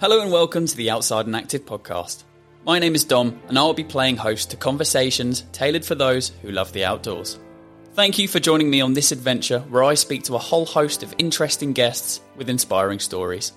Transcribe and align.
Hello 0.00 0.20
and 0.20 0.32
welcome 0.32 0.66
to 0.66 0.76
the 0.76 0.90
Outside 0.90 1.26
and 1.26 1.36
Active 1.36 1.64
podcast. 1.64 2.24
My 2.66 2.80
name 2.80 2.96
is 2.96 3.04
Dom, 3.04 3.40
and 3.46 3.56
I'll 3.56 3.74
be 3.74 3.84
playing 3.84 4.16
host 4.16 4.50
to 4.50 4.56
conversations 4.56 5.44
tailored 5.52 5.84
for 5.84 5.94
those 5.94 6.30
who 6.42 6.50
love 6.50 6.72
the 6.72 6.84
outdoors. 6.84 7.38
Thank 7.92 8.18
you 8.18 8.26
for 8.26 8.40
joining 8.40 8.68
me 8.68 8.80
on 8.80 8.94
this 8.94 9.12
adventure 9.12 9.60
where 9.60 9.84
I 9.84 9.94
speak 9.94 10.24
to 10.24 10.34
a 10.34 10.38
whole 10.38 10.66
host 10.66 11.04
of 11.04 11.14
interesting 11.16 11.72
guests 11.72 12.20
with 12.34 12.50
inspiring 12.50 12.98
stories. 12.98 13.52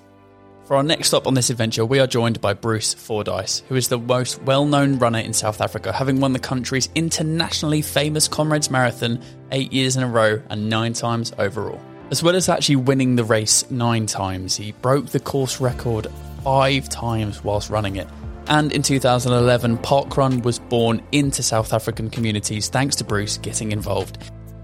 For 0.65 0.75
our 0.75 0.83
next 0.83 1.07
stop 1.07 1.25
on 1.25 1.33
this 1.33 1.49
adventure, 1.49 1.83
we 1.83 1.99
are 1.99 2.05
joined 2.07 2.39
by 2.39 2.53
Bruce 2.53 2.93
Fordyce, 2.93 3.63
who 3.67 3.75
is 3.75 3.87
the 3.87 3.97
most 3.97 4.39
well 4.43 4.67
known 4.67 4.99
runner 4.99 5.19
in 5.19 5.33
South 5.33 5.59
Africa, 5.59 5.91
having 5.91 6.19
won 6.19 6.33
the 6.33 6.39
country's 6.39 6.87
internationally 6.93 7.81
famous 7.81 8.27
Comrades 8.27 8.69
Marathon 8.69 9.23
eight 9.51 9.73
years 9.73 9.97
in 9.97 10.03
a 10.03 10.07
row 10.07 10.39
and 10.51 10.69
nine 10.69 10.93
times 10.93 11.33
overall. 11.39 11.81
As 12.09 12.23
well 12.23 12.37
as 12.37 12.47
actually 12.47 12.77
winning 12.77 13.17
the 13.17 13.23
race 13.25 13.69
nine 13.69 14.05
times, 14.05 14.55
he 14.55 14.71
broke 14.71 15.07
the 15.07 15.19
course 15.19 15.59
record 15.59 16.07
five 16.41 16.87
times 16.87 17.43
whilst 17.43 17.69
running 17.69 17.97
it. 17.97 18.07
And 18.47 18.71
in 18.71 18.81
2011, 18.81 19.79
Parkrun 19.79 20.41
was 20.41 20.57
born 20.57 21.01
into 21.11 21.43
South 21.43 21.73
African 21.73 22.09
communities 22.09 22.69
thanks 22.69 22.95
to 22.95 23.03
Bruce 23.03 23.37
getting 23.37 23.73
involved. 23.73 24.19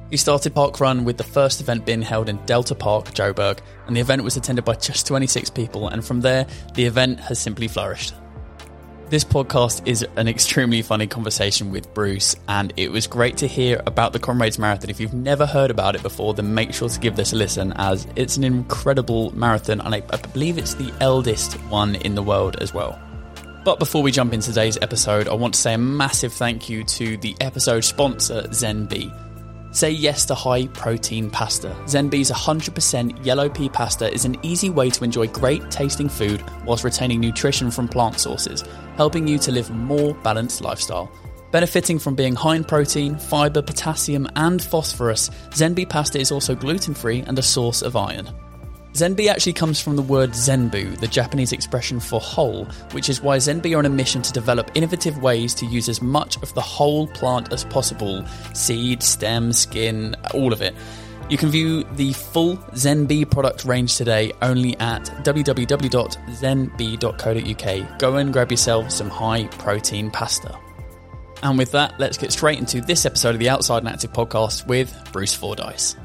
He 0.09 0.15
started 0.15 0.55
Parkrun 0.55 1.03
with 1.03 1.17
the 1.17 1.25
first 1.25 1.59
event 1.59 1.85
being 1.85 2.01
held 2.01 2.29
in 2.29 2.37
Delta 2.45 2.75
Park, 2.75 3.07
Joburg, 3.07 3.59
and 3.87 3.95
the 3.97 3.99
event 3.99 4.23
was 4.23 4.37
attended 4.37 4.63
by 4.63 4.75
just 4.75 5.05
26 5.07 5.49
people, 5.49 5.89
and 5.89 6.05
from 6.05 6.21
there, 6.21 6.47
the 6.75 6.85
event 6.85 7.19
has 7.19 7.39
simply 7.39 7.67
flourished. 7.67 8.13
This 9.13 9.23
podcast 9.23 9.87
is 9.87 10.03
an 10.15 10.27
extremely 10.27 10.81
funny 10.81 11.05
conversation 11.05 11.69
with 11.69 11.93
Bruce, 11.93 12.35
and 12.47 12.73
it 12.77 12.91
was 12.91 13.05
great 13.05 13.37
to 13.37 13.47
hear 13.47 13.79
about 13.85 14.11
the 14.11 14.17
Comrades 14.17 14.57
Marathon. 14.57 14.89
If 14.89 14.99
you've 14.99 15.13
never 15.13 15.45
heard 15.45 15.69
about 15.69 15.95
it 15.95 16.01
before, 16.01 16.33
then 16.33 16.55
make 16.55 16.73
sure 16.73 16.89
to 16.89 16.99
give 16.99 17.15
this 17.15 17.31
a 17.31 17.35
listen, 17.35 17.73
as 17.75 18.07
it's 18.15 18.37
an 18.37 18.43
incredible 18.43 19.29
marathon, 19.37 19.81
and 19.81 19.93
I, 19.93 19.99
believe 19.99 20.57
it's 20.57 20.73
the 20.73 20.91
eldest 20.99 21.53
one 21.69 21.93
in 21.93 22.15
the 22.15 22.23
world 22.23 22.55
as 22.59 22.73
well. 22.73 22.99
But 23.63 23.77
before 23.77 24.01
we 24.01 24.09
jump 24.09 24.33
into 24.33 24.47
today's 24.47 24.79
episode, 24.81 25.27
I 25.27 25.35
want 25.35 25.53
to 25.53 25.61
say 25.61 25.75
a 25.75 25.77
massive 25.77 26.33
thank 26.33 26.67
you 26.67 26.83
to 26.83 27.15
the 27.17 27.35
episode 27.39 27.81
sponsor, 27.81 28.41
ZenB. 28.47 29.32
Say 29.73 29.89
yes 29.89 30.25
to 30.25 30.35
high 30.35 30.67
protein 30.67 31.31
pasta. 31.31 31.75
ZenB's 31.85 32.29
100% 32.29 33.25
yellow 33.25 33.49
pea 33.49 33.69
pasta 33.69 34.13
is 34.13 34.23
an 34.23 34.37
easy 34.43 34.69
way 34.69 34.91
to 34.91 35.03
enjoy 35.03 35.25
great 35.25 35.71
tasting 35.71 36.09
food 36.09 36.43
whilst 36.63 36.83
retaining 36.83 37.19
nutrition 37.19 37.71
from 37.71 37.87
plant 37.87 38.19
sources, 38.19 38.63
helping 38.97 39.27
you 39.27 39.39
to 39.39 39.51
live 39.51 39.71
a 39.71 39.73
more 39.73 40.13
balanced 40.21 40.61
lifestyle. 40.61 41.11
Benefiting 41.49 41.97
from 41.97 42.13
being 42.13 42.35
high 42.35 42.55
in 42.55 42.63
protein, 42.63 43.17
fiber, 43.17 43.63
potassium, 43.63 44.27
and 44.35 44.61
phosphorus, 44.61 45.31
ZenB 45.49 45.89
pasta 45.89 46.19
is 46.19 46.31
also 46.31 46.53
gluten 46.53 46.93
free 46.93 47.21
and 47.21 47.39
a 47.39 47.43
source 47.43 47.81
of 47.81 47.95
iron. 47.95 48.29
ZENB 48.93 49.27
actually 49.27 49.53
comes 49.53 49.79
from 49.81 49.95
the 49.95 50.03
word 50.03 50.33
Zenbu, 50.33 50.99
the 50.99 51.07
Japanese 51.07 51.51
expression 51.51 51.99
for 51.99 52.21
whole, 52.21 52.65
which 52.91 53.09
is 53.09 53.21
why 53.21 53.37
ZENB 53.37 53.73
are 53.73 53.79
on 53.79 53.87
a 53.87 53.89
mission 53.89 54.21
to 54.21 54.31
develop 54.31 54.69
innovative 54.75 55.17
ways 55.17 55.55
to 55.55 55.65
use 55.65 55.89
as 55.89 55.99
much 55.99 56.37
of 56.43 56.53
the 56.53 56.61
whole 56.61 57.07
plant 57.07 57.51
as 57.51 57.65
possible 57.65 58.23
seed, 58.53 59.01
stem, 59.01 59.51
skin, 59.51 60.15
all 60.35 60.53
of 60.53 60.61
it. 60.61 60.75
You 61.27 61.39
can 61.39 61.49
view 61.49 61.83
the 61.95 62.13
full 62.13 62.57
ZENB 62.57 63.31
product 63.31 63.65
range 63.65 63.97
today 63.97 64.31
only 64.43 64.77
at 64.77 65.05
www.zenb.co.uk. 65.23 67.99
Go 67.99 68.17
and 68.17 68.31
grab 68.31 68.51
yourself 68.51 68.91
some 68.91 69.09
high 69.09 69.47
protein 69.47 70.11
pasta. 70.11 70.55
And 71.41 71.57
with 71.57 71.71
that, 71.71 71.99
let's 71.99 72.19
get 72.19 72.31
straight 72.31 72.59
into 72.59 72.79
this 72.79 73.07
episode 73.07 73.33
of 73.33 73.39
the 73.39 73.49
Outside 73.49 73.79
and 73.79 73.89
Active 73.89 74.13
podcast 74.13 74.67
with 74.67 74.95
Bruce 75.11 75.33
Fordyce. 75.33 75.95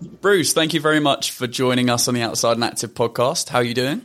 Bruce, 0.00 0.52
thank 0.52 0.74
you 0.74 0.80
very 0.80 1.00
much 1.00 1.32
for 1.32 1.46
joining 1.46 1.90
us 1.90 2.06
on 2.06 2.14
the 2.14 2.22
Outside 2.22 2.52
and 2.52 2.64
Active 2.64 2.94
podcast. 2.94 3.48
How 3.48 3.58
are 3.58 3.64
you 3.64 3.74
doing? 3.74 4.02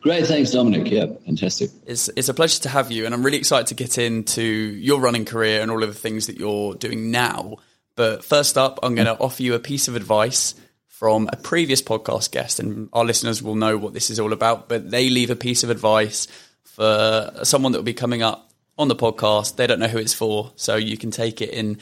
Great, 0.00 0.26
thanks, 0.26 0.50
Dominic. 0.50 0.90
Yeah, 0.90 1.06
fantastic. 1.24 1.70
It's, 1.86 2.08
it's 2.16 2.28
a 2.28 2.34
pleasure 2.34 2.62
to 2.62 2.68
have 2.70 2.90
you, 2.90 3.04
and 3.04 3.14
I'm 3.14 3.22
really 3.22 3.36
excited 3.36 3.66
to 3.68 3.74
get 3.74 3.98
into 3.98 4.42
your 4.42 5.00
running 5.00 5.24
career 5.24 5.60
and 5.60 5.70
all 5.70 5.82
of 5.82 5.88
the 5.88 5.98
things 5.98 6.26
that 6.26 6.38
you're 6.38 6.74
doing 6.74 7.10
now. 7.10 7.56
But 7.96 8.24
first 8.24 8.56
up, 8.56 8.80
I'm 8.82 8.94
going 8.94 9.06
to 9.06 9.18
offer 9.18 9.42
you 9.42 9.54
a 9.54 9.58
piece 9.58 9.88
of 9.88 9.94
advice 9.96 10.54
from 10.86 11.28
a 11.32 11.36
previous 11.36 11.82
podcast 11.82 12.32
guest, 12.32 12.58
and 12.58 12.88
our 12.92 13.04
listeners 13.04 13.42
will 13.42 13.54
know 13.54 13.76
what 13.76 13.92
this 13.92 14.10
is 14.10 14.18
all 14.18 14.32
about. 14.32 14.68
But 14.68 14.90
they 14.90 15.10
leave 15.10 15.30
a 15.30 15.36
piece 15.36 15.62
of 15.64 15.70
advice 15.70 16.26
for 16.64 17.30
someone 17.42 17.72
that 17.72 17.78
will 17.78 17.84
be 17.84 17.92
coming 17.92 18.22
up 18.22 18.50
on 18.78 18.88
the 18.88 18.96
podcast. 18.96 19.56
They 19.56 19.66
don't 19.66 19.80
know 19.80 19.88
who 19.88 19.98
it's 19.98 20.14
for, 20.14 20.52
so 20.56 20.76
you 20.76 20.96
can 20.96 21.10
take 21.10 21.42
it 21.42 21.50
in 21.50 21.78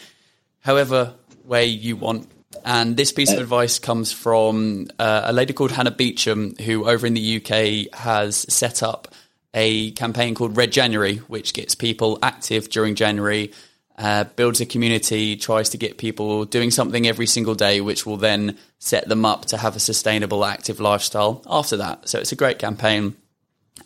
however 0.58 1.14
way 1.44 1.66
you 1.66 1.96
want 1.96 2.28
and 2.64 2.96
this 2.96 3.12
piece 3.12 3.30
of 3.30 3.38
uh, 3.38 3.42
advice 3.42 3.78
comes 3.78 4.12
from 4.12 4.88
uh, 4.98 5.22
a 5.24 5.32
lady 5.32 5.52
called 5.52 5.70
Hannah 5.70 5.90
Beecham, 5.90 6.56
who 6.56 6.88
over 6.88 7.06
in 7.06 7.14
the 7.14 7.36
UK 7.36 7.94
has 7.96 8.36
set 8.52 8.82
up 8.82 9.08
a 9.54 9.92
campaign 9.92 10.34
called 10.34 10.56
Red 10.56 10.72
January, 10.72 11.16
which 11.16 11.54
gets 11.54 11.74
people 11.74 12.18
active 12.22 12.68
during 12.68 12.94
January, 12.94 13.52
uh, 13.98 14.24
builds 14.24 14.60
a 14.60 14.66
community, 14.66 15.36
tries 15.36 15.70
to 15.70 15.78
get 15.78 15.98
people 15.98 16.44
doing 16.44 16.70
something 16.70 17.06
every 17.06 17.26
single 17.26 17.54
day, 17.54 17.80
which 17.80 18.04
will 18.04 18.16
then 18.16 18.58
set 18.78 19.08
them 19.08 19.24
up 19.24 19.46
to 19.46 19.56
have 19.56 19.76
a 19.76 19.80
sustainable, 19.80 20.44
active 20.44 20.80
lifestyle 20.80 21.42
after 21.46 21.76
that. 21.76 22.08
So 22.08 22.18
it's 22.18 22.32
a 22.32 22.36
great 22.36 22.58
campaign. 22.58 23.16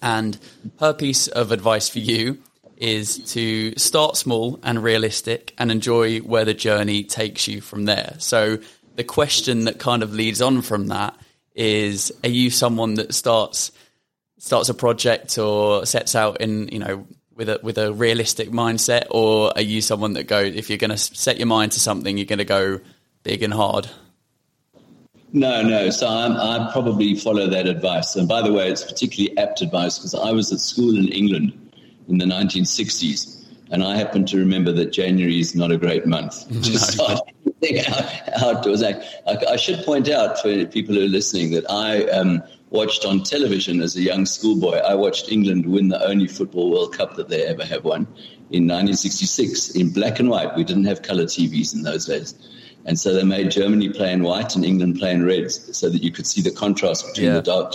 And 0.01 0.39
her 0.81 0.93
piece 0.93 1.29
of 1.29 1.53
advice 1.53 1.89
for 1.89 1.99
you 1.99 2.39
is 2.77 3.33
to 3.33 3.77
start 3.77 4.17
small 4.17 4.59
and 4.62 4.83
realistic 4.83 5.55
and 5.59 5.71
enjoy 5.71 6.19
where 6.21 6.45
the 6.45 6.55
journey 6.55 7.05
takes 7.05 7.47
you 7.47 7.61
from 7.61 7.85
there. 7.85 8.17
So 8.19 8.59
the 8.97 9.05
question 9.05 9.65
that 9.65 9.79
kind 9.79 10.03
of 10.03 10.12
leads 10.12 10.43
on 10.43 10.62
from 10.62 10.89
that 10.89 11.17
is 11.55 12.12
are 12.25 12.31
you 12.31 12.51
someone 12.51 12.95
that 12.95 13.15
starts 13.15 13.71
starts 14.39 14.69
a 14.69 14.75
project 14.75 15.39
or 15.39 15.87
sets 15.87 16.15
out 16.15 16.41
in, 16.41 16.69
you 16.69 16.79
know, 16.79 17.07
with 17.35 17.49
a 17.49 17.61
with 17.62 17.79
a 17.79 17.93
realistic 17.93 18.51
mindset 18.51 19.06
or 19.11 19.53
are 19.56 19.62
you 19.62 19.81
someone 19.81 20.15
that 20.15 20.25
goes 20.25 20.55
if 20.55 20.69
you're 20.69 20.79
going 20.79 20.91
to 20.91 20.99
set 20.99 21.39
your 21.39 21.47
mind 21.47 21.73
to 21.73 21.81
something 21.81 22.17
you're 22.17 22.27
going 22.27 22.39
to 22.39 22.45
go 22.45 22.81
big 23.23 23.43
and 23.43 23.55
hard? 23.55 23.89
No, 25.33 25.62
no. 25.62 25.91
So 25.91 26.06
I'm, 26.06 26.37
I 26.37 26.71
probably 26.73 27.17
follow 27.17 27.49
that 27.49 27.67
advice. 27.67 28.15
And 28.15 28.29
by 28.29 28.41
the 28.41 28.53
way, 28.53 28.71
it's 28.71 28.85
particularly 28.85 29.37
apt 29.37 29.62
advice 29.62 29.99
because 29.99 30.15
I 30.15 30.31
was 30.31 30.53
at 30.53 30.61
school 30.61 30.97
in 30.97 31.09
England 31.09 31.64
in 32.09 32.19
the 32.19 32.25
1960s. 32.25 33.43
And 33.71 33.83
I 33.83 33.97
happen 33.97 34.25
to 34.27 34.37
remember 34.37 34.73
that 34.73 34.93
January 34.93 35.41
is 35.41 35.55
not 35.55 35.73
a 35.73 35.77
great 35.77 36.07
month 36.07 36.49
to 36.49 36.55
no. 36.73 36.79
start 36.79 37.21
outdoors. 38.43 38.83
I, 38.83 39.03
I, 39.27 39.57
should 39.57 39.85
point 39.85 40.09
out 40.09 40.39
for 40.41 40.67
people 40.67 40.95
who 40.95 41.05
are 41.05 41.09
listening 41.09 41.53
that 41.53 41.69
I 41.71 42.05
um, 42.11 42.43
watched 42.71 43.05
on 43.05 43.23
television 43.23 43.81
as 43.81 43.97
a 43.97 44.03
young 44.03 44.27
schoolboy. 44.27 44.77
I 44.79 44.95
watched 44.95 45.33
England 45.33 45.67
win 45.67 45.89
the 45.89 46.05
only 46.05 46.29
football 46.29 46.71
World 46.71 46.95
Cup 46.95 47.17
that 47.17 47.29
they 47.29 47.45
ever 47.47 47.65
have 47.65 47.85
won 47.85 48.03
in 48.51 48.69
1966 48.69 49.71
in 49.71 49.91
black 49.93 50.21
and 50.21 50.29
white. 50.29 50.55
We 50.57 50.65
didn't 50.65 50.85
have 50.85 51.03
color 51.03 51.25
TVs 51.25 51.75
in 51.75 51.83
those 51.83 52.07
days. 52.07 52.35
And 52.85 52.99
so 52.99 53.15
they 53.15 53.25
made 53.25 53.51
Germany 53.51 53.89
play 53.89 54.13
in 54.13 54.23
white 54.23 54.55
and 54.57 54.65
England 54.65 54.99
play 54.99 55.13
in 55.13 55.25
reds 55.25 55.77
so 55.77 55.89
that 55.89 56.03
you 56.03 56.13
could 56.13 56.27
see 56.27 56.43
the 56.43 56.51
contrast 56.51 57.07
between 57.07 57.29
yeah. 57.29 57.35
the 57.35 57.43
dark 57.43 57.73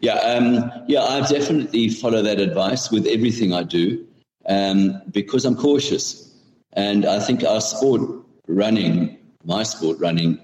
yeah, 0.00 0.14
um, 0.14 0.70
yeah, 0.86 1.02
I 1.02 1.20
definitely 1.26 1.88
follow 1.88 2.22
that 2.22 2.40
advice 2.40 2.90
with 2.90 3.06
everything 3.06 3.52
I 3.52 3.62
do 3.62 4.06
um, 4.46 5.00
because 5.10 5.44
I'm 5.44 5.56
cautious, 5.56 6.34
and 6.72 7.04
I 7.04 7.20
think 7.20 7.44
our 7.44 7.60
sport 7.60 8.02
running, 8.46 9.18
my 9.44 9.62
sport 9.62 9.98
running, 9.98 10.38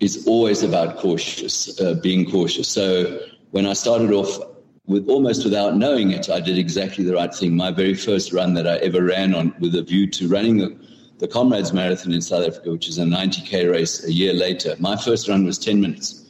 is 0.00 0.26
always 0.26 0.62
about 0.62 0.98
cautious, 0.98 1.80
uh, 1.80 1.94
being 1.94 2.30
cautious. 2.30 2.68
So 2.68 3.20
when 3.50 3.66
I 3.66 3.72
started 3.72 4.12
off 4.12 4.38
with 4.86 5.08
almost 5.08 5.44
without 5.44 5.76
knowing 5.76 6.12
it, 6.12 6.30
I 6.30 6.40
did 6.40 6.56
exactly 6.56 7.04
the 7.04 7.14
right 7.14 7.34
thing. 7.34 7.56
My 7.56 7.70
very 7.70 7.94
first 7.94 8.32
run 8.32 8.54
that 8.54 8.66
I 8.66 8.76
ever 8.76 9.02
ran 9.02 9.34
on 9.34 9.54
with 9.58 9.74
a 9.74 9.82
view 9.82 10.06
to 10.12 10.28
running 10.28 10.58
the, 10.58 10.78
the 11.18 11.28
Comrades 11.28 11.72
Marathon 11.72 12.12
in 12.12 12.22
South 12.22 12.46
Africa, 12.46 12.70
which 12.70 12.88
is 12.88 12.98
a 12.98 13.02
90k 13.02 13.70
race 13.70 14.04
a 14.04 14.12
year 14.12 14.32
later. 14.32 14.76
My 14.78 14.96
first 14.96 15.28
run 15.28 15.44
was 15.44 15.58
10 15.58 15.80
minutes. 15.80 16.24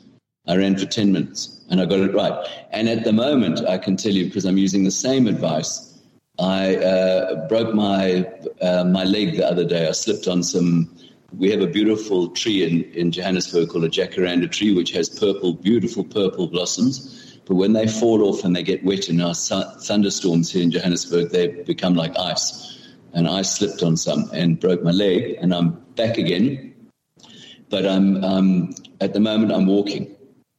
I 0.47 0.57
ran 0.57 0.77
for 0.77 0.87
10 0.87 1.13
minutes 1.13 1.58
and 1.71 1.81
I 1.81 1.87
got 1.87 2.01
it 2.01 2.15
right. 2.15 2.47
And 2.71 2.89
at 2.89 3.05
the 3.05 3.13
moment, 3.13 3.67
I 3.67 3.79
can 3.79 3.97
tell 3.97 4.13
you, 4.13 4.25
because 4.27 4.45
I'm 4.45 4.59
using 4.59 4.85
the 4.85 4.91
same 4.91 5.27
advice, 5.27 5.99
I 6.39 6.77
uh, 6.77 7.49
broke 7.49 7.75
my, 7.75 8.25
uh, 8.61 8.85
my 8.85 9.05
leg 9.05 9.37
the 9.37 9.47
other 9.47 9.65
day. 9.65 9.89
I 9.89 9.93
slipped 9.93 10.29
on 10.29 10.43
some. 10.43 10.95
We 11.37 11.51
have 11.51 11.61
a 11.61 11.67
beautiful 11.67 12.29
tree 12.31 12.65
in, 12.65 12.85
in 12.93 13.13
Johannesburg 13.13 13.69
called 13.71 13.85
a 13.85 13.89
jacaranda 13.89 14.51
tree, 14.51 14.75
which 14.75 14.93
has 14.93 15.09
purple, 15.09 15.55
beautiful 15.55 16.05
purple 16.05 16.47
blossoms. 16.47 17.39
But 17.45 17.57
when 17.57 17.73
they 17.73 17.87
fall 17.87 18.23
off 18.25 18.45
and 18.45 18.55
they 18.55 18.63
get 18.63 18.85
wet 18.85 19.09
in 19.09 19.21
our 19.21 19.35
thunderstorms 19.35 20.53
here 20.53 20.63
in 20.63 20.71
Johannesburg, 20.71 21.31
they 21.31 21.49
become 21.49 21.95
like 21.95 22.17
ice. 22.19 22.95
And 23.15 23.27
I 23.27 23.43
slipped 23.43 23.83
on 23.83 23.97
some 23.97 24.31
and 24.33 24.61
broke 24.61 24.83
my 24.83 24.91
leg, 24.91 25.37
and 25.41 25.53
I'm 25.53 25.71
back 25.97 26.19
again. 26.19 26.75
But 27.69 27.85
I'm 27.85 28.23
um, 28.23 28.75
at 29.01 29.13
the 29.13 29.21
moment 29.21 29.53
I'm 29.53 29.67
walking, 29.67 30.15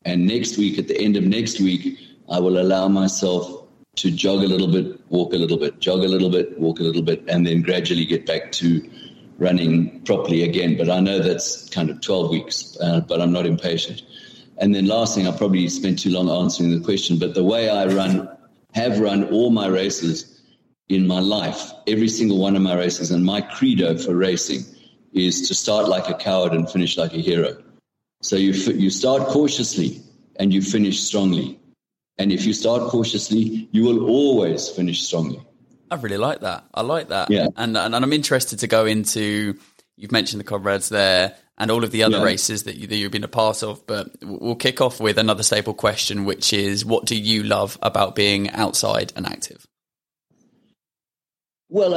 and 0.10 0.26
next 0.26 0.58
week, 0.58 0.80
at 0.80 0.88
the 0.88 1.00
end 1.00 1.16
of 1.16 1.24
next 1.24 1.60
week, 1.60 2.00
I 2.30 2.40
will 2.40 2.60
allow 2.60 2.88
myself 2.88 3.68
to 3.98 4.10
jog 4.10 4.44
a 4.44 4.48
little 4.48 4.68
bit, 4.68 5.00
walk 5.10 5.34
a 5.34 5.38
little 5.38 5.58
bit, 5.58 5.80
jog 5.80 6.04
a 6.04 6.08
little 6.08 6.30
bit, 6.30 6.60
walk 6.60 6.80
a 6.80 6.84
little 6.84 7.04
bit, 7.04 7.24
and 7.28 7.46
then 7.46 7.62
gradually 7.62 8.06
get 8.06 8.26
back 8.26 8.52
to 8.54 8.90
running 9.38 10.02
properly 10.02 10.44
again. 10.44 10.78
But 10.78 10.90
I 10.90 11.00
know 11.00 11.20
that's 11.20 11.70
kind 11.70 11.90
of 11.92 12.02
12 12.02 12.32
weeks, 12.32 12.78
uh, 12.82 13.02
but 13.02 13.22
I'm 13.22 13.32
not 13.32 13.46
impatient. 13.46 14.02
And 14.58 14.74
then 14.74 14.88
last 14.88 15.16
thing, 15.16 15.28
I 15.28 15.38
probably 15.38 15.70
spent 15.70 16.00
too 16.00 16.10
long 16.10 16.30
answering 16.30 16.72
the 16.72 16.84
question, 16.84 17.20
but 17.20 17.36
the 17.36 17.44
way 17.44 17.70
I 17.70 17.86
run, 17.86 18.28
have 18.74 19.00
run 19.00 19.26
all 19.26 19.52
my 19.52 19.68
races 19.68 20.42
in 20.90 21.06
my 21.06 21.20
life, 21.20 21.72
every 21.86 22.10
single 22.10 22.40
one 22.40 22.56
of 22.56 22.64
my 22.64 22.76
races, 22.76 23.12
and 23.12 23.24
my 23.24 23.42
credo 23.42 23.96
for 23.96 24.16
racing 24.16 24.62
is 25.14 25.48
to 25.48 25.54
start 25.54 25.88
like 25.88 26.10
a 26.10 26.16
coward 26.16 26.54
and 26.54 26.70
finish 26.70 26.98
like 26.98 27.14
a 27.14 27.18
hero. 27.18 27.62
So 28.22 28.36
you 28.36 28.52
you 28.74 28.90
start 28.90 29.28
cautiously 29.28 30.02
and 30.36 30.54
you 30.54 30.62
finish 30.62 31.00
strongly. 31.00 31.60
And 32.18 32.32
if 32.32 32.46
you 32.46 32.54
start 32.54 32.90
cautiously, 32.90 33.70
you 33.72 33.84
will 33.84 34.06
always 34.10 34.68
finish 34.68 35.04
strongly. 35.04 35.42
I 35.90 35.96
really 35.96 36.18
like 36.18 36.42
that. 36.42 36.66
I 36.74 36.82
like 36.82 37.10
that. 37.10 37.32
Yeah. 37.32 37.48
And 37.56 37.78
and, 37.78 37.96
I'm 37.96 38.14
interested 38.14 38.60
to 38.60 38.68
go 38.68 38.86
into. 38.86 39.58
You've 39.96 40.12
mentioned 40.14 40.40
the 40.40 40.46
comrades 40.46 40.90
there 40.90 41.36
and 41.58 41.70
all 41.70 41.84
of 41.84 41.92
the 41.92 42.04
other 42.04 42.20
yeah. 42.20 42.24
races 42.24 42.64
that, 42.64 42.78
you, 42.78 42.88
that 42.88 42.96
you've 42.96 43.12
been 43.12 43.26
a 43.26 43.28
part 43.28 43.64
of, 43.64 43.86
but 43.86 44.10
we'll 44.22 44.56
kick 44.56 44.80
off 44.80 45.02
with 45.02 45.18
another 45.18 45.44
staple 45.44 45.74
question, 45.74 46.24
which 46.24 46.54
is, 46.54 46.86
what 46.86 47.06
do 47.06 47.20
you 47.20 47.44
love 47.44 47.78
about 47.82 48.16
being 48.16 48.50
outside 48.52 49.12
and 49.18 49.26
active? 49.26 49.68
Well, 51.72 51.94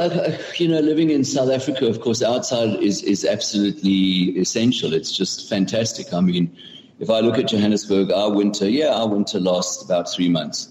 you 0.57 0.67
know, 0.67 0.79
living 0.79 1.09
in 1.09 1.23
South 1.23 1.49
Africa, 1.49 1.87
of 1.87 1.99
course, 1.99 2.21
outside 2.21 2.75
is, 2.81 3.01
is 3.01 3.25
absolutely 3.25 4.39
essential. 4.39 4.93
It's 4.93 5.11
just 5.11 5.49
fantastic. 5.49 6.13
I 6.13 6.21
mean, 6.21 6.55
if 6.99 7.09
I 7.09 7.21
look 7.21 7.39
at 7.39 7.47
Johannesburg, 7.47 8.11
our 8.11 8.31
winter, 8.31 8.69
yeah, 8.69 8.93
our 8.93 9.07
winter 9.07 9.39
lasts 9.39 9.83
about 9.83 10.11
three 10.11 10.29
months. 10.29 10.69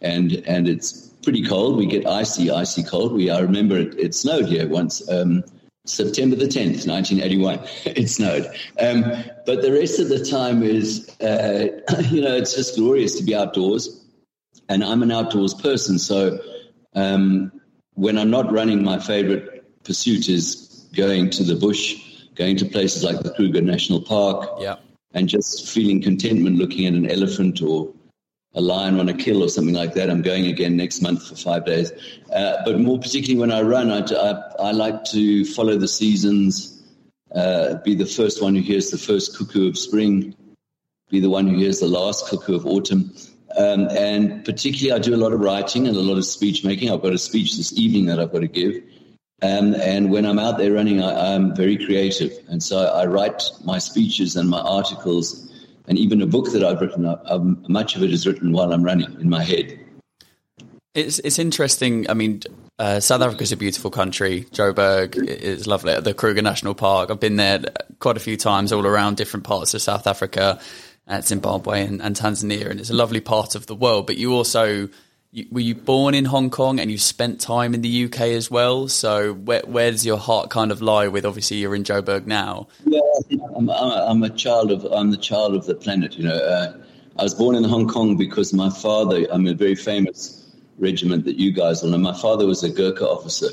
And, 0.00 0.34
and 0.46 0.68
it's 0.68 1.08
pretty 1.22 1.44
cold. 1.44 1.76
We 1.76 1.86
get 1.86 2.06
icy, 2.06 2.50
icy 2.50 2.84
cold. 2.84 3.12
We, 3.12 3.28
I 3.28 3.40
remember 3.40 3.76
it, 3.76 3.98
it 3.98 4.14
snowed 4.14 4.46
here 4.46 4.68
once, 4.68 5.06
um, 5.10 5.42
September 5.84 6.36
the 6.36 6.46
10th, 6.46 6.86
1981. 6.86 7.58
it 7.86 8.08
snowed. 8.08 8.46
Um, 8.80 9.02
but 9.46 9.62
the 9.62 9.72
rest 9.72 9.98
of 9.98 10.08
the 10.08 10.24
time 10.24 10.62
is, 10.62 11.08
uh, 11.20 11.66
you 12.08 12.20
know, 12.20 12.36
it's 12.36 12.54
just 12.54 12.76
glorious 12.76 13.16
to 13.18 13.24
be 13.24 13.34
outdoors. 13.34 14.00
And 14.68 14.84
I'm 14.84 15.02
an 15.02 15.10
outdoors 15.10 15.54
person. 15.54 15.98
So, 15.98 16.38
um, 16.94 17.50
when 17.94 18.18
I'm 18.18 18.30
not 18.30 18.52
running, 18.52 18.82
my 18.82 18.98
favorite 18.98 19.84
pursuit 19.84 20.28
is 20.28 20.88
going 20.94 21.30
to 21.30 21.44
the 21.44 21.54
bush, 21.54 21.96
going 22.34 22.56
to 22.56 22.64
places 22.64 23.04
like 23.04 23.20
the 23.20 23.30
Kruger 23.30 23.60
National 23.60 24.00
Park, 24.00 24.48
yeah. 24.60 24.76
and 25.12 25.28
just 25.28 25.68
feeling 25.68 26.02
contentment 26.02 26.56
looking 26.56 26.86
at 26.86 26.94
an 26.94 27.10
elephant 27.10 27.62
or 27.62 27.92
a 28.54 28.60
lion 28.60 29.00
on 29.00 29.08
a 29.08 29.14
kill 29.14 29.42
or 29.42 29.48
something 29.48 29.74
like 29.74 29.94
that. 29.94 30.10
I'm 30.10 30.22
going 30.22 30.46
again 30.46 30.76
next 30.76 31.02
month 31.02 31.26
for 31.26 31.34
five 31.34 31.66
days. 31.66 31.92
Uh, 32.32 32.58
but 32.64 32.78
more 32.78 32.98
particularly 32.98 33.40
when 33.40 33.50
I 33.50 33.62
run, 33.62 33.90
I, 33.90 34.00
I, 34.00 34.68
I 34.68 34.70
like 34.70 35.04
to 35.06 35.44
follow 35.44 35.76
the 35.76 35.88
seasons, 35.88 36.82
uh, 37.34 37.74
be 37.84 37.94
the 37.94 38.06
first 38.06 38.40
one 38.40 38.54
who 38.54 38.62
hears 38.62 38.90
the 38.90 38.98
first 38.98 39.36
cuckoo 39.36 39.68
of 39.68 39.76
spring, 39.76 40.36
be 41.10 41.20
the 41.20 41.30
one 41.30 41.48
who 41.48 41.56
hears 41.56 41.80
the 41.80 41.88
last 41.88 42.28
cuckoo 42.28 42.54
of 42.54 42.66
autumn. 42.66 43.12
Um, 43.56 43.88
and 43.90 44.44
particularly, 44.44 44.98
I 44.98 45.02
do 45.02 45.14
a 45.14 45.18
lot 45.18 45.32
of 45.32 45.40
writing 45.40 45.86
and 45.86 45.96
a 45.96 46.00
lot 46.00 46.18
of 46.18 46.24
speech 46.24 46.64
making. 46.64 46.90
I've 46.90 47.02
got 47.02 47.12
a 47.12 47.18
speech 47.18 47.56
this 47.56 47.72
evening 47.74 48.06
that 48.06 48.18
I've 48.18 48.32
got 48.32 48.40
to 48.40 48.48
give. 48.48 48.82
Um, 49.42 49.74
and 49.74 50.10
when 50.10 50.24
I'm 50.24 50.38
out 50.38 50.58
there 50.58 50.72
running, 50.72 51.02
I, 51.02 51.34
am 51.34 51.54
very 51.54 51.76
creative. 51.76 52.32
And 52.48 52.62
so 52.62 52.86
I 52.86 53.04
write 53.06 53.42
my 53.64 53.78
speeches 53.78 54.36
and 54.36 54.48
my 54.48 54.60
articles 54.60 55.52
and 55.86 55.98
even 55.98 56.22
a 56.22 56.26
book 56.26 56.50
that 56.52 56.64
I've 56.64 56.80
written. 56.80 57.06
Um, 57.26 57.64
much 57.68 57.94
of 57.94 58.02
it 58.02 58.12
is 58.12 58.26
written 58.26 58.52
while 58.52 58.72
I'm 58.72 58.82
running 58.82 59.20
in 59.20 59.28
my 59.28 59.44
head. 59.44 59.78
It's, 60.94 61.18
it's 61.18 61.38
interesting. 61.38 62.08
I 62.08 62.14
mean, 62.14 62.40
uh, 62.78 63.00
South 63.00 63.20
Africa 63.20 63.42
is 63.42 63.52
a 63.52 63.56
beautiful 63.56 63.90
country. 63.90 64.44
Joburg 64.52 65.16
is 65.16 65.66
lovely. 65.66 66.00
The 66.00 66.14
Kruger 66.14 66.42
National 66.42 66.74
Park. 66.74 67.10
I've 67.10 67.20
been 67.20 67.36
there 67.36 67.64
quite 67.98 68.16
a 68.16 68.20
few 68.20 68.36
times 68.36 68.72
all 68.72 68.86
around 68.86 69.16
different 69.16 69.44
parts 69.44 69.74
of 69.74 69.82
South 69.82 70.06
Africa 70.06 70.60
at 71.06 71.26
Zimbabwe 71.26 71.86
and, 71.86 72.00
and, 72.00 72.16
Tanzania, 72.16 72.70
and 72.70 72.80
it's 72.80 72.90
a 72.90 72.94
lovely 72.94 73.20
part 73.20 73.54
of 73.54 73.66
the 73.66 73.74
world. 73.74 74.06
But 74.06 74.16
you 74.16 74.32
also 74.32 74.88
you, 75.34 75.46
were 75.50 75.60
you 75.60 75.74
born 75.74 76.14
in 76.14 76.24
Hong 76.24 76.48
Kong 76.48 76.78
and 76.78 76.90
you 76.90 76.96
spent 76.96 77.40
time 77.40 77.74
in 77.74 77.82
the 77.82 78.04
UK 78.04 78.20
as 78.20 78.50
well. 78.50 78.86
So 78.86 79.34
where, 79.34 79.62
where 79.66 79.90
does 79.90 80.06
your 80.06 80.16
heart 80.16 80.48
kind 80.48 80.70
of 80.70 80.80
lie 80.80 81.08
with? 81.08 81.26
Obviously, 81.26 81.56
you're 81.56 81.74
in 81.74 81.82
Joburg 81.82 82.26
now. 82.26 82.68
Yeah, 82.86 83.00
I'm, 83.56 83.68
I'm, 83.68 84.22
a 84.22 84.30
child 84.30 84.70
of 84.70 84.84
I'm 84.84 85.10
the 85.10 85.16
child 85.16 85.56
of 85.56 85.66
the 85.66 85.74
planet. 85.74 86.16
You 86.16 86.24
know, 86.28 86.36
uh, 86.36 86.78
I 87.18 87.24
was 87.24 87.34
born 87.34 87.56
in 87.56 87.64
Hong 87.64 87.88
Kong 87.88 88.16
because 88.16 88.54
my 88.54 88.70
father. 88.70 89.26
I'm 89.30 89.46
a 89.48 89.54
very 89.54 89.74
famous 89.74 90.40
regiment 90.78 91.24
that 91.24 91.36
you 91.36 91.50
guys 91.52 91.82
will 91.82 91.90
know. 91.90 91.98
My 91.98 92.16
father 92.16 92.46
was 92.46 92.62
a 92.62 92.70
Gurkha 92.70 93.06
officer. 93.06 93.48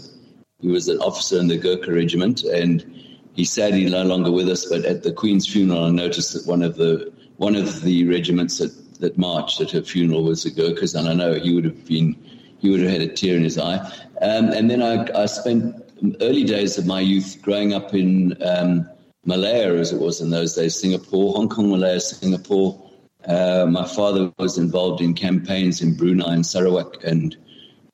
He 0.60 0.68
was 0.68 0.88
an 0.88 1.00
officer 1.00 1.40
in 1.40 1.48
the 1.48 1.58
Gurkha 1.58 1.92
regiment, 1.92 2.44
and 2.44 2.86
he's 3.34 3.52
sadly 3.52 3.90
no 3.90 4.04
longer 4.04 4.32
with 4.32 4.48
us. 4.50 4.66
But 4.66 4.86
at 4.86 5.02
the 5.02 5.12
Queen's 5.12 5.48
funeral, 5.48 5.86
I 5.86 5.90
noticed 5.90 6.34
that 6.34 6.46
one 6.46 6.62
of 6.62 6.76
the 6.76 7.12
one 7.42 7.56
of 7.56 7.82
the 7.82 8.06
regiments 8.06 8.60
that, 8.60 8.72
that 9.00 9.18
marched 9.18 9.60
at 9.62 9.72
her 9.72 9.82
funeral 9.82 10.24
was 10.24 10.44
the 10.44 10.52
Gurkhas, 10.52 10.94
and 10.94 11.10
I 11.10 11.16
know 11.16 11.34
he 11.34 11.56
would 11.56 11.66
have 11.66 11.88
been, 11.88 12.16
he 12.60 12.70
would 12.70 12.82
have 12.82 12.92
had 12.92 13.02
a 13.02 13.08
tear 13.08 13.36
in 13.36 13.44
his 13.44 13.58
eye. 13.58 13.80
Um, 14.22 14.50
and 14.50 14.70
then 14.70 14.84
I, 14.84 15.08
I, 15.20 15.26
spent 15.26 15.76
early 16.22 16.44
days 16.44 16.78
of 16.78 16.86
my 16.86 17.00
youth 17.00 17.40
growing 17.42 17.74
up 17.74 17.96
in 17.96 18.38
um, 18.44 18.88
Malaya, 19.26 19.74
as 19.74 19.92
it 19.92 20.00
was 20.00 20.22
in 20.22 20.30
those 20.30 20.54
days, 20.54 20.80
Singapore, 20.80 21.34
Hong 21.34 21.50
Kong, 21.50 21.72
Malaya, 21.72 22.00
Singapore. 22.00 22.80
Uh, 23.26 23.66
my 23.68 23.88
father 23.88 24.32
was 24.38 24.60
involved 24.60 25.02
in 25.02 25.16
campaigns 25.16 25.82
in 25.82 25.96
Brunei 25.96 26.36
and 26.36 26.46
Sarawak 26.46 27.04
and 27.04 27.36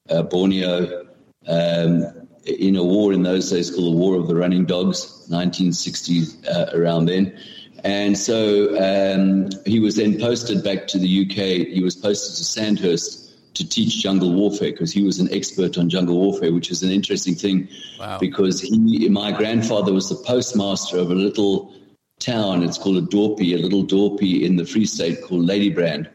uh, 0.09 0.23
Borneo 0.23 1.07
um, 1.47 2.03
in 2.43 2.75
a 2.75 2.83
war 2.83 3.13
in 3.13 3.23
those 3.23 3.49
days 3.49 3.71
called 3.71 3.93
the 3.93 3.97
War 3.97 4.17
of 4.17 4.27
the 4.27 4.35
Running 4.35 4.65
Dogs, 4.65 5.25
1960 5.29 6.23
uh, 6.49 6.65
around 6.73 7.05
then. 7.05 7.39
And 7.83 8.17
so 8.17 8.75
um, 8.77 9.49
he 9.65 9.79
was 9.79 9.95
then 9.95 10.19
posted 10.19 10.63
back 10.63 10.87
to 10.87 10.97
the 10.97 11.25
UK. 11.25 11.67
He 11.67 11.81
was 11.83 11.95
posted 11.95 12.35
to 12.37 12.43
Sandhurst 12.43 13.27
to 13.55 13.67
teach 13.67 14.01
jungle 14.01 14.33
warfare 14.33 14.71
because 14.71 14.91
he 14.91 15.03
was 15.03 15.19
an 15.19 15.31
expert 15.33 15.77
on 15.77 15.89
jungle 15.89 16.15
warfare, 16.15 16.53
which 16.53 16.69
is 16.71 16.83
an 16.83 16.91
interesting 16.91 17.35
thing 17.35 17.67
wow. 17.99 18.17
because 18.19 18.61
he, 18.61 19.09
my 19.09 19.31
grandfather 19.31 19.93
was 19.93 20.09
the 20.09 20.15
postmaster 20.15 20.97
of 20.97 21.11
a 21.11 21.15
little 21.15 21.73
town. 22.19 22.63
It's 22.63 22.77
called 22.77 22.97
a 22.97 23.01
dorpie, 23.01 23.53
a 23.53 23.57
little 23.57 23.83
dorpie 23.83 24.43
in 24.43 24.57
the 24.57 24.65
Free 24.65 24.85
State 24.85 25.23
called 25.23 25.47
Ladybrand, 25.47 26.07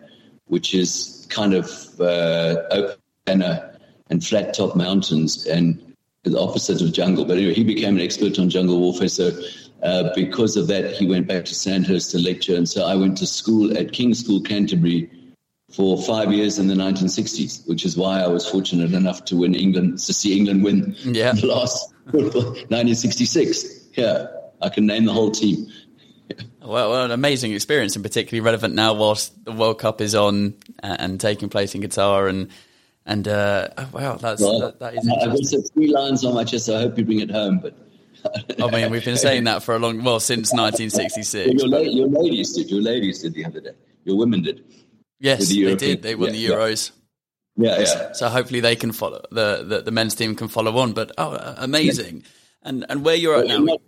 which 0.46 0.74
is 0.74 1.26
kind 1.30 1.54
of 1.54 1.68
uh, 2.00 2.62
open 2.70 2.96
and, 3.26 3.62
and 4.08 4.24
flat 4.24 4.54
top 4.54 4.76
mountains 4.76 5.46
and 5.46 5.91
the 6.24 6.38
opposite 6.38 6.80
of 6.80 6.92
jungle. 6.92 7.24
But 7.24 7.38
anyway, 7.38 7.54
he 7.54 7.64
became 7.64 7.96
an 7.96 8.02
expert 8.02 8.38
on 8.38 8.48
jungle 8.48 8.78
warfare. 8.78 9.08
So 9.08 9.32
uh, 9.82 10.10
because 10.14 10.56
of 10.56 10.68
that, 10.68 10.92
he 10.92 11.06
went 11.06 11.26
back 11.26 11.44
to 11.46 11.54
Sandhurst 11.54 12.12
to 12.12 12.18
lecture. 12.18 12.54
And 12.54 12.68
so 12.68 12.84
I 12.86 12.94
went 12.94 13.18
to 13.18 13.26
school 13.26 13.76
at 13.76 13.92
King's 13.92 14.20
School, 14.20 14.40
Canterbury, 14.40 15.10
for 15.72 16.00
five 16.02 16.32
years 16.32 16.58
in 16.58 16.68
the 16.68 16.74
1960s, 16.74 17.66
which 17.66 17.84
is 17.84 17.96
why 17.96 18.20
I 18.20 18.28
was 18.28 18.48
fortunate 18.48 18.92
enough 18.92 19.24
to 19.26 19.36
win 19.36 19.54
England, 19.54 19.98
to 20.00 20.12
see 20.12 20.36
England 20.36 20.62
win 20.62 20.94
yeah. 21.02 21.32
the 21.40 21.46
last 21.46 21.92
1966. 22.12 23.88
Yeah, 23.94 24.26
I 24.60 24.68
can 24.68 24.86
name 24.86 25.06
the 25.06 25.12
whole 25.12 25.30
team. 25.30 25.66
Well, 26.60 26.90
well, 26.90 27.04
an 27.04 27.10
amazing 27.10 27.52
experience 27.52 27.96
and 27.96 28.04
particularly 28.04 28.44
relevant 28.44 28.74
now 28.74 28.94
whilst 28.94 29.44
the 29.44 29.52
World 29.52 29.78
Cup 29.78 30.00
is 30.00 30.14
on 30.14 30.54
and 30.82 31.20
taking 31.20 31.48
place 31.48 31.74
in 31.74 31.82
Qatar 31.82 32.28
and 32.28 32.48
and 33.04 33.26
uh, 33.26 33.68
oh, 33.76 33.88
wow, 33.92 34.16
that's 34.16 34.40
well, 34.40 34.60
that, 34.60 34.78
that 34.78 34.94
is. 34.94 35.08
I've 35.08 35.32
got 35.32 35.72
three 35.74 35.88
lines 35.88 36.24
on 36.24 36.34
my 36.34 36.44
chest. 36.44 36.66
So 36.66 36.76
I 36.76 36.82
hope 36.82 36.98
you 36.98 37.04
bring 37.04 37.20
it 37.20 37.30
home, 37.30 37.58
but 37.58 37.76
I 38.60 38.70
mean, 38.70 38.90
we've 38.90 39.04
been 39.04 39.16
saying 39.16 39.44
that 39.44 39.62
for 39.62 39.74
a 39.74 39.78
long, 39.78 40.02
well, 40.02 40.20
since 40.20 40.52
1966. 40.52 41.62
Your, 41.62 41.82
your, 41.82 42.06
ladies 42.08 42.52
did. 42.52 42.70
Your 42.70 42.82
ladies 42.82 43.22
did 43.22 43.34
the 43.34 43.44
other 43.44 43.60
day. 43.60 43.72
Your 44.04 44.16
women 44.16 44.42
did. 44.42 44.64
Yes, 45.18 45.48
the 45.48 45.64
they 45.64 45.76
did. 45.76 46.02
They 46.02 46.14
won 46.14 46.34
yeah, 46.34 46.48
the 46.48 46.54
Euros. 46.54 46.90
Yeah, 47.56 47.78
yeah. 47.80 48.12
So 48.12 48.28
hopefully 48.28 48.60
they 48.60 48.76
can 48.76 48.92
follow 48.92 49.22
the, 49.30 49.64
the, 49.64 49.82
the 49.82 49.90
men's 49.90 50.14
team 50.14 50.34
can 50.34 50.48
follow 50.48 50.76
on. 50.78 50.92
But 50.92 51.12
oh, 51.18 51.54
amazing! 51.58 52.16
Yeah. 52.16 52.22
And 52.62 52.86
and 52.88 53.04
where 53.04 53.14
you're 53.14 53.38
at 53.38 53.46
now. 53.46 53.58
Not, 53.58 53.80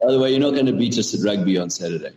by 0.00 0.12
the 0.12 0.18
way, 0.18 0.30
you're 0.30 0.40
not 0.40 0.52
going 0.52 0.66
to 0.66 0.72
beat 0.72 0.98
us 0.98 1.14
at 1.14 1.24
rugby 1.24 1.58
on 1.58 1.70
Saturday. 1.70 2.12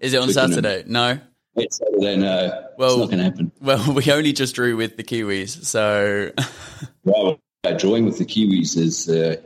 Is 0.00 0.12
it 0.12 0.20
on 0.20 0.30
Saturday? 0.30 0.84
No. 0.86 1.20
It's 1.56 1.78
Saturday. 1.78 2.16
No. 2.16 2.68
Well, 2.78 2.90
it's 2.90 2.98
not 2.98 3.06
going 3.06 3.18
to 3.18 3.24
happen. 3.24 3.52
Well, 3.60 3.92
we 3.94 4.10
only 4.12 4.32
just 4.32 4.54
drew 4.54 4.76
with 4.76 4.96
the 4.96 5.04
Kiwis, 5.04 5.64
so. 5.64 6.30
well, 7.04 7.38
drawing 7.78 8.04
with 8.04 8.18
the 8.18 8.24
Kiwis 8.24 8.76
is. 8.76 9.08
Uh, 9.08 9.36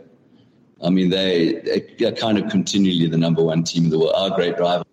I 0.83 0.89
mean, 0.89 1.11
they, 1.11 1.93
they're 1.99 2.13
kind 2.13 2.39
of 2.39 2.51
continually 2.51 3.07
the 3.07 3.19
number 3.19 3.45
one 3.45 3.65
team 3.65 3.85
in 3.85 3.91
the 3.91 3.99
world. 3.99 4.15
Our 4.17 4.31
great 4.31 4.59
rival 4.59 4.87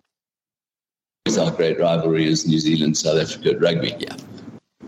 our 1.36 1.50
great 1.50 1.78
rivalry 1.78 2.26
is 2.26 2.46
New 2.46 2.58
Zealand, 2.58 2.96
South 2.96 3.20
Africa 3.20 3.58
rugby. 3.58 3.94
Yeah. 3.98 4.16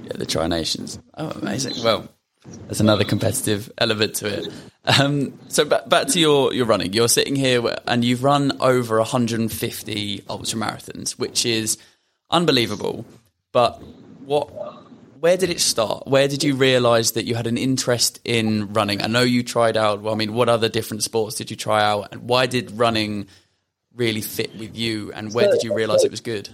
Yeah, 0.03 0.13
the 0.15 0.25
Tri 0.25 0.47
Nations. 0.47 0.99
Oh, 1.19 1.29
amazing. 1.31 1.75
Well, 1.85 2.09
there's 2.67 2.81
another 2.81 3.05
competitive 3.05 3.71
element 3.77 4.15
to 4.17 4.39
it. 4.39 4.53
Um, 4.85 5.39
so 5.49 5.67
back, 5.67 5.89
back 5.89 6.07
to 6.09 6.21
your, 6.21 6.55
your 6.55 6.65
running. 6.65 6.95
You're 6.95 7.09
sitting 7.09 7.37
here 7.37 7.77
and 7.87 8.05
you've 8.05 8.25
run 8.25 8.57
over 8.61 8.97
150 8.99 10.25
ultra 10.29 10.59
marathons, 10.59 11.13
which 11.13 11.45
is 11.45 11.77
unbelievable. 12.31 13.05
But 13.53 13.83
what 14.25 14.51
where 15.21 15.37
did 15.37 15.51
it 15.51 15.61
start? 15.61 16.07
Where 16.07 16.29
did 16.29 16.43
you 16.43 16.55
realize 16.55 17.13
that 17.13 17.25
you 17.27 17.35
had 17.35 17.47
an 17.47 17.59
interest 17.59 18.21
in 18.25 18.73
running? 18.73 19.03
I 19.03 19.07
know 19.07 19.21
you 19.21 19.43
tried 19.43 19.77
out, 19.77 20.01
well, 20.01 20.15
I 20.15 20.17
mean, 20.17 20.33
what 20.33 20.49
other 20.49 20.69
different 20.69 21.03
sports 21.03 21.37
did 21.37 21.51
you 21.51 21.57
try 21.57 21.85
out? 21.85 22.09
And 22.13 22.23
why 22.23 22.47
did 22.47 22.71
running 22.73 23.27
really 23.95 24.23
fit 24.23 24.57
with 24.57 24.77
you? 24.77 25.13
And 25.13 25.35
where 25.35 25.47
so, 25.47 25.53
did 25.53 25.63
you 25.63 25.75
realize 25.75 26.01
so, 26.01 26.07
it 26.07 26.11
was 26.11 26.23
good? 26.23 26.49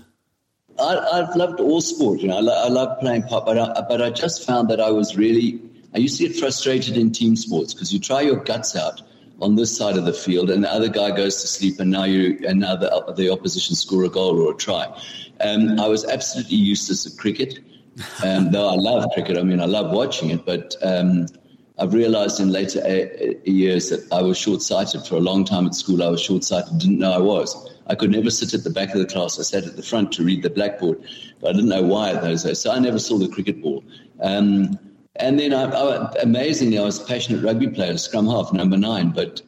I, 0.80 1.18
have 1.18 1.36
loved 1.36 1.60
all 1.60 1.80
sport. 1.80 2.18
You 2.18 2.28
know, 2.28 2.38
I, 2.38 2.40
lo- 2.40 2.64
I 2.64 2.68
love 2.68 2.98
playing 2.98 3.22
pop, 3.22 3.46
but 3.46 3.56
I, 3.56 3.82
but 3.88 4.02
I 4.02 4.10
just 4.10 4.44
found 4.44 4.68
that 4.70 4.80
I 4.80 4.90
was 4.90 5.16
really. 5.16 5.60
I 5.94 5.98
used 5.98 6.18
to 6.18 6.28
get 6.28 6.36
frustrated 6.36 6.96
in 6.98 7.12
team 7.12 7.36
sports 7.36 7.72
because 7.72 7.92
you 7.92 7.98
try 8.00 8.20
your 8.20 8.36
guts 8.36 8.76
out 8.76 9.00
on 9.40 9.56
this 9.56 9.76
side 9.76 9.96
of 9.96 10.04
the 10.04 10.12
field, 10.12 10.50
and 10.50 10.64
the 10.64 10.72
other 10.72 10.88
guy 10.88 11.10
goes 11.10 11.40
to 11.42 11.46
sleep, 11.46 11.78
and 11.80 11.90
now 11.90 12.04
you 12.04 12.38
and 12.46 12.60
now 12.60 12.76
the, 12.76 13.14
the 13.16 13.30
opposition 13.30 13.74
score 13.74 14.04
a 14.04 14.08
goal 14.08 14.40
or 14.40 14.52
a 14.52 14.56
try. 14.56 14.86
Um, 15.40 15.78
I 15.78 15.86
was 15.88 16.04
absolutely 16.04 16.56
useless 16.56 17.06
at 17.06 17.18
cricket, 17.18 17.58
um, 18.24 18.50
though 18.52 18.68
I 18.68 18.74
love 18.74 19.10
cricket. 19.12 19.36
I 19.36 19.42
mean, 19.42 19.60
I 19.60 19.66
love 19.66 19.92
watching 19.92 20.30
it, 20.30 20.46
but 20.46 20.74
um, 20.82 21.26
I've 21.78 21.92
realized 21.92 22.40
in 22.40 22.50
later 22.50 22.80
a- 22.84 23.36
a 23.46 23.50
years 23.50 23.90
that 23.90 24.10
I 24.10 24.22
was 24.22 24.38
short 24.38 24.62
sighted. 24.62 25.06
For 25.06 25.16
a 25.16 25.20
long 25.20 25.44
time 25.44 25.66
at 25.66 25.74
school, 25.74 26.02
I 26.02 26.08
was 26.08 26.22
short 26.22 26.42
sighted, 26.42 26.78
didn't 26.78 26.98
know 26.98 27.12
I 27.12 27.18
was. 27.18 27.70
I 27.88 27.94
could 27.94 28.10
never 28.10 28.30
sit 28.30 28.54
at 28.54 28.64
the 28.64 28.70
back 28.70 28.94
of 28.94 28.98
the 28.98 29.06
class. 29.06 29.38
I 29.38 29.42
sat 29.42 29.64
at 29.64 29.76
the 29.76 29.82
front 29.82 30.12
to 30.12 30.24
read 30.24 30.42
the 30.42 30.50
blackboard, 30.50 31.00
but 31.40 31.50
I 31.50 31.52
didn't 31.52 31.68
know 31.68 31.82
why 31.82 32.14
those 32.14 32.42
days. 32.44 32.60
So 32.60 32.72
I 32.72 32.78
never 32.78 32.98
saw 32.98 33.18
the 33.18 33.28
cricket 33.28 33.62
ball. 33.62 33.84
Um, 34.20 34.78
and 35.20 35.38
then, 35.38 35.52
I, 35.52 35.64
I, 35.64 36.12
amazingly, 36.22 36.78
I 36.78 36.82
was 36.82 37.00
a 37.00 37.04
passionate 37.04 37.42
rugby 37.42 37.68
player, 37.68 37.96
scrum 37.96 38.26
half, 38.26 38.52
number 38.52 38.76
nine, 38.76 39.10
but 39.10 39.42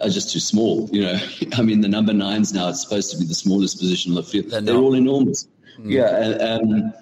I 0.00 0.04
was 0.04 0.14
just 0.14 0.32
too 0.32 0.40
small. 0.40 0.88
You 0.92 1.02
know, 1.02 1.20
I 1.54 1.62
mean, 1.62 1.80
the 1.80 1.88
number 1.88 2.12
nines 2.12 2.52
now 2.52 2.68
it's 2.68 2.82
supposed 2.82 3.10
to 3.12 3.18
be 3.18 3.24
the 3.24 3.34
smallest 3.34 3.78
position 3.78 4.12
on 4.12 4.16
the 4.16 4.22
field. 4.22 4.50
They're, 4.50 4.60
They're 4.60 4.76
all 4.76 4.94
enormous. 4.94 5.46
Mm. 5.78 5.90
Yeah, 5.90 6.08
um, 6.44 6.92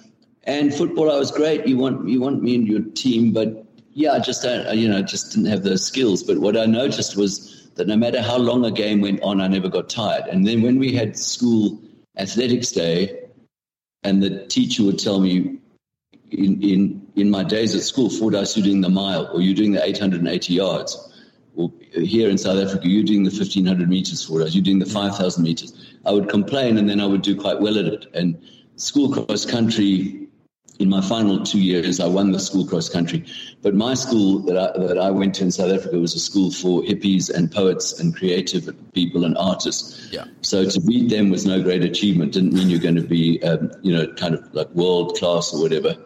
and 0.45 0.73
football, 0.73 1.11
I 1.11 1.19
was 1.19 1.31
great. 1.31 1.67
You 1.67 1.77
want 1.77 2.09
you 2.09 2.21
want 2.21 2.43
me 2.43 2.55
in 2.55 2.67
your 2.67 2.83
team, 2.83 3.33
but 3.33 3.65
yeah, 3.93 4.13
I 4.13 4.21
just 4.21 4.43
don't, 4.43 4.77
you 4.77 4.89
know, 4.89 5.03
just 5.03 5.33
didn't 5.33 5.47
have 5.47 5.63
those 5.63 5.85
skills. 5.85 6.23
But 6.23 6.39
what 6.39 6.57
I 6.57 6.67
noticed 6.67 7.17
was 7.17 7.71
that 7.77 7.87
no 7.87 7.97
matter 7.97 8.23
how 8.23 8.37
long 8.37 8.65
a 8.65 8.71
game 8.71 9.01
went 9.01 9.23
on, 9.23 9.41
I 9.41 9.49
never 9.49 9.69
got 9.69 9.89
tired. 9.89 10.25
And 10.31 10.47
then 10.47 10.63
when 10.63 10.79
we 10.79 10.93
had 10.93 11.19
school 11.19 11.81
athletics 12.19 12.73
day, 12.73 13.27
and 14.03 14.23
the 14.23 14.47
teacher 14.47 14.85
would 14.85 14.99
tell 14.99 15.21
me, 15.21 15.59
in 16.31 16.63
in 16.63 17.07
in 17.17 17.31
my 17.31 17.45
days 17.45 17.75
at 17.75 17.83
school, 17.83 18.11
Fordyce, 18.11 18.57
you're 18.57 18.65
doing 18.65 18.81
the 18.81 18.91
mile, 18.91 19.29
or 19.33 19.41
you're 19.41 19.55
doing 19.55 19.73
the 19.73 19.85
880 19.85 20.55
yards. 20.55 21.13
Or 21.55 21.73
here 21.93 22.29
in 22.29 22.37
South 22.37 22.59
Africa, 22.59 22.87
you're 22.87 23.05
doing 23.05 23.25
the 23.25 23.31
1500 23.31 23.89
meters 23.89 24.23
for 24.23 24.43
us, 24.43 24.55
you're 24.55 24.63
doing 24.63 24.79
the 24.79 24.85
5,000 24.85 25.43
meters. 25.43 25.73
I 26.05 26.11
would 26.11 26.29
complain 26.29 26.77
and 26.77 26.89
then 26.89 27.01
I 27.01 27.07
would 27.07 27.23
do 27.23 27.35
quite 27.35 27.61
well 27.61 27.79
at 27.79 27.87
it. 27.87 28.07
And 28.13 28.39
school 28.77 29.11
cross 29.11 29.47
country 29.47 30.27
in 30.79 30.89
my 30.91 31.01
final 31.01 31.43
two 31.43 31.61
years, 31.61 32.01
I 32.01 32.07
won 32.07 32.33
the 32.33 32.39
school 32.39 32.67
cross 32.67 32.89
country. 32.89 33.25
But 33.63 33.75
my 33.75 33.95
school 33.95 34.41
that 34.41 34.57
I, 34.57 34.87
that 34.87 34.99
I 34.99 35.11
went 35.11 35.35
to 35.37 35.45
in 35.45 35.51
South 35.51 35.73
Africa 35.73 35.99
was 35.99 36.15
a 36.15 36.21
school 36.21 36.51
for 36.51 36.83
hippies 36.83 37.31
and 37.31 37.51
poets 37.51 37.99
and 37.99 38.15
creative 38.15 38.69
people 38.93 39.25
and 39.25 39.37
artists. 39.39 40.09
Yeah. 40.13 40.25
So 40.43 40.69
to 40.69 40.81
beat 40.81 41.09
them 41.09 41.31
was 41.31 41.47
no 41.47 41.63
great 41.63 41.83
achievement. 41.83 42.33
Didn't 42.33 42.53
mean 42.53 42.69
you're 42.69 42.81
going 42.81 42.97
to 42.97 43.03
be, 43.03 43.43
um, 43.43 43.71
you 43.83 43.97
know, 43.97 44.13
kind 44.15 44.35
of 44.35 44.55
like 44.55 44.69
world 44.71 45.17
class 45.17 45.55
or 45.55 45.63
whatever. 45.63 45.97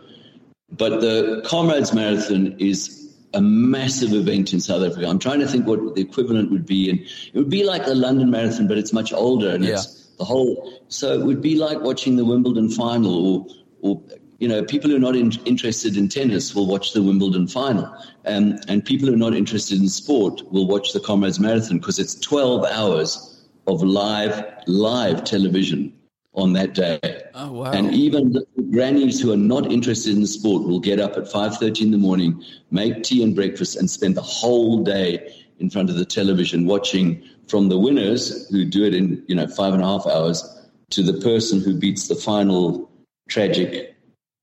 But 0.72 1.00
the 1.00 1.42
Comrades 1.44 1.92
Marathon 1.92 2.56
is 2.58 3.14
a 3.34 3.40
massive 3.40 4.12
event 4.12 4.52
in 4.52 4.60
South 4.60 4.82
Africa. 4.82 5.06
I'm 5.06 5.18
trying 5.18 5.40
to 5.40 5.46
think 5.46 5.66
what 5.66 5.94
the 5.94 6.00
equivalent 6.00 6.50
would 6.50 6.66
be, 6.66 6.90
and 6.90 7.00
it 7.00 7.34
would 7.34 7.50
be 7.50 7.64
like 7.64 7.84
the 7.84 7.94
London 7.94 8.30
Marathon, 8.30 8.68
but 8.68 8.78
it's 8.78 8.92
much 8.92 9.12
older 9.12 9.50
and 9.50 9.64
yeah. 9.64 9.74
it's 9.74 10.10
the 10.18 10.24
whole. 10.24 10.80
So 10.88 11.12
it 11.12 11.24
would 11.24 11.40
be 11.40 11.56
like 11.56 11.80
watching 11.80 12.16
the 12.16 12.24
Wimbledon 12.24 12.70
final 12.70 13.26
or 13.26 13.46
or 13.82 14.02
you 14.40 14.48
know, 14.48 14.64
people 14.64 14.88
who 14.88 14.96
are 14.96 15.00
not 15.00 15.16
in, 15.16 15.32
interested 15.44 15.98
in 15.98 16.08
tennis 16.08 16.54
will 16.54 16.66
watch 16.66 16.94
the 16.94 17.02
Wimbledon 17.02 17.46
final, 17.46 17.84
um, 18.24 18.58
and 18.68 18.84
people 18.84 19.06
who 19.06 19.14
are 19.14 19.18
not 19.18 19.34
interested 19.34 19.78
in 19.78 19.88
sport 19.88 20.40
will 20.50 20.66
watch 20.66 20.94
the 20.94 21.00
Comrades 21.00 21.38
Marathon 21.38 21.78
because 21.78 21.98
it's 21.98 22.18
12 22.18 22.64
hours 22.64 23.46
of 23.66 23.82
live 23.82 24.42
live 24.66 25.24
television 25.24 25.92
on 26.32 26.54
that 26.54 26.72
day. 26.74 26.98
Oh 27.34 27.52
wow! 27.52 27.70
And 27.72 27.94
even 27.94 28.34
grannies 28.70 29.20
who 29.20 29.32
are 29.32 29.36
not 29.36 29.70
interested 29.70 30.14
in 30.14 30.20
the 30.20 30.26
sport 30.26 30.66
will 30.66 30.80
get 30.80 31.00
up 31.00 31.16
at 31.16 31.30
5:30 31.30 31.82
in 31.82 31.90
the 31.90 31.98
morning, 31.98 32.42
make 32.70 33.02
tea 33.02 33.22
and 33.22 33.34
breakfast, 33.34 33.76
and 33.76 33.90
spend 33.90 34.16
the 34.16 34.22
whole 34.22 34.82
day 34.82 35.32
in 35.58 35.70
front 35.70 35.90
of 35.90 35.96
the 35.96 36.04
television 36.04 36.66
watching 36.66 37.22
from 37.48 37.68
the 37.68 37.78
winners 37.78 38.48
who 38.50 38.64
do 38.64 38.84
it 38.84 38.94
in 38.94 39.22
you 39.26 39.34
know 39.34 39.46
five 39.46 39.74
and 39.74 39.82
a 39.82 39.86
half 39.86 40.06
hours 40.06 40.44
to 40.90 41.02
the 41.02 41.20
person 41.20 41.60
who 41.60 41.74
beats 41.74 42.08
the 42.08 42.14
final 42.14 42.90
tragic 43.28 43.94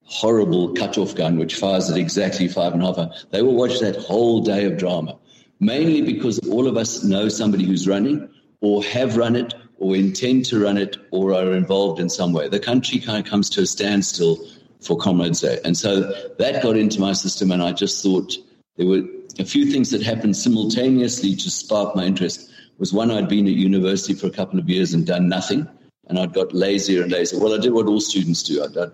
horrible 0.04 0.74
cut-off 0.74 1.16
gun 1.16 1.38
which 1.38 1.56
fires 1.56 1.90
at 1.90 1.98
exactly 1.98 2.48
five 2.48 2.74
and 2.74 2.82
a 2.82 2.86
half 2.86 2.98
hours. 2.98 3.26
They 3.32 3.42
will 3.42 3.56
watch 3.56 3.80
that 3.80 3.98
whole 3.98 4.42
day 4.42 4.66
of 4.66 4.78
drama, 4.78 5.18
mainly 5.60 6.02
because 6.02 6.40
all 6.50 6.68
of 6.68 6.78
us 6.78 7.04
know 7.04 7.28
somebody 7.28 7.66
who's 7.66 7.88
running 7.88 8.30
or 8.62 8.84
have 8.84 9.18
run 9.18 9.36
it 9.36 9.54
or 9.80 9.96
intend 9.96 10.46
to 10.46 10.64
run 10.64 10.78
it 10.78 10.98
or 11.12 11.34
are 11.34 11.54
involved 11.54 12.00
in 12.00 12.10
some 12.10 12.34
way. 12.34 12.48
The 12.48 12.60
country 12.60 13.00
kind 13.00 13.24
of 13.24 13.30
comes 13.30 13.50
to 13.52 13.62
a 13.62 13.66
standstill 13.66 14.38
for 14.82 14.98
Comrades 14.98 15.42
Day. 15.42 15.60
And 15.64 15.78
so 15.78 16.12
that 16.38 16.64
got 16.64 16.78
into 16.78 17.00
my 17.00 17.14
system 17.14 17.52
and 17.52 17.62
I 17.62 17.72
just 17.72 18.04
thought 18.04 18.34
there 18.78 18.88
were 18.88 19.04
a 19.40 19.46
few 19.46 19.72
things 19.72 19.92
that 19.92 20.02
happened 20.02 20.36
simultaneously 20.36 21.36
to 21.36 21.50
spark 21.50 21.96
my 21.96 22.06
interest. 22.06 22.52
Was 22.80 22.94
one, 22.94 23.12
I'd 23.12 23.30
been 23.30 23.48
at 23.48 23.54
university 23.54 24.14
for 24.14 24.28
a 24.28 24.32
couple 24.32 24.60
of 24.60 24.70
years 24.70 24.94
and 24.94 25.06
done 25.06 25.28
nothing, 25.28 25.68
and 26.08 26.20
I'd 26.20 26.34
got 26.34 26.54
lazier 26.54 27.02
and 27.04 27.12
lazier. 27.12 27.40
Well, 27.40 27.56
I 27.56 27.58
did 27.58 27.74
what 27.74 27.88
all 27.88 28.00
students 28.00 28.44
do. 28.44 28.64
I'd, 28.64 28.78
I'd 28.78 28.92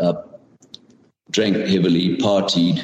uh, 0.00 0.22
drank 1.30 1.56
heavily, 1.56 2.18
partied, 2.18 2.82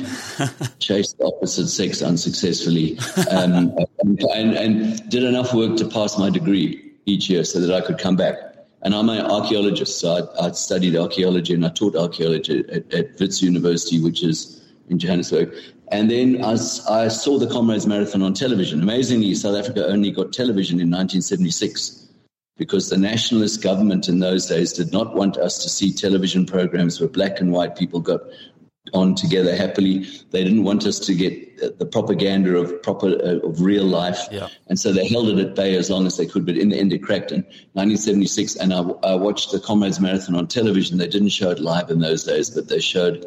chased 0.79 1.19
the 1.19 1.27
opposite 1.27 1.69
sex 1.69 2.01
unsuccessfully, 2.01 2.99
um, 3.31 3.77
and, 4.01 4.55
and, 4.55 5.11
did 5.11 5.23
enough 5.23 5.53
work 5.53 5.77
to 5.77 5.89
pass 5.89 6.19
my 6.19 6.31
degree 6.31 6.86
each 7.07 7.31
year 7.31 7.45
so 7.45 7.61
that 7.61 7.73
I 7.73 7.81
could 7.81 7.99
come 7.99 8.17
back. 8.17 8.37
And 8.83 8.95
I'm 8.95 9.09
an 9.09 9.25
archaeologist, 9.25 9.99
so 9.99 10.29
I, 10.39 10.47
I 10.47 10.51
studied 10.53 10.97
archaeology 10.97 11.55
and 11.55 11.65
I 11.65 11.71
taught 11.71 11.97
archaeology 11.97 12.65
at, 12.71 12.93
at 12.93 13.19
Wits 13.19 13.43
University, 13.43 14.01
which 14.01 14.23
is 14.23 14.63
in 14.89 14.99
Johannesburg. 14.99 15.55
And 15.89 16.11
then 16.11 16.45
I, 16.45 16.53
I 16.53 17.09
saw 17.09 17.39
the 17.39 17.49
Comrades 17.51 17.87
Marathon 17.87 18.23
on 18.23 18.35
television. 18.35 18.83
Amazingly, 18.83 19.35
South 19.35 19.57
Africa 19.57 19.87
only 19.87 20.11
got 20.11 20.33
television 20.33 20.81
in 20.81 20.91
1976 20.91 22.09
because 22.57 22.89
the 22.89 22.97
nationalist 22.97 23.63
government 23.63 24.09
in 24.09 24.19
those 24.19 24.47
days 24.47 24.73
did 24.73 24.93
not 24.93 25.15
want 25.15 25.37
us 25.37 25.63
to 25.63 25.69
see 25.69 25.93
television 25.93 26.47
programs 26.47 27.01
where 27.01 27.09
black 27.09 27.41
and 27.41 27.53
white 27.53 27.77
people 27.77 28.01
got 28.01 28.21
on 28.93 29.15
together 29.15 29.55
happily. 29.55 30.07
They 30.31 30.45
didn't 30.45 30.65
want 30.65 30.87
us 30.87 30.99
to 31.01 31.15
get 31.15 31.79
the 31.79 31.87
propaganda 31.87 32.57
of 32.57 32.83
proper 32.83 33.09
uh, 33.09 33.47
of 33.47 33.61
real 33.61 33.85
life, 33.85 34.21
yeah. 34.31 34.49
and 34.69 34.79
so 34.79 34.93
they 34.93 35.09
held 35.09 35.29
it 35.29 35.39
at 35.39 35.55
bay 35.55 35.77
as 35.77 35.91
long 35.91 36.07
as 36.07 36.17
they 36.17 36.27
could. 36.27 36.45
But 36.45 36.57
in 36.57 36.69
the 36.69 36.77
end, 36.77 36.93
it 36.93 37.03
cracked 37.03 37.33
in 37.33 37.43
1976, 37.73 38.57
and 38.57 38.73
I, 38.73 38.81
I 39.03 39.15
watched 39.15 39.53
the 39.53 39.61
Comrades 39.61 40.01
Marathon 40.01 40.35
on 40.35 40.47
television. 40.47 40.99
They 40.99 41.09
didn't 41.09 41.31
show 41.31 41.51
it 41.51 41.59
live 41.59 41.91
in 41.91 42.01
those 42.01 42.25
days, 42.25 42.51
but 42.51 42.69
they 42.69 42.81
showed 42.81 43.27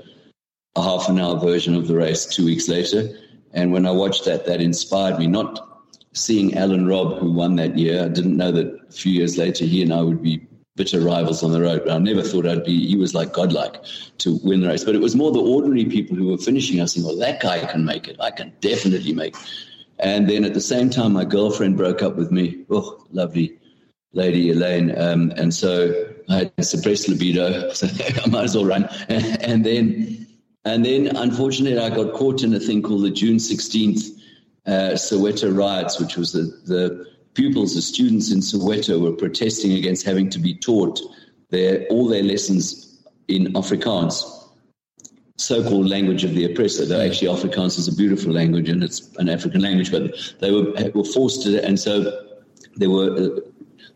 a 0.76 0.84
half 0.84 1.10
an 1.10 1.20
hour 1.20 1.40
version 1.40 1.76
of 1.76 1.88
the 1.88 1.96
race 1.96 2.26
two 2.26 2.46
weeks 2.46 2.68
later. 2.68 3.10
And 3.54 3.74
when 3.74 3.86
I 3.86 3.92
watched 3.92 4.26
that, 4.26 4.46
that 4.46 4.62
inspired 4.62 5.18
me 5.18 5.28
not 5.28 5.66
seeing 6.14 6.56
Alan 6.56 6.88
Robb, 6.88 7.18
who 7.18 7.32
won 7.32 7.56
that 7.56 7.78
year, 7.78 8.06
I 8.06 8.08
didn't 8.10 8.38
know 8.38 8.52
that 8.52 8.80
a 8.90 8.92
few 8.92 9.12
years 9.12 9.38
later 9.38 9.66
he 9.66 9.82
and 9.82 9.94
I 9.94 10.02
would 10.02 10.22
be 10.22 10.48
bitter 10.80 11.02
rivals 11.02 11.44
on 11.44 11.52
the 11.52 11.62
road. 11.62 11.82
But 11.86 11.92
I 11.94 11.98
never 12.00 12.24
thought 12.24 12.48
I'd 12.48 12.64
be, 12.64 12.88
he 12.88 12.96
was 12.96 13.14
like 13.14 13.34
godlike 13.34 13.84
to 14.20 14.40
win 14.46 14.62
the 14.62 14.70
race. 14.70 14.86
But 14.86 14.96
it 14.96 15.02
was 15.02 15.14
more 15.14 15.30
the 15.30 15.42
ordinary 15.42 15.84
people 15.84 16.16
who 16.16 16.28
were 16.28 16.38
finishing 16.38 16.80
us 16.80 16.94
saying, 16.94 17.06
well, 17.06 17.18
that 17.18 17.42
guy 17.42 17.60
can 17.66 17.84
make 17.84 18.08
it. 18.08 18.16
I 18.22 18.32
can 18.32 18.54
definitely 18.62 19.14
make 19.14 19.36
it. 19.36 19.42
And 20.00 20.30
then 20.30 20.46
at 20.46 20.54
the 20.54 20.62
same 20.62 20.90
time, 20.90 21.12
my 21.12 21.26
girlfriend 21.26 21.76
broke 21.76 22.02
up 22.02 22.16
with 22.16 22.32
me. 22.32 22.64
Oh, 22.70 23.06
lovely 23.12 23.60
lady 24.14 24.52
Elaine. 24.52 24.98
Um, 24.98 25.34
and 25.36 25.54
so 25.54 25.94
I 26.30 26.50
had 26.56 26.66
suppressed 26.66 27.10
libido, 27.10 27.70
so 27.74 27.88
I 28.24 28.30
might 28.30 28.46
as 28.46 28.56
well 28.56 28.66
run. 28.66 28.88
And, 29.10 29.42
and 29.44 29.66
then, 29.66 30.28
and 30.64 30.86
then 30.86 31.14
unfortunately, 31.14 31.78
I 31.78 31.90
got 31.90 32.14
caught 32.14 32.42
in 32.42 32.54
a 32.54 32.60
thing 32.60 32.82
called 32.82 33.04
the 33.04 33.12
June 33.12 33.36
16th 33.36 34.18
uh, 34.66 34.96
Soweto 34.96 35.56
riots, 35.56 36.00
which 36.00 36.16
was 36.16 36.32
the, 36.32 36.44
the 36.66 37.06
pupils, 37.40 37.74
the 37.74 37.82
students 37.82 38.32
in 38.34 38.40
Soweto 38.40 39.00
were 39.00 39.14
protesting 39.14 39.72
against 39.72 40.06
having 40.06 40.30
to 40.30 40.40
be 40.40 40.54
taught 40.54 41.00
their, 41.52 41.86
all 41.90 42.06
their 42.06 42.22
lessons 42.22 43.02
in 43.30 43.54
Afrikaans, 43.54 44.24
so-called 45.38 45.88
language 45.88 46.26
of 46.26 46.36
the 46.36 46.44
oppressor. 46.44 46.86
Though 46.86 47.00
actually 47.00 47.30
Afrikaans 47.30 47.80
is 47.80 47.88
a 47.88 47.96
beautiful 47.96 48.34
language 48.34 48.68
and 48.68 48.84
it's 48.84 49.10
an 49.18 49.30
African 49.30 49.62
language, 49.62 49.90
but 49.90 50.12
they 50.42 50.52
were, 50.52 50.74
were 50.94 51.06
forced 51.06 51.44
to, 51.44 51.64
and 51.66 51.80
so 51.80 52.12
there 52.76 52.90
were 52.90 53.12
uh, 53.16 53.40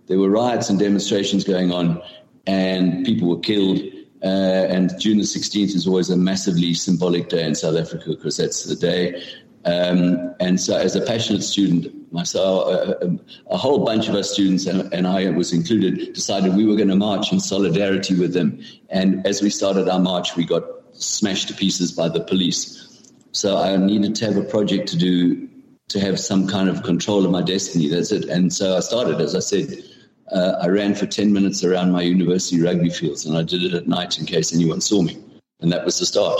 there 0.07 0.19
were 0.19 0.29
riots 0.29 0.69
and 0.69 0.79
demonstrations 0.79 1.43
going 1.43 1.71
on, 1.73 2.01
and 2.47 3.05
people 3.05 3.27
were 3.27 3.39
killed. 3.39 3.79
Uh, 4.23 4.71
and 4.75 4.97
June 5.01 5.17
the 5.17 5.25
16th 5.25 5.75
is 5.75 5.85
always 5.85 6.09
a 6.09 6.15
massively 6.15 6.73
symbolic 6.73 7.27
day 7.27 7.45
in 7.45 7.55
South 7.55 7.75
Africa 7.75 8.11
because 8.11 8.37
that's 8.37 8.63
the 8.63 8.75
day 8.75 9.21
um, 9.65 10.35
and 10.39 10.59
so, 10.59 10.77
as 10.77 10.95
a 10.95 11.01
passionate 11.01 11.43
student 11.43 12.11
myself, 12.11 12.67
a, 12.67 13.17
a, 13.49 13.57
whole 13.57 13.85
bunch 13.85 14.09
of 14.09 14.15
us 14.15 14.31
students, 14.31 14.65
and, 14.65 14.93
and, 14.93 15.07
I 15.07 15.29
was 15.29 15.53
included, 15.53 16.13
decided 16.13 16.55
we 16.55 16.65
were 16.65 16.75
going 16.75 16.89
to 16.89 16.95
march 16.95 17.31
in 17.31 17.39
solidarity 17.39 18.13
with 18.13 18.33
them. 18.33 18.61
And 18.89 19.25
as 19.25 19.41
we 19.41 19.49
started 19.49 19.87
our 19.87 19.99
march, 19.99 20.35
we 20.35 20.45
got 20.45 20.63
smashed 20.91 21.47
to 21.47 21.53
pieces 21.53 21.91
by 21.91 22.09
the 22.09 22.19
police. 22.19 23.11
So 23.31 23.57
I 23.57 23.75
needed 23.77 24.15
to 24.15 24.25
have 24.25 24.37
a 24.37 24.43
project 24.43 24.89
to 24.89 24.97
do 24.97 25.49
to 25.89 25.99
have 25.99 26.19
some 26.19 26.47
kind 26.47 26.69
of 26.69 26.83
control 26.83 27.25
of 27.25 27.31
my 27.31 27.41
destiny. 27.41 27.87
That's 27.87 28.11
it. 28.11 28.25
And 28.25 28.53
so 28.53 28.77
I 28.77 28.79
started, 28.79 29.21
as 29.21 29.35
I 29.35 29.39
said, 29.39 29.83
uh, 30.31 30.55
I 30.61 30.67
ran 30.67 30.95
for 30.95 31.05
10 31.05 31.31
minutes 31.31 31.63
around 31.63 31.91
my 31.91 32.01
university 32.01 32.61
rugby 32.61 32.89
fields, 32.89 33.25
and 33.25 33.37
I 33.37 33.43
did 33.43 33.63
it 33.63 33.73
at 33.73 33.87
night 33.87 34.17
in 34.19 34.25
case 34.25 34.53
anyone 34.53 34.81
saw 34.81 35.01
me. 35.01 35.21
And 35.61 35.71
that 35.71 35.85
was 35.85 35.99
the 35.99 36.05
start. 36.05 36.39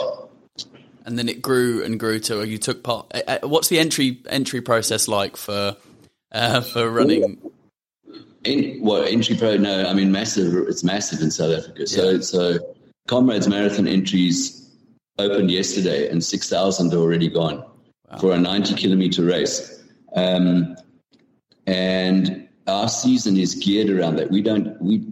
And 1.06 1.20
then 1.20 1.28
it 1.28 1.42
grew 1.42 1.84
and 1.84 2.00
grew 2.00 2.20
to 2.22 2.44
you 2.48 2.58
took 2.58 2.84
part. 2.84 3.12
Uh, 3.14 3.22
uh, 3.28 3.48
what's 3.48 3.68
the 3.68 3.80
entry 3.80 4.22
entry 4.30 4.62
process 4.62 5.08
like 5.08 5.38
for 5.38 5.76
uh, 6.32 6.62
for 6.62 6.90
running? 6.90 7.40
In, 8.44 8.80
well, 8.82 9.04
entry 9.04 9.36
pro? 9.36 9.58
No, 9.58 9.86
I 9.86 9.94
mean 9.94 10.12
massive. 10.12 10.54
It's 10.68 10.84
massive 10.84 11.22
in 11.22 11.32
South 11.32 11.58
Africa. 11.58 11.88
So, 11.88 12.10
yeah. 12.10 12.22
so 12.22 12.60
Comrades 13.08 13.48
Marathon 13.48 13.88
entries 13.88 14.70
opened 15.18 15.52
yesterday, 15.52 16.10
and 16.10 16.24
six 16.24 16.50
thousand 16.50 16.94
already 16.94 17.30
gone 17.30 17.66
wow. 18.10 18.18
for 18.20 18.32
a 18.34 18.40
ninety 18.40 18.74
kilometer 18.74 19.24
race. 19.24 19.84
Um, 20.16 20.76
and 21.66 22.48
our 22.68 22.88
season 22.88 23.36
is 23.38 23.56
geared 23.56 23.90
around 23.90 24.16
that. 24.18 24.32
We 24.32 24.42
don't, 24.42 24.82
we 24.82 25.06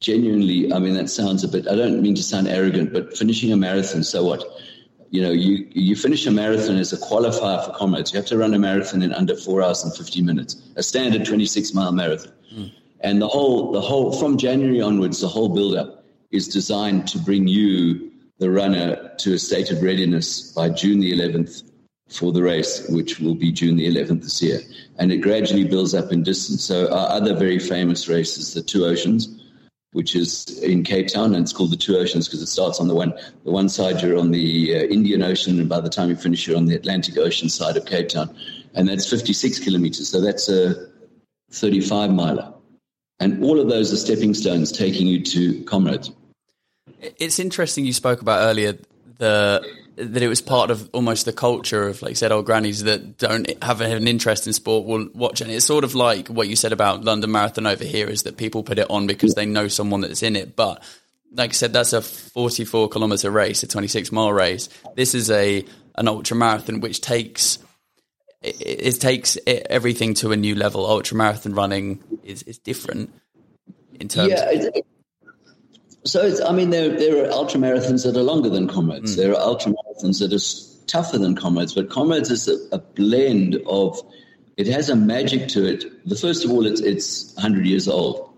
genuinely, 0.00 0.72
I 0.72 0.78
mean, 0.78 0.94
that 0.94 1.08
sounds 1.08 1.42
a 1.42 1.48
bit, 1.48 1.66
I 1.66 1.74
don't 1.74 2.02
mean 2.02 2.14
to 2.16 2.22
sound 2.22 2.48
arrogant, 2.48 2.92
but 2.92 3.16
finishing 3.16 3.52
a 3.52 3.56
marathon, 3.56 4.04
so 4.04 4.24
what? 4.24 4.44
You 5.12 5.20
know, 5.20 5.30
you, 5.30 5.68
you 5.72 5.94
finish 5.94 6.26
a 6.26 6.30
marathon 6.30 6.78
as 6.78 6.94
a 6.94 6.96
qualifier 6.96 7.62
for 7.66 7.72
comrades. 7.74 8.12
You 8.12 8.16
have 8.16 8.26
to 8.28 8.38
run 8.38 8.54
a 8.54 8.58
marathon 8.58 9.02
in 9.02 9.12
under 9.12 9.36
four 9.36 9.62
hours 9.62 9.84
and 9.84 9.94
50 9.94 10.22
minutes, 10.22 10.56
a 10.76 10.82
standard 10.82 11.26
26 11.26 11.74
mile 11.74 11.92
marathon. 11.92 12.32
Mm. 12.54 12.72
And 13.00 13.20
the 13.20 13.28
whole, 13.28 13.72
the 13.72 13.80
whole, 13.82 14.12
from 14.12 14.38
January 14.38 14.80
onwards, 14.80 15.20
the 15.20 15.28
whole 15.28 15.50
build 15.50 15.74
up 15.74 16.02
is 16.30 16.48
designed 16.48 17.06
to 17.08 17.18
bring 17.18 17.46
you, 17.46 18.10
the 18.38 18.50
runner, 18.50 19.12
to 19.18 19.34
a 19.34 19.38
state 19.38 19.70
of 19.70 19.82
readiness 19.82 20.50
by 20.52 20.70
June 20.70 21.00
the 21.00 21.12
11th 21.12 21.62
for 22.08 22.32
the 22.32 22.42
race, 22.42 22.88
which 22.88 23.20
will 23.20 23.34
be 23.34 23.52
June 23.52 23.76
the 23.76 23.86
11th 23.86 24.22
this 24.22 24.40
year. 24.40 24.60
And 24.98 25.12
it 25.12 25.18
gradually 25.18 25.64
builds 25.64 25.92
up 25.92 26.10
in 26.10 26.22
distance. 26.22 26.64
So 26.64 26.90
our 26.90 27.10
other 27.10 27.36
very 27.36 27.58
famous 27.58 28.08
race 28.08 28.38
is 28.38 28.54
the 28.54 28.62
Two 28.62 28.86
Oceans, 28.86 29.41
which 29.92 30.16
is 30.16 30.46
in 30.62 30.82
Cape 30.82 31.08
Town, 31.08 31.34
and 31.34 31.42
it's 31.42 31.52
called 31.52 31.70
the 31.70 31.76
Two 31.76 31.96
Oceans 31.96 32.26
because 32.26 32.42
it 32.42 32.46
starts 32.46 32.80
on 32.80 32.88
the 32.88 32.94
one 32.94 33.12
the 33.44 33.50
one 33.50 33.68
side 33.68 34.02
you're 34.02 34.18
on 34.18 34.30
the 34.30 34.76
uh, 34.76 34.82
Indian 34.84 35.22
Ocean, 35.22 35.60
and 35.60 35.68
by 35.68 35.80
the 35.80 35.90
time 35.90 36.08
you 36.08 36.16
finish, 36.16 36.46
you're 36.46 36.56
on 36.56 36.66
the 36.66 36.74
Atlantic 36.74 37.16
Ocean 37.18 37.48
side 37.48 37.76
of 37.76 37.84
Cape 37.84 38.08
Town, 38.08 38.34
and 38.74 38.88
that's 38.88 39.08
56 39.08 39.60
kilometers. 39.60 40.08
So 40.08 40.20
that's 40.20 40.48
a 40.48 40.74
35 41.52 42.10
miler, 42.10 42.52
and 43.20 43.42
all 43.44 43.60
of 43.60 43.68
those 43.68 43.92
are 43.92 43.96
stepping 43.96 44.34
stones 44.34 44.72
taking 44.72 45.06
you 45.06 45.22
to 45.22 45.62
Comrades. 45.64 46.10
It's 47.18 47.38
interesting 47.38 47.84
you 47.84 47.92
spoke 47.92 48.22
about 48.22 48.42
earlier 48.42 48.78
the 49.18 49.64
that 49.96 50.22
it 50.22 50.28
was 50.28 50.40
part 50.40 50.70
of 50.70 50.88
almost 50.92 51.24
the 51.26 51.32
culture 51.32 51.86
of, 51.86 52.02
like 52.02 52.10
you 52.10 52.16
said, 52.16 52.32
old 52.32 52.46
grannies 52.46 52.84
that 52.84 53.18
don't 53.18 53.62
have 53.62 53.80
an 53.80 54.08
interest 54.08 54.46
in 54.46 54.52
sport 54.52 54.86
will 54.86 55.08
watch 55.14 55.40
it. 55.40 55.44
And 55.44 55.52
it's 55.52 55.66
sort 55.66 55.84
of 55.84 55.94
like 55.94 56.28
what 56.28 56.48
you 56.48 56.56
said 56.56 56.72
about 56.72 57.04
London 57.04 57.30
Marathon 57.30 57.66
over 57.66 57.84
here 57.84 58.08
is 58.08 58.22
that 58.22 58.36
people 58.36 58.62
put 58.62 58.78
it 58.78 58.90
on 58.90 59.06
because 59.06 59.34
they 59.34 59.46
know 59.46 59.68
someone 59.68 60.00
that's 60.00 60.22
in 60.22 60.36
it. 60.36 60.56
But 60.56 60.82
like 61.32 61.50
I 61.50 61.52
said, 61.52 61.72
that's 61.72 61.92
a 61.92 62.02
44 62.02 62.88
kilometer 62.88 63.30
race, 63.30 63.62
a 63.62 63.66
26 63.66 64.12
mile 64.12 64.32
race. 64.32 64.68
This 64.94 65.14
is 65.14 65.30
a 65.30 65.64
an 65.96 66.08
ultra 66.08 66.36
marathon 66.36 66.80
which 66.80 67.02
takes 67.02 67.58
it, 68.40 68.56
it 68.60 69.00
takes 69.00 69.38
everything 69.46 70.14
to 70.14 70.32
a 70.32 70.36
new 70.36 70.54
level. 70.54 70.86
Ultra 70.86 71.16
marathon 71.16 71.54
running 71.54 72.02
is, 72.22 72.42
is 72.44 72.58
different 72.58 73.12
in 74.00 74.08
terms. 74.08 74.30
Yeah, 74.30 74.50
it, 74.50 74.86
so 76.04 76.22
it's, 76.22 76.40
I 76.40 76.52
mean, 76.52 76.70
there 76.70 76.96
there 76.96 77.24
are 77.24 77.30
ultra 77.30 77.60
marathons 77.60 78.04
that 78.04 78.16
are 78.16 78.22
longer 78.22 78.48
than 78.48 78.68
comrades. 78.68 79.14
Mm. 79.14 79.16
There 79.16 79.32
are 79.32 79.40
ultra 79.40 79.72
marathons 79.72 80.18
that 80.18 80.32
are 80.32 80.86
tougher 80.86 81.18
than 81.18 81.36
comrades. 81.36 81.74
But 81.74 81.90
comrades 81.90 82.30
is 82.30 82.48
a, 82.48 82.56
a, 82.72 82.78
blend 82.78 83.56
of. 83.66 84.00
It 84.56 84.66
has 84.66 84.90
a 84.90 84.96
magic 84.96 85.48
to 85.48 85.64
it. 85.64 85.84
The 86.06 86.16
first 86.16 86.44
of 86.44 86.50
all, 86.50 86.66
it's 86.66 86.80
it's 86.80 87.34
100 87.34 87.66
years 87.66 87.88
old. 87.88 88.34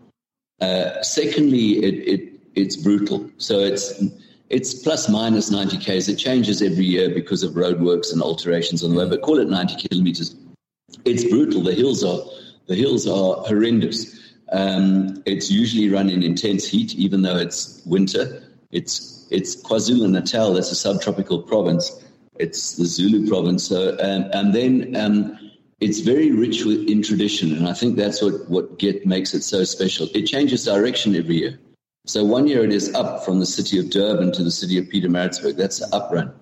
Uh, 0.61 1.03
secondly, 1.03 1.85
it, 1.85 1.95
it 2.09 2.41
it's 2.55 2.77
brutal. 2.77 3.29
So 3.39 3.59
it's 3.61 4.03
it's 4.51 4.75
plus 4.75 5.09
minus 5.09 5.51
90 5.51 5.79
k's. 5.79 6.09
It 6.09 6.17
changes 6.17 6.63
every 6.63 6.85
year 6.85 7.09
because 7.09 7.43
of 7.43 7.53
roadworks 7.55 8.13
and 8.13 8.23
alterations 8.23 8.85
on 8.85 8.91
the 8.91 8.99
way. 8.99 9.09
But 9.09 9.23
call 9.23 9.39
it 9.39 9.49
90 9.49 9.89
kilometers. 9.89 10.37
It's 11.05 11.25
brutal. 11.25 11.63
The 11.63 11.75
hills 11.75 12.05
are 12.05 12.21
the 12.67 12.75
hills 12.75 13.07
are 13.07 13.37
horrendous. 13.47 14.21
Um, 14.53 15.23
it's 15.27 15.51
usually 15.51 15.89
run 15.89 16.11
in 16.11 16.23
intense 16.23 16.67
heat, 16.67 16.95
even 16.95 17.23
though 17.23 17.37
it's 17.37 17.83
winter. 17.87 18.43
It's 18.71 19.27
it's 19.31 19.57
KwaZulu 19.63 20.11
Natal. 20.11 20.55
That's 20.55 20.71
a 20.71 20.77
subtropical 20.77 21.43
province. 21.43 22.05
It's 22.39 22.77
the 22.77 22.85
Zulu 22.85 23.29
province. 23.29 23.65
So, 23.67 23.93
um, 24.01 24.29
and 24.33 24.55
then 24.55 24.97
um, 24.97 25.39
it's 25.81 26.01
very 26.01 26.31
rich 26.31 26.65
in 26.67 27.03
tradition, 27.03 27.57
and 27.57 27.69
I 27.69 27.73
think 27.73 27.97
that's 27.97 28.21
what 28.23 28.49
what 28.49 28.79
get 28.79 29.07
makes 29.07 29.35
it 29.35 29.43
so 29.43 29.65
special. 29.65 30.09
It 30.15 30.27
changes 30.27 30.65
direction 30.65 31.15
every 31.17 31.37
year. 31.37 31.59
So 32.07 32.23
one 32.23 32.47
year 32.47 32.65
it 32.65 32.73
is 32.73 32.95
up 32.95 33.25
from 33.25 33.41
the 33.41 33.47
city 33.47 33.79
of 33.79 33.89
Durban 33.89 34.33
to 34.33 34.45
the 34.45 34.51
city 34.51 34.77
of 34.77 34.87
Pietermaritzburg. 34.87 35.57
That's 35.57 35.79
the 35.79 35.95
up 35.97 36.11
run. 36.13 36.35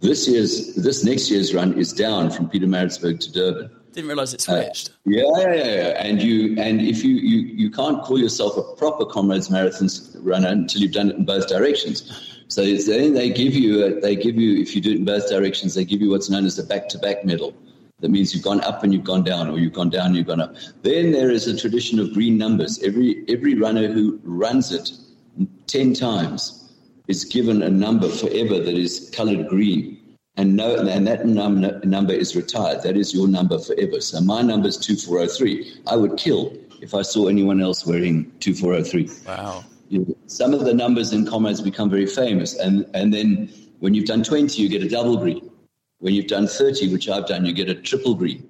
This 0.00 0.26
year's 0.26 0.74
this 0.76 1.04
next 1.04 1.30
year's 1.30 1.54
run 1.54 1.78
is 1.78 1.92
down 1.92 2.30
from 2.30 2.48
Pietermaritzburg 2.48 3.20
to 3.20 3.32
Durban. 3.32 3.70
Didn't 3.92 4.08
realize 4.08 4.32
it 4.32 4.40
switched. 4.40 4.90
Uh, 4.90 4.92
yeah, 5.04 5.38
yeah, 5.38 5.54
yeah. 5.54 6.02
And 6.04 6.22
you 6.22 6.58
and 6.58 6.80
if 6.80 7.04
you, 7.04 7.16
you 7.16 7.38
you 7.40 7.70
can't 7.70 8.02
call 8.02 8.18
yourself 8.18 8.56
a 8.56 8.62
proper 8.76 9.04
comrades 9.04 9.50
marathon 9.50 9.88
runner 10.22 10.48
until 10.48 10.80
you've 10.80 10.92
done 10.92 11.10
it 11.10 11.16
in 11.16 11.24
both 11.24 11.48
directions. 11.48 12.44
So 12.48 12.64
then 12.64 13.14
they 13.14 13.30
give 13.30 13.54
you 13.54 13.84
a, 13.84 14.00
they 14.00 14.16
give 14.16 14.36
you 14.36 14.60
if 14.60 14.74
you 14.74 14.80
do 14.80 14.90
it 14.90 14.96
in 14.96 15.04
both 15.04 15.28
directions 15.28 15.74
they 15.74 15.84
give 15.84 16.00
you 16.00 16.10
what's 16.10 16.30
known 16.30 16.46
as 16.46 16.56
the 16.56 16.62
back 16.62 16.88
to 16.90 16.98
back 16.98 17.24
medal. 17.24 17.54
That 18.00 18.10
means 18.10 18.32
you've 18.34 18.44
gone 18.44 18.62
up 18.62 18.82
and 18.82 18.94
you've 18.94 19.04
gone 19.04 19.24
down, 19.24 19.50
or 19.50 19.58
you've 19.58 19.74
gone 19.74 19.90
down 19.90 20.06
and 20.06 20.16
you've 20.16 20.26
gone 20.26 20.40
up. 20.40 20.54
Then 20.82 21.12
there 21.12 21.30
is 21.30 21.46
a 21.46 21.56
tradition 21.56 21.98
of 22.00 22.14
green 22.14 22.38
numbers. 22.38 22.82
Every 22.82 23.24
every 23.28 23.54
runner 23.54 23.88
who 23.88 24.18
runs 24.24 24.72
it 24.72 24.92
ten 25.66 25.92
times 25.92 26.59
is 27.10 27.24
given 27.24 27.62
a 27.62 27.68
number 27.68 28.08
forever 28.08 28.58
that 28.60 28.74
is 28.74 29.10
coloured 29.12 29.48
green 29.48 30.00
and 30.36 30.56
no, 30.56 30.76
and 30.76 31.06
that 31.06 31.26
num- 31.26 31.80
number 31.84 32.14
is 32.14 32.34
retired. 32.34 32.82
That 32.82 32.96
is 32.96 33.12
your 33.12 33.28
number 33.28 33.58
forever. 33.58 34.00
So 34.00 34.20
my 34.20 34.42
number 34.42 34.68
is 34.68 34.76
2403. 34.78 35.82
I 35.86 35.96
would 35.96 36.16
kill 36.16 36.56
if 36.80 36.94
I 36.94 37.02
saw 37.02 37.28
anyone 37.28 37.60
else 37.60 37.84
wearing 37.84 38.32
2403. 38.40 39.10
Wow. 39.26 39.64
You 39.88 39.98
know, 40.00 40.16
some 40.26 40.54
of 40.54 40.64
the 40.64 40.72
numbers 40.72 41.12
in 41.12 41.26
comrades 41.26 41.60
become 41.60 41.90
very 41.90 42.06
famous. 42.06 42.56
And, 42.56 42.86
and 42.94 43.12
then 43.12 43.50
when 43.80 43.92
you've 43.92 44.06
done 44.06 44.22
20, 44.22 44.62
you 44.62 44.68
get 44.68 44.82
a 44.82 44.88
double 44.88 45.16
green. 45.16 45.50
When 45.98 46.14
you've 46.14 46.28
done 46.28 46.46
30, 46.46 46.92
which 46.92 47.08
I've 47.08 47.26
done, 47.26 47.44
you 47.44 47.52
get 47.52 47.68
a 47.68 47.74
triple 47.74 48.14
green. 48.14 48.48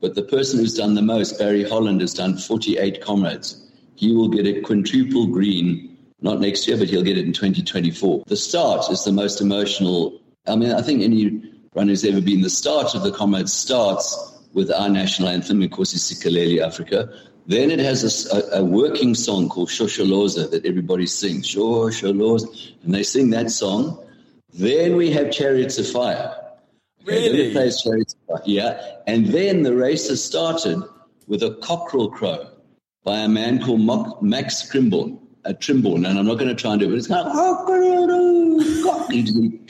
But 0.00 0.16
the 0.16 0.24
person 0.24 0.58
who's 0.58 0.74
done 0.74 0.94
the 0.94 1.02
most, 1.02 1.38
Barry 1.38 1.66
Holland, 1.66 2.00
has 2.00 2.12
done 2.12 2.36
48 2.36 3.00
comrades. 3.00 3.70
He 3.94 4.12
will 4.12 4.28
get 4.28 4.46
a 4.46 4.60
quintuple 4.60 5.28
green, 5.28 5.91
not 6.22 6.40
next 6.40 6.66
year, 6.68 6.76
but 6.76 6.88
he'll 6.88 7.02
get 7.02 7.18
it 7.18 7.26
in 7.26 7.32
2024. 7.32 8.24
The 8.26 8.36
start 8.36 8.90
is 8.90 9.04
the 9.04 9.12
most 9.12 9.40
emotional 9.40 10.22
I 10.46 10.56
mean, 10.56 10.72
I 10.72 10.82
think 10.82 11.02
any 11.02 11.40
runner 11.74 11.90
who's 11.90 12.04
ever 12.04 12.20
been 12.20 12.40
the 12.40 12.50
start 12.50 12.94
of 12.94 13.02
the 13.02 13.12
comrade 13.12 13.48
starts 13.48 14.40
with 14.52 14.70
our 14.70 14.88
national 14.88 15.28
anthem, 15.28 15.62
of 15.62 15.70
course, 15.70 15.94
is 15.94 16.02
Sikelel' 16.02 16.60
Africa. 16.60 17.12
Then 17.46 17.70
it 17.70 17.78
has 17.78 18.30
a, 18.32 18.58
a, 18.58 18.64
working 18.64 19.14
song 19.14 19.48
called 19.48 19.68
Shosholoza 19.68 20.50
that 20.50 20.66
everybody 20.66 21.06
sings, 21.06 21.48
Shosholoza, 21.48 22.72
and 22.82 22.94
they 22.94 23.02
sing 23.02 23.30
that 23.30 23.50
song. 23.50 23.98
Then 24.52 24.96
we 24.96 25.10
have 25.10 25.30
Chariots 25.30 25.78
of 25.78 25.88
Fire. 25.88 26.34
Really? 27.04 27.52
Plays 27.52 27.82
Chariots 27.82 28.14
of 28.14 28.38
Fire. 28.38 28.42
Yeah. 28.46 28.96
And 29.06 29.26
then 29.28 29.62
the 29.62 29.74
race 29.74 30.08
has 30.08 30.22
started 30.22 30.82
with 31.26 31.42
a 31.42 31.54
cockerel 31.62 32.10
crow 32.10 32.48
by 33.04 33.18
a 33.18 33.28
man 33.28 33.60
called 33.60 34.22
Max 34.22 34.70
Trimborn 34.70 35.18
a 35.44 35.54
Trimborn, 35.54 36.06
and 36.08 36.18
I'm 36.18 36.26
not 36.26 36.38
going 36.38 36.48
to 36.48 36.54
try 36.54 36.72
and 36.72 36.80
do 36.80 36.86
it, 36.86 36.90
but 36.90 36.98
it's 36.98 37.08
kind 37.08 37.26
of, 37.26 37.32
oh, 37.34 37.64
oh 37.68 39.08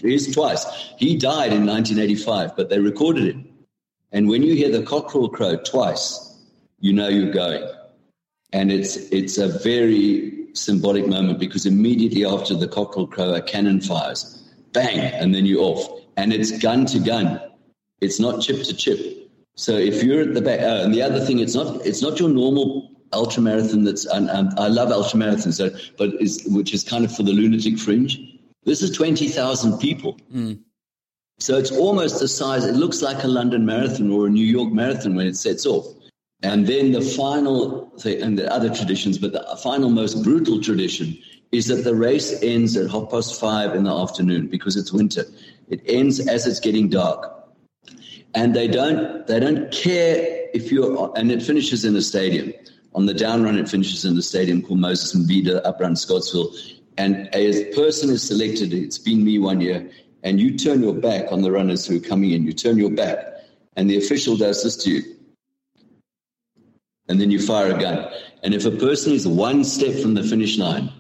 he's 0.03 0.35
twice. 0.35 0.65
He 0.99 1.17
died 1.17 1.53
in 1.53 1.67
1985, 1.67 2.57
but 2.57 2.69
they 2.69 2.79
recorded 2.79 3.25
it. 3.25 3.37
And 4.13 4.29
when 4.29 4.43
you 4.43 4.55
hear 4.55 4.71
the 4.71 4.83
cockerel 4.83 5.29
crow 5.29 5.57
twice, 5.57 6.39
you 6.81 6.93
know 6.93 7.09
you're 7.09 7.33
going. 7.33 7.65
And 8.53 8.71
it's, 8.71 8.97
it's 9.11 9.39
a 9.39 9.49
very 9.49 10.49
symbolic 10.53 11.07
moment 11.07 11.39
because 11.39 11.65
immediately 11.65 12.27
after 12.27 12.55
the 12.55 12.69
cockerel 12.69 13.07
crow, 13.07 13.35
a 13.35 13.41
cannon 13.41 13.81
fires, 13.81 14.43
bang, 14.73 14.99
and 14.99 15.35
then 15.35 15.47
you're 15.47 15.63
off. 15.63 16.01
And 16.19 16.33
it's 16.33 16.59
gun 16.59 16.85
to 16.87 16.99
gun. 16.99 17.41
It's 18.03 18.21
not 18.21 18.43
chip 18.43 18.63
to 18.65 18.75
chip. 18.75 19.31
So 19.55 19.77
if 19.77 20.03
you're 20.03 20.21
at 20.23 20.35
the 20.35 20.43
back, 20.43 20.61
oh, 20.61 20.85
and 20.85 20.93
the 20.93 21.03
other 21.03 21.21
thing, 21.21 21.39
it's 21.39 21.55
not, 21.55 21.85
it's 21.87 22.03
not 22.03 22.21
your 22.21 22.29
normal 22.29 22.91
ultra 23.12 23.42
marathon 23.42 23.85
that's 23.85 24.07
and, 24.07 24.29
and 24.31 24.59
I 24.59 24.68
love 24.68 24.90
ultra 24.90 25.18
marathons, 25.18 25.55
so, 25.55 25.70
but 25.98 26.11
is 26.20 26.44
which 26.46 26.72
is 26.75 26.85
kind 26.85 27.05
of 27.05 27.14
for 27.14 27.22
the 27.22 27.33
lunatic 27.33 27.79
fringe. 27.79 28.18
This 28.64 28.83
is 28.83 28.90
twenty 28.90 29.29
thousand 29.29 29.79
people. 29.79 30.18
Mm. 30.33 30.61
So 31.38 31.57
it's 31.57 31.72
almost 31.72 32.20
the 32.20 32.29
size. 32.29 32.64
It 32.64 32.77
looks 32.77 33.03
like 33.03 33.25
a 33.25 33.29
London 33.29 33.66
marathon 33.66 34.11
or 34.11 34.27
a 34.27 34.31
New 34.31 34.46
York 34.46 34.72
marathon 34.72 35.14
when 35.16 35.27
it 35.27 35.37
sets 35.37 35.66
off. 35.66 35.87
And 36.42 36.66
then 36.66 36.92
the 36.92 37.01
final 37.01 37.90
thing, 37.98 38.22
and 38.22 38.38
the 38.38 38.53
other 38.53 38.72
traditions, 38.72 39.18
but 39.18 39.33
the 39.33 39.59
final 39.62 39.90
most 39.90 40.22
brutal 40.22 40.61
tradition 40.61 41.16
is 41.53 41.66
that 41.66 41.85
the 41.85 41.94
race 41.94 42.42
ends 42.42 42.77
at 42.77 42.90
half 42.90 43.11
past 43.11 43.38
five 43.38 43.75
in 43.75 43.85
the 43.85 43.94
afternoon 43.94 44.46
because 44.48 44.77
it's 44.77 44.92
winter. 44.92 45.25
It 45.68 45.81
ends 45.87 46.27
as 46.27 46.46
it's 46.46 46.61
getting 46.61 46.88
dark. 46.88 47.29
And 48.35 48.55
they 48.55 48.66
don't 48.66 49.27
they 49.27 49.38
don't 49.38 49.70
care 49.70 50.48
if 50.55 50.72
you're 50.72 51.12
and 51.16 51.31
it 51.31 51.42
finishes 51.42 51.85
in 51.85 51.94
a 51.96 52.03
stadium. 52.03 52.53
On 52.94 53.07
the 53.07 53.14
down 53.14 53.42
run, 53.42 53.59
it 53.59 53.68
finishes 53.68 54.05
in 54.05 54.16
the 54.16 54.22
stadium 54.22 54.62
called 54.62 54.81
Moses 54.81 55.14
Mabhida, 55.14 55.64
up 55.64 55.81
around 55.81 55.96
Scottsville. 55.96 56.52
And 56.98 57.28
a 57.33 57.72
person 57.74 58.11
is 58.11 58.22
selected, 58.22 58.74
it's 58.74 58.98
been 58.98 59.24
me 59.24 59.38
one 59.38 59.61
year, 59.61 59.90
and 60.22 60.38
you 60.38 60.59
turn 60.59 60.83
your 60.83 60.94
back 60.94 61.33
on 61.33 61.40
the 61.40 61.50
runners 61.50 61.87
who 61.87 61.96
are 61.96 62.00
coming 62.00 62.33
in. 62.33 62.44
You 62.44 62.52
turn 62.52 62.76
your 62.76 62.90
back, 62.90 63.18
and 63.76 63.88
the 63.88 63.96
official 63.96 64.37
does 64.37 64.62
this 64.62 64.76
to 64.85 64.90
you. 64.90 65.02
And 67.09 67.20
then 67.20 67.31
you 67.31 67.40
fire 67.40 67.74
a 67.74 67.78
gun. 67.81 68.11
And 68.42 68.55
if 68.55 68.66
a 68.66 68.70
person 68.70 69.12
is 69.12 69.26
one 69.26 69.64
step 69.64 69.94
from 70.00 70.14
the 70.14 70.22
finish 70.22 70.59
line, 70.59 70.92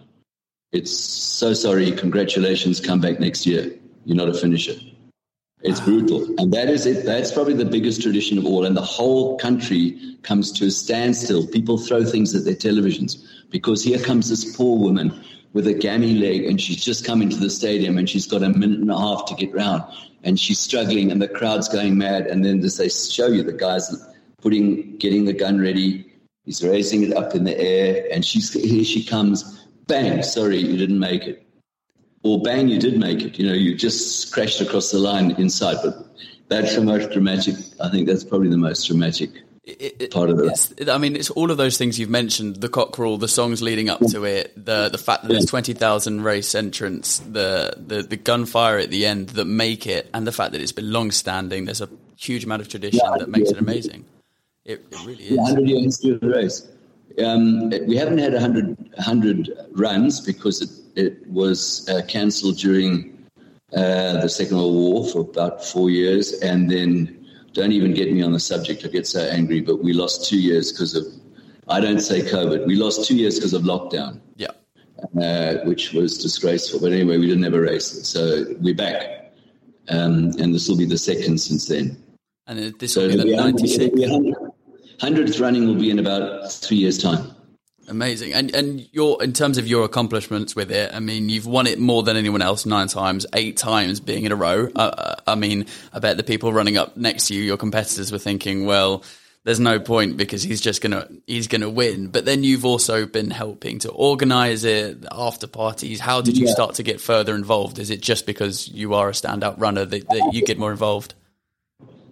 it's 0.72 0.90
so 0.96 1.52
sorry, 1.52 1.92
congratulations, 1.92 2.80
come 2.80 3.00
back 3.00 3.20
next 3.20 3.46
year. 3.46 3.72
You're 4.06 4.16
not 4.16 4.28
a 4.28 4.34
finisher. 4.34 4.74
It's 5.62 5.80
brutal. 5.80 6.24
And 6.38 6.52
that 6.52 6.68
is 6.68 6.86
it. 6.86 7.04
That's 7.04 7.30
probably 7.30 7.54
the 7.54 7.64
biggest 7.64 8.02
tradition 8.02 8.36
of 8.36 8.44
all. 8.44 8.64
And 8.64 8.76
the 8.76 8.82
whole 8.82 9.38
country 9.38 10.16
comes 10.22 10.50
to 10.52 10.66
a 10.66 10.70
standstill. 10.70 11.46
People 11.46 11.78
throw 11.78 12.04
things 12.04 12.34
at 12.34 12.44
their 12.44 12.54
televisions 12.54 13.24
because 13.50 13.84
here 13.84 13.98
comes 13.98 14.28
this 14.28 14.56
poor 14.56 14.78
woman 14.78 15.22
with 15.52 15.66
a 15.66 15.74
gammy 15.74 16.14
leg 16.14 16.44
and 16.44 16.60
she's 16.60 16.82
just 16.82 17.04
come 17.04 17.22
into 17.22 17.36
the 17.36 17.50
stadium 17.50 17.98
and 17.98 18.08
she's 18.08 18.26
got 18.26 18.42
a 18.42 18.48
minute 18.48 18.80
and 18.80 18.90
a 18.90 18.98
half 18.98 19.26
to 19.26 19.34
get 19.34 19.52
round 19.54 19.82
and 20.24 20.40
she's 20.40 20.58
struggling 20.58 21.12
and 21.12 21.22
the 21.22 21.28
crowd's 21.28 21.68
going 21.68 21.96
mad. 21.96 22.26
And 22.26 22.44
then 22.44 22.64
as 22.64 22.78
they 22.78 22.88
show 22.88 23.28
you, 23.28 23.42
the 23.44 23.52
guy's 23.52 23.94
putting, 24.40 24.96
getting 24.96 25.26
the 25.26 25.32
gun 25.32 25.60
ready. 25.60 26.06
He's 26.44 26.64
raising 26.64 27.04
it 27.04 27.12
up 27.12 27.36
in 27.36 27.44
the 27.44 27.56
air 27.56 28.08
and 28.10 28.24
she's, 28.24 28.52
here 28.52 28.84
she 28.84 29.04
comes. 29.04 29.60
Bang, 29.86 30.22
sorry, 30.22 30.58
you 30.58 30.76
didn't 30.76 30.98
make 30.98 31.22
it 31.24 31.46
or 32.22 32.40
bang, 32.40 32.68
you 32.68 32.78
did 32.78 32.98
make 32.98 33.22
it. 33.22 33.38
You 33.38 33.46
know, 33.46 33.54
you 33.54 33.74
just 33.74 34.32
crashed 34.32 34.60
across 34.60 34.90
the 34.90 34.98
line 34.98 35.32
inside. 35.32 35.78
But 35.82 36.06
that's 36.48 36.74
the 36.74 36.82
most 36.82 37.10
dramatic. 37.10 37.56
I 37.80 37.88
think 37.88 38.06
that's 38.06 38.24
probably 38.24 38.48
the 38.48 38.56
most 38.56 38.86
dramatic 38.86 39.30
it, 39.64 39.96
it, 40.00 40.10
part 40.10 40.28
of 40.28 40.40
it. 40.40 40.88
I 40.88 40.98
mean, 40.98 41.14
it's 41.14 41.30
all 41.30 41.50
of 41.50 41.56
those 41.56 41.78
things 41.78 41.98
you've 41.98 42.10
mentioned: 42.10 42.56
the 42.56 42.68
cockerel, 42.68 43.16
the 43.16 43.28
songs 43.28 43.62
leading 43.62 43.88
up 43.88 44.00
to 44.10 44.24
it, 44.24 44.52
the 44.56 44.88
the 44.88 44.98
fact 44.98 45.22
that 45.22 45.28
there's 45.28 45.46
twenty 45.46 45.72
thousand 45.72 46.22
race 46.22 46.54
entrants, 46.54 47.20
the, 47.20 47.74
the 47.76 48.02
the 48.02 48.16
gunfire 48.16 48.78
at 48.78 48.90
the 48.90 49.06
end 49.06 49.30
that 49.30 49.44
make 49.44 49.86
it, 49.86 50.10
and 50.12 50.26
the 50.26 50.32
fact 50.32 50.52
that 50.52 50.60
it's 50.60 50.72
been 50.72 50.92
long 50.92 51.12
standing. 51.12 51.64
There's 51.64 51.80
a 51.80 51.88
huge 52.16 52.44
amount 52.44 52.62
of 52.62 52.68
tradition 52.68 53.00
yeah, 53.04 53.18
that 53.18 53.28
makes 53.28 53.50
yeah. 53.50 53.56
it 53.56 53.60
amazing. 53.62 54.04
It, 54.64 54.84
it 54.90 55.06
really 55.06 55.24
is. 55.24 55.38
Hundred 55.38 55.68
year 55.68 55.80
history 55.80 56.10
of 56.10 56.20
the 56.20 56.28
race. 56.28 56.68
Um, 57.22 57.68
we 57.86 57.96
haven't 57.96 58.16
had 58.16 58.32
100, 58.32 58.68
100 58.94 59.50
runs 59.72 60.18
because 60.20 60.62
it, 60.62 60.70
it 60.96 61.26
was 61.26 61.88
uh, 61.88 62.02
cancelled 62.06 62.58
during 62.58 63.26
uh, 63.74 64.20
the 64.20 64.28
Second 64.28 64.56
World 64.56 64.74
War 64.74 65.06
for 65.06 65.20
about 65.20 65.64
four 65.64 65.90
years. 65.90 66.32
And 66.40 66.70
then, 66.70 67.26
don't 67.52 67.72
even 67.72 67.94
get 67.94 68.12
me 68.12 68.22
on 68.22 68.32
the 68.32 68.40
subject, 68.40 68.84
I 68.84 68.88
get 68.88 69.06
so 69.06 69.20
angry, 69.20 69.60
but 69.60 69.82
we 69.82 69.92
lost 69.92 70.28
two 70.28 70.40
years 70.40 70.72
because 70.72 70.94
of, 70.94 71.04
I 71.68 71.80
don't 71.80 72.00
say 72.00 72.20
COVID, 72.20 72.66
we 72.66 72.76
lost 72.76 73.06
two 73.06 73.16
years 73.16 73.36
because 73.36 73.52
of 73.52 73.62
lockdown. 73.62 74.20
Yeah. 74.36 74.48
Uh, 75.20 75.56
which 75.64 75.92
was 75.92 76.18
disgraceful. 76.18 76.80
But 76.80 76.92
anyway, 76.92 77.18
we 77.18 77.26
didn't 77.26 77.42
have 77.42 77.54
a 77.54 77.60
race. 77.60 78.06
So 78.06 78.44
we're 78.60 78.74
back. 78.74 79.32
Um, 79.88 80.30
and 80.38 80.54
this 80.54 80.68
will 80.68 80.76
be 80.76 80.84
the 80.84 80.96
second 80.96 81.38
since 81.38 81.66
then. 81.66 82.02
And 82.46 82.72
this 82.78 82.96
will 82.96 83.10
so 83.10 83.24
be 83.24 83.30
the 83.30 83.36
96th. 83.36 84.52
100th 84.98 85.40
running 85.40 85.66
will 85.66 85.74
be 85.74 85.90
in 85.90 85.98
about 85.98 86.52
three 86.52 86.76
years' 86.76 86.98
time. 86.98 87.31
Amazing. 87.88 88.32
And 88.32 88.54
and 88.54 88.88
your 88.92 89.22
in 89.22 89.32
terms 89.32 89.58
of 89.58 89.66
your 89.66 89.84
accomplishments 89.84 90.54
with 90.54 90.70
it, 90.70 90.94
I 90.94 91.00
mean, 91.00 91.28
you've 91.28 91.46
won 91.46 91.66
it 91.66 91.78
more 91.78 92.02
than 92.02 92.16
anyone 92.16 92.42
else 92.42 92.64
nine 92.64 92.88
times, 92.88 93.26
eight 93.34 93.56
times 93.56 94.00
being 94.00 94.24
in 94.24 94.32
a 94.32 94.36
row. 94.36 94.68
Uh, 94.74 94.78
uh, 94.78 95.14
I 95.26 95.34
mean, 95.34 95.66
I 95.92 95.98
bet 95.98 96.16
the 96.16 96.22
people 96.22 96.52
running 96.52 96.76
up 96.76 96.96
next 96.96 97.26
to 97.28 97.34
you, 97.34 97.42
your 97.42 97.56
competitors, 97.56 98.12
were 98.12 98.18
thinking, 98.18 98.66
well, 98.66 99.02
there's 99.44 99.58
no 99.58 99.80
point 99.80 100.16
because 100.16 100.42
he's 100.42 100.60
just 100.60 100.80
gonna 100.80 101.08
he's 101.26 101.48
gonna 101.48 101.68
win. 101.68 102.08
But 102.08 102.24
then 102.24 102.44
you've 102.44 102.64
also 102.64 103.06
been 103.06 103.30
helping 103.30 103.80
to 103.80 103.90
organise 103.90 104.62
it, 104.64 105.04
after 105.10 105.46
parties. 105.46 105.98
How 105.98 106.20
did 106.20 106.36
you 106.36 106.46
yeah. 106.46 106.52
start 106.52 106.76
to 106.76 106.82
get 106.82 107.00
further 107.00 107.34
involved? 107.34 107.78
Is 107.78 107.90
it 107.90 108.00
just 108.00 108.26
because 108.26 108.68
you 108.68 108.94
are 108.94 109.08
a 109.08 109.12
standout 109.12 109.60
runner 109.60 109.84
that, 109.84 110.08
that 110.08 110.30
you 110.32 110.44
get 110.44 110.58
more 110.58 110.70
involved? 110.70 111.14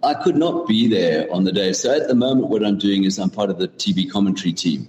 I 0.03 0.15
could 0.15 0.35
not 0.35 0.67
be 0.67 0.87
there 0.87 1.31
on 1.31 1.43
the 1.43 1.51
day. 1.51 1.73
So 1.73 1.95
at 1.95 2.07
the 2.07 2.15
moment, 2.15 2.47
what 2.47 2.65
I'm 2.65 2.77
doing 2.77 3.03
is 3.03 3.19
I'm 3.19 3.29
part 3.29 3.49
of 3.49 3.59
the 3.59 3.67
TV 3.67 4.09
commentary 4.09 4.51
team, 4.51 4.87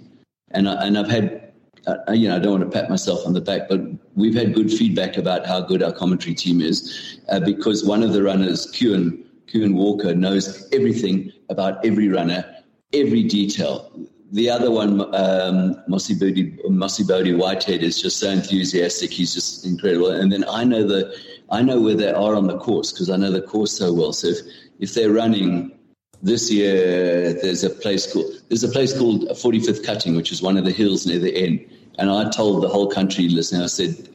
and 0.53 0.69
I, 0.69 0.85
and 0.85 0.97
I've 0.97 1.09
had, 1.09 1.51
uh, 1.87 2.11
you 2.13 2.29
know, 2.29 2.35
I 2.35 2.39
don't 2.39 2.59
want 2.59 2.71
to 2.71 2.79
pat 2.79 2.89
myself 2.89 3.25
on 3.25 3.33
the 3.33 3.41
back, 3.41 3.67
but 3.69 3.81
we've 4.15 4.35
had 4.35 4.53
good 4.53 4.71
feedback 4.71 5.17
about 5.17 5.45
how 5.45 5.61
good 5.61 5.83
our 5.83 5.91
commentary 5.91 6.35
team 6.35 6.61
is, 6.61 7.19
uh, 7.29 7.39
because 7.39 7.83
one 7.83 8.03
of 8.03 8.13
the 8.13 8.23
runners, 8.23 8.71
Kewan 8.71 9.23
Kewan 9.47 9.75
Walker, 9.75 10.15
knows 10.15 10.67
everything 10.71 11.31
about 11.49 11.85
every 11.85 12.07
runner, 12.07 12.45
every 12.93 13.23
detail. 13.23 13.91
The 14.31 14.49
other 14.49 14.71
one, 14.71 15.01
um, 15.13 15.75
Mosibodi 15.87 17.37
Whitehead, 17.37 17.83
is 17.83 18.01
just 18.01 18.17
so 18.17 18.29
enthusiastic. 18.29 19.11
He's 19.11 19.33
just 19.33 19.63
incredible. 19.65 20.09
And 20.09 20.31
then 20.31 20.43
I 20.49 20.63
know 20.63 20.87
the, 20.87 21.15
I 21.51 21.61
know 21.61 21.79
where 21.79 21.93
they 21.93 22.11
are 22.11 22.33
on 22.33 22.47
the 22.47 22.57
course 22.57 22.91
because 22.91 23.11
I 23.11 23.17
know 23.17 23.29
the 23.29 23.43
course 23.43 23.77
so 23.77 23.93
well. 23.93 24.11
So 24.11 24.29
if 24.29 24.39
if 24.79 24.95
they're 24.95 25.11
running 25.11 25.77
this 26.23 26.49
year, 26.49 27.33
there's 27.33 27.63
a 27.63 27.69
place 27.69 28.11
called 28.11 28.25
there's 28.47 28.63
a 28.63 28.69
place 28.69 28.97
called 28.97 29.27
45th 29.29 29.85
Cutting, 29.85 30.15
which 30.15 30.31
is 30.31 30.41
one 30.41 30.57
of 30.57 30.63
the 30.63 30.71
hills 30.71 31.05
near 31.05 31.19
the 31.19 31.35
end. 31.35 31.65
And 31.99 32.09
I 32.09 32.29
told 32.29 32.63
the 32.63 32.69
whole 32.69 32.89
country 32.89 33.27
listening, 33.27 33.61
I 33.61 33.67
said, 33.67 34.09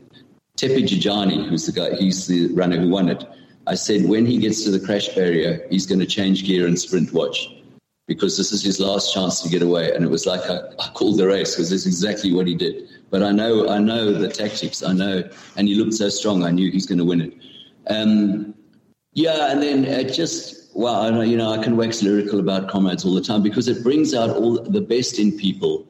Tete 0.56 0.84
Dijana, 0.88 1.48
who's 1.48 1.66
the 1.66 1.72
guy, 1.72 1.94
he's 1.94 2.26
the 2.26 2.52
runner 2.54 2.78
who 2.78 2.88
won 2.88 3.08
it. 3.08 3.24
I 3.66 3.74
said, 3.74 4.08
when 4.08 4.24
he 4.24 4.38
gets 4.38 4.64
to 4.64 4.70
the 4.70 4.80
crash 4.80 5.08
barrier, 5.10 5.64
he's 5.70 5.86
going 5.86 6.00
to 6.00 6.06
change 6.06 6.44
gear 6.44 6.66
and 6.66 6.78
sprint 6.78 7.12
watch 7.12 7.48
because 8.06 8.38
this 8.38 8.50
is 8.52 8.62
his 8.62 8.80
last 8.80 9.12
chance 9.12 9.42
to 9.42 9.48
get 9.48 9.62
away. 9.62 9.92
And 9.92 10.02
it 10.02 10.10
was 10.10 10.24
like 10.24 10.40
I, 10.48 10.60
I 10.80 10.88
called 10.94 11.18
the 11.18 11.26
race 11.28 11.54
because 11.54 11.70
that's 11.70 11.86
exactly 11.86 12.32
what 12.32 12.46
he 12.46 12.54
did. 12.54 12.88
But 13.10 13.22
I 13.22 13.30
know, 13.32 13.68
I 13.68 13.78
know 13.78 14.12
the 14.12 14.28
tactics. 14.28 14.82
I 14.82 14.94
know, 14.94 15.28
and 15.56 15.68
he 15.68 15.74
looked 15.74 15.94
so 15.94 16.08
strong. 16.08 16.42
I 16.42 16.50
knew 16.50 16.70
he's 16.70 16.86
going 16.86 16.98
to 16.98 17.04
win 17.04 17.20
it. 17.20 17.34
Um, 17.88 18.54
yeah, 19.12 19.52
and 19.52 19.62
then 19.62 19.84
it 19.84 20.12
just 20.12 20.67
well, 20.74 21.24
you 21.24 21.36
know, 21.36 21.52
I 21.52 21.62
can 21.62 21.76
wax 21.76 22.02
lyrical 22.02 22.38
about 22.38 22.68
comrades 22.68 23.04
all 23.04 23.14
the 23.14 23.20
time 23.20 23.42
because 23.42 23.68
it 23.68 23.82
brings 23.82 24.14
out 24.14 24.30
all 24.30 24.62
the 24.62 24.80
best 24.80 25.18
in 25.18 25.36
people, 25.36 25.86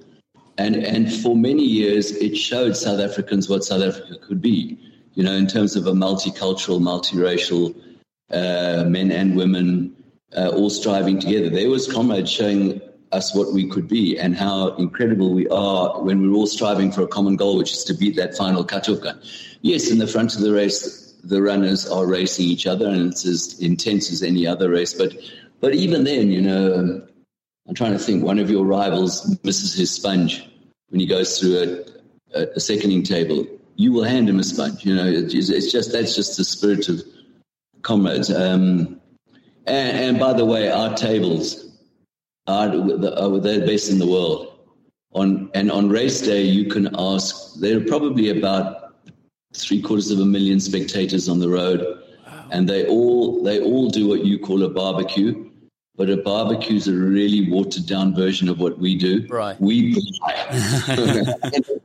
and 0.56 0.76
and 0.76 1.12
for 1.12 1.36
many 1.36 1.64
years 1.64 2.10
it 2.12 2.36
showed 2.36 2.76
South 2.76 3.00
Africans 3.00 3.48
what 3.48 3.64
South 3.64 3.82
Africa 3.82 4.16
could 4.26 4.40
be, 4.40 4.78
you 5.14 5.22
know, 5.22 5.32
in 5.32 5.46
terms 5.46 5.76
of 5.76 5.86
a 5.86 5.92
multicultural, 5.92 6.80
multiracial, 6.80 7.74
uh, 8.30 8.84
men 8.84 9.10
and 9.10 9.36
women 9.36 9.94
uh, 10.36 10.48
all 10.48 10.70
striving 10.70 11.18
together. 11.18 11.50
There 11.50 11.70
was 11.70 11.90
comrades 11.90 12.30
showing 12.30 12.80
us 13.12 13.34
what 13.34 13.52
we 13.52 13.68
could 13.68 13.88
be 13.88 14.18
and 14.18 14.36
how 14.36 14.74
incredible 14.76 15.32
we 15.32 15.48
are 15.48 16.02
when 16.02 16.20
we're 16.20 16.36
all 16.36 16.46
striving 16.46 16.92
for 16.92 17.02
a 17.02 17.08
common 17.08 17.36
goal, 17.36 17.56
which 17.56 17.72
is 17.72 17.84
to 17.84 17.94
beat 17.94 18.16
that 18.16 18.36
final 18.36 18.64
cutoff 18.64 19.00
gun. 19.00 19.20
Yes, 19.62 19.90
in 19.90 19.98
the 19.98 20.06
front 20.06 20.34
of 20.34 20.42
the 20.42 20.52
race, 20.52 21.07
the 21.28 21.42
runners 21.42 21.86
are 21.88 22.06
racing 22.06 22.46
each 22.46 22.66
other, 22.66 22.88
and 22.88 23.12
it's 23.12 23.26
as 23.26 23.60
intense 23.60 24.10
as 24.10 24.22
any 24.22 24.46
other 24.46 24.70
race. 24.70 24.94
But 24.94 25.14
but 25.60 25.74
even 25.74 26.04
then, 26.04 26.30
you 26.30 26.40
know, 26.40 27.06
I'm 27.68 27.74
trying 27.74 27.92
to 27.92 27.98
think. 27.98 28.24
One 28.24 28.38
of 28.38 28.50
your 28.50 28.64
rivals 28.64 29.38
misses 29.44 29.74
his 29.74 29.90
sponge 29.90 30.48
when 30.88 31.00
he 31.00 31.06
goes 31.06 31.38
through 31.38 31.84
a, 32.34 32.40
a, 32.40 32.46
a 32.56 32.60
seconding 32.60 33.02
table. 33.02 33.46
You 33.76 33.92
will 33.92 34.04
hand 34.04 34.28
him 34.28 34.40
a 34.40 34.44
sponge. 34.44 34.84
You 34.84 34.94
know, 34.94 35.06
it's, 35.06 35.34
it's 35.34 35.70
just 35.70 35.92
that's 35.92 36.16
just 36.16 36.36
the 36.36 36.44
spirit 36.44 36.88
of 36.88 37.02
comrades. 37.82 38.32
Um, 38.32 39.00
and, 39.66 39.98
and, 39.98 40.18
by 40.18 40.32
the 40.32 40.46
way, 40.46 40.70
our 40.70 40.94
tables 40.94 41.68
are, 42.46 42.68
are 42.68 43.38
they're 43.38 43.66
best 43.66 43.90
in 43.90 43.98
the 43.98 44.06
world. 44.06 44.54
On 45.12 45.50
and 45.54 45.70
on 45.70 45.90
race 45.90 46.22
day, 46.22 46.42
you 46.42 46.70
can 46.70 46.88
ask. 46.98 47.60
There 47.60 47.76
are 47.78 47.84
probably 47.84 48.30
about 48.30 48.87
three 49.54 49.80
quarters 49.80 50.10
of 50.10 50.20
a 50.20 50.24
million 50.24 50.60
spectators 50.60 51.28
on 51.28 51.38
the 51.38 51.48
road, 51.48 51.80
wow. 52.26 52.46
and 52.50 52.68
they 52.68 52.86
all 52.86 53.42
they 53.42 53.60
all 53.60 53.88
do 53.88 54.06
what 54.08 54.24
you 54.24 54.38
call 54.38 54.62
a 54.62 54.68
barbecue. 54.68 55.44
But 55.96 56.10
a 56.10 56.16
barbecue 56.16 56.76
is 56.76 56.86
a 56.86 56.92
really 56.92 57.50
watered 57.50 57.86
down 57.86 58.14
version 58.14 58.48
of 58.48 58.60
what 58.60 58.78
we 58.78 58.94
do. 58.94 59.26
Right. 59.28 59.60
We 59.60 59.94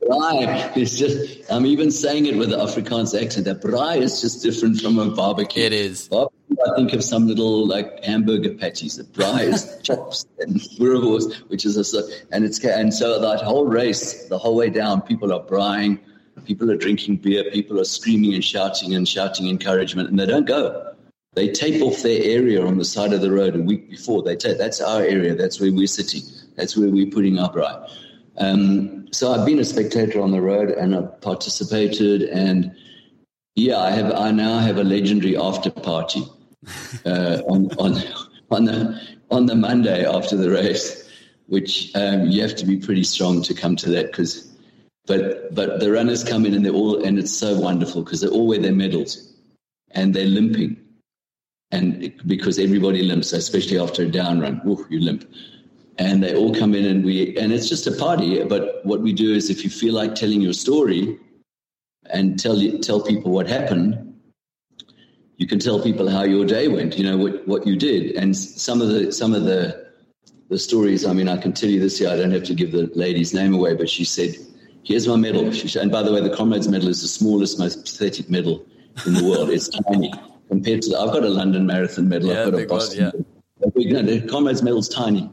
braai 0.06 0.76
is 0.76 0.96
just, 0.96 1.50
I'm 1.50 1.66
even 1.66 1.90
saying 1.90 2.26
it 2.26 2.36
with 2.36 2.50
the 2.50 2.56
Afrikaans 2.58 3.20
accent. 3.20 3.46
That 3.46 3.60
braai 3.60 3.96
is 3.96 4.20
just 4.20 4.40
different 4.40 4.80
from 4.80 5.00
a 5.00 5.10
barbecue. 5.10 5.64
It 5.64 5.72
is. 5.72 6.06
Barbecue, 6.06 6.56
I 6.64 6.76
think 6.76 6.92
of 6.92 7.02
some 7.02 7.26
little 7.26 7.66
like 7.66 8.04
hamburger 8.04 8.54
patties. 8.54 8.98
The 8.98 9.02
braai 9.02 9.52
is 9.52 9.80
chops 9.82 10.26
and 10.38 10.60
boerewors, 10.78 11.34
which 11.48 11.64
is 11.64 11.76
a, 11.76 12.02
and 12.32 12.44
it's, 12.44 12.62
and 12.64 12.94
so 12.94 13.18
that 13.20 13.40
whole 13.42 13.66
race, 13.66 14.28
the 14.28 14.38
whole 14.38 14.54
way 14.54 14.70
down, 14.70 15.02
people 15.02 15.32
are 15.32 15.42
braaiing 15.42 15.98
People 16.44 16.70
are 16.70 16.76
drinking 16.76 17.16
beer. 17.16 17.44
People 17.50 17.80
are 17.80 17.84
screaming 17.84 18.34
and 18.34 18.44
shouting 18.44 18.94
and 18.94 19.08
shouting 19.08 19.48
encouragement, 19.48 20.10
and 20.10 20.18
they 20.18 20.26
don't 20.26 20.46
go. 20.46 20.94
They 21.34 21.50
tape 21.50 21.82
off 21.82 22.02
their 22.02 22.22
area 22.22 22.64
on 22.64 22.78
the 22.78 22.84
side 22.84 23.12
of 23.12 23.20
the 23.20 23.32
road 23.32 23.56
a 23.56 23.60
week 23.60 23.90
before. 23.90 24.22
They 24.22 24.36
take 24.36 24.58
that's 24.58 24.80
our 24.80 25.02
area. 25.02 25.34
That's 25.34 25.60
where 25.60 25.72
we're 25.72 25.86
sitting. 25.86 26.22
That's 26.56 26.76
where 26.76 26.88
we're 26.88 27.10
putting 27.10 27.38
our 27.38 27.52
braai. 27.52 27.90
Um, 28.38 29.08
so 29.12 29.32
I've 29.32 29.46
been 29.46 29.58
a 29.58 29.64
spectator 29.64 30.20
on 30.20 30.30
the 30.32 30.40
road 30.40 30.70
and 30.70 30.94
I've 30.94 31.20
participated. 31.20 32.22
And 32.22 32.74
yeah, 33.56 33.78
I 33.78 33.90
have. 33.90 34.12
I 34.12 34.30
now 34.30 34.58
have 34.58 34.78
a 34.78 34.84
legendary 34.84 35.36
after 35.36 35.70
party 35.70 36.24
uh, 37.06 37.42
on 37.46 37.70
on 37.78 38.02
on 38.50 38.64
the 38.64 39.00
on 39.30 39.46
the 39.46 39.56
Monday 39.56 40.06
after 40.06 40.36
the 40.36 40.50
race 40.50 41.02
which 41.46 41.94
um, 41.94 42.26
you 42.26 42.40
have 42.40 42.56
to 42.56 42.64
be 42.64 42.74
pretty 42.76 43.04
strong 43.04 43.42
to 43.42 43.54
come 43.54 43.76
to 43.76 43.90
that 43.90 44.06
because. 44.06 44.53
But 45.06 45.54
but 45.54 45.80
the 45.80 45.92
runners 45.92 46.24
come 46.24 46.46
in 46.46 46.54
and 46.54 46.64
they're 46.64 46.72
all 46.72 47.02
and 47.04 47.18
it's 47.18 47.36
so 47.36 47.58
wonderful 47.58 48.02
because 48.02 48.20
they 48.22 48.28
all 48.28 48.46
wear 48.46 48.58
their 48.58 48.72
medals 48.72 49.34
and 49.90 50.14
they're 50.14 50.26
limping 50.26 50.76
and 51.74 52.14
because 52.26 52.58
everybody 52.58 53.02
limps, 53.02 53.32
especially 53.32 53.78
after 53.78 54.02
a 54.02 54.06
down 54.06 54.40
run, 54.40 54.60
ooh, 54.66 54.86
you 54.90 55.00
limp. 55.00 55.28
And 55.98 56.22
they 56.22 56.34
all 56.34 56.54
come 56.54 56.74
in 56.74 56.84
and 56.84 57.04
we 57.04 57.36
and 57.36 57.52
it's 57.52 57.68
just 57.68 57.86
a 57.86 57.92
party. 57.92 58.42
But 58.44 58.84
what 58.84 59.00
we 59.00 59.12
do 59.12 59.34
is 59.34 59.50
if 59.50 59.64
you 59.64 59.70
feel 59.70 59.94
like 59.94 60.14
telling 60.14 60.40
your 60.40 60.52
story 60.52 61.18
and 62.10 62.38
tell 62.38 62.56
you, 62.56 62.78
tell 62.78 63.00
people 63.00 63.32
what 63.32 63.48
happened, 63.48 64.14
you 65.36 65.46
can 65.46 65.58
tell 65.58 65.80
people 65.80 66.08
how 66.08 66.22
your 66.22 66.44
day 66.44 66.68
went, 66.68 66.96
you 66.96 67.04
know, 67.04 67.16
what, 67.16 67.46
what 67.46 67.66
you 67.66 67.76
did. 67.76 68.16
And 68.16 68.36
some 68.36 68.80
of 68.80 68.88
the 68.88 69.12
some 69.12 69.34
of 69.34 69.44
the 69.44 69.84
the 70.48 70.58
stories, 70.58 71.04
I 71.04 71.12
mean, 71.12 71.28
I 71.28 71.36
can 71.36 71.52
tell 71.52 71.70
you 71.70 71.80
this 71.80 71.98
here, 71.98 72.10
I 72.10 72.16
don't 72.16 72.30
have 72.32 72.44
to 72.44 72.54
give 72.54 72.72
the 72.72 72.90
lady's 72.94 73.32
name 73.34 73.54
away, 73.54 73.74
but 73.74 73.88
she 73.88 74.04
said, 74.04 74.34
Here's 74.84 75.08
my 75.08 75.16
medal. 75.16 75.50
She, 75.50 75.78
and 75.78 75.90
by 75.90 76.02
the 76.02 76.12
way, 76.12 76.20
the 76.20 76.34
Comrades 76.34 76.68
Medal 76.68 76.88
is 76.88 77.00
the 77.00 77.08
smallest, 77.08 77.58
most 77.58 77.84
pathetic 77.84 78.28
medal 78.28 78.64
in 79.06 79.14
the 79.14 79.24
world. 79.24 79.48
It's 79.48 79.68
tiny 79.68 80.12
compared 80.48 80.82
to. 80.82 80.90
The, 80.90 80.98
I've 80.98 81.12
got 81.12 81.24
a 81.24 81.28
London 81.30 81.66
Marathon 81.66 82.08
medal. 82.08 82.28
Yeah, 82.28 82.42
I've 82.44 82.52
got 82.52 82.60
a 82.60 82.66
Boston. 82.66 83.04
One, 83.04 83.72
yeah. 83.76 83.92
Know, 83.92 84.02
the 84.02 84.28
Comrades 84.28 84.62
medal's 84.62 84.88
tiny. 84.88 85.30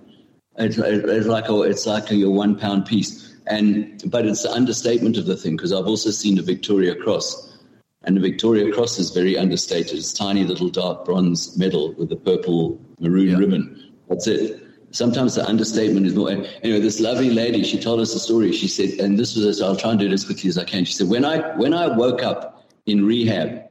It's, 0.58 0.78
it's 0.78 1.28
like 1.28 1.50
a, 1.50 1.62
it's 1.64 1.86
like 1.86 2.12
a, 2.12 2.24
a 2.24 2.30
one 2.30 2.58
pound 2.58 2.86
piece, 2.86 3.36
and 3.48 4.02
but 4.10 4.26
it's 4.26 4.44
the 4.44 4.52
understatement 4.52 5.18
of 5.18 5.26
the 5.26 5.36
thing 5.36 5.58
because 5.58 5.74
I've 5.74 5.88
also 5.88 6.12
seen 6.12 6.36
the 6.36 6.42
Victoria 6.42 6.96
Cross, 6.96 7.58
and 8.04 8.16
the 8.16 8.22
Victoria 8.22 8.72
Cross 8.72 9.00
is 9.00 9.10
very 9.10 9.38
understated. 9.38 9.98
It's 9.98 10.14
tiny 10.14 10.46
little 10.46 10.70
dark 10.70 11.04
bronze 11.04 11.58
medal 11.58 11.94
with 11.96 12.10
a 12.14 12.16
purple 12.16 12.80
maroon 13.00 13.32
yeah. 13.32 13.38
ribbon. 13.38 13.94
That's 14.08 14.28
it 14.28 14.62
sometimes 14.92 15.36
the 15.36 15.46
understatement 15.48 16.06
is 16.06 16.16
more. 16.16 16.30
Anyway, 16.30 16.80
this 16.80 17.00
lovely 17.00 17.30
lady, 17.30 17.64
she 17.64 17.80
told 17.80 18.00
us 18.00 18.14
a 18.14 18.20
story. 18.20 18.52
She 18.52 18.68
said, 18.68 19.00
and 19.00 19.18
this 19.18 19.36
was, 19.36 19.62
I'll 19.62 19.76
try 19.76 19.92
and 19.92 20.00
do 20.00 20.06
it 20.06 20.12
as 20.12 20.26
quickly 20.26 20.50
as 20.50 20.58
I 20.58 20.64
can. 20.64 20.86
She 20.86 20.94
said, 20.94 21.10
when 21.10 21.26
I 21.26 21.56
when 21.58 21.74
I 21.74 21.88
woke 21.88 22.24
up 22.24 22.66
in 22.86 23.06
rehab, 23.06 23.64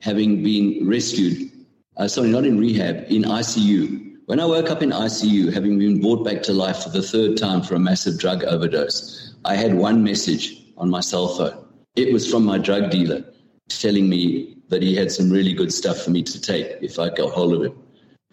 having 0.00 0.42
been 0.42 0.88
rescued, 0.88 1.50
uh, 1.96 2.08
sorry, 2.08 2.28
not 2.28 2.44
in 2.44 2.58
rehab, 2.58 3.10
in 3.10 3.22
ICU. 3.22 4.08
When 4.26 4.38
I 4.38 4.46
woke 4.46 4.70
up 4.70 4.80
in 4.80 4.90
ICU, 4.90 5.52
having 5.52 5.78
been 5.78 6.00
brought 6.00 6.24
back 6.24 6.42
to 6.44 6.52
life 6.52 6.84
for 6.84 6.90
the 6.90 7.02
third 7.02 7.36
time 7.36 7.62
for 7.62 7.74
a 7.74 7.80
massive 7.80 8.18
drug 8.18 8.44
overdose, 8.44 9.34
I 9.44 9.56
had 9.56 9.74
one 9.74 10.04
message 10.04 10.62
on 10.76 10.88
my 10.88 11.00
cell 11.00 11.28
phone. 11.28 11.66
It 11.96 12.12
was 12.12 12.30
from 12.30 12.44
my 12.44 12.56
drug 12.56 12.90
dealer 12.90 13.24
telling 13.68 14.08
me 14.08 14.56
that 14.68 14.82
he 14.82 14.94
had 14.94 15.10
some 15.10 15.30
really 15.30 15.52
good 15.52 15.72
stuff 15.72 16.02
for 16.02 16.10
me 16.10 16.22
to 16.22 16.40
take 16.40 16.78
if 16.80 16.98
I 16.98 17.10
got 17.10 17.32
hold 17.32 17.54
of 17.54 17.62
him. 17.64 17.82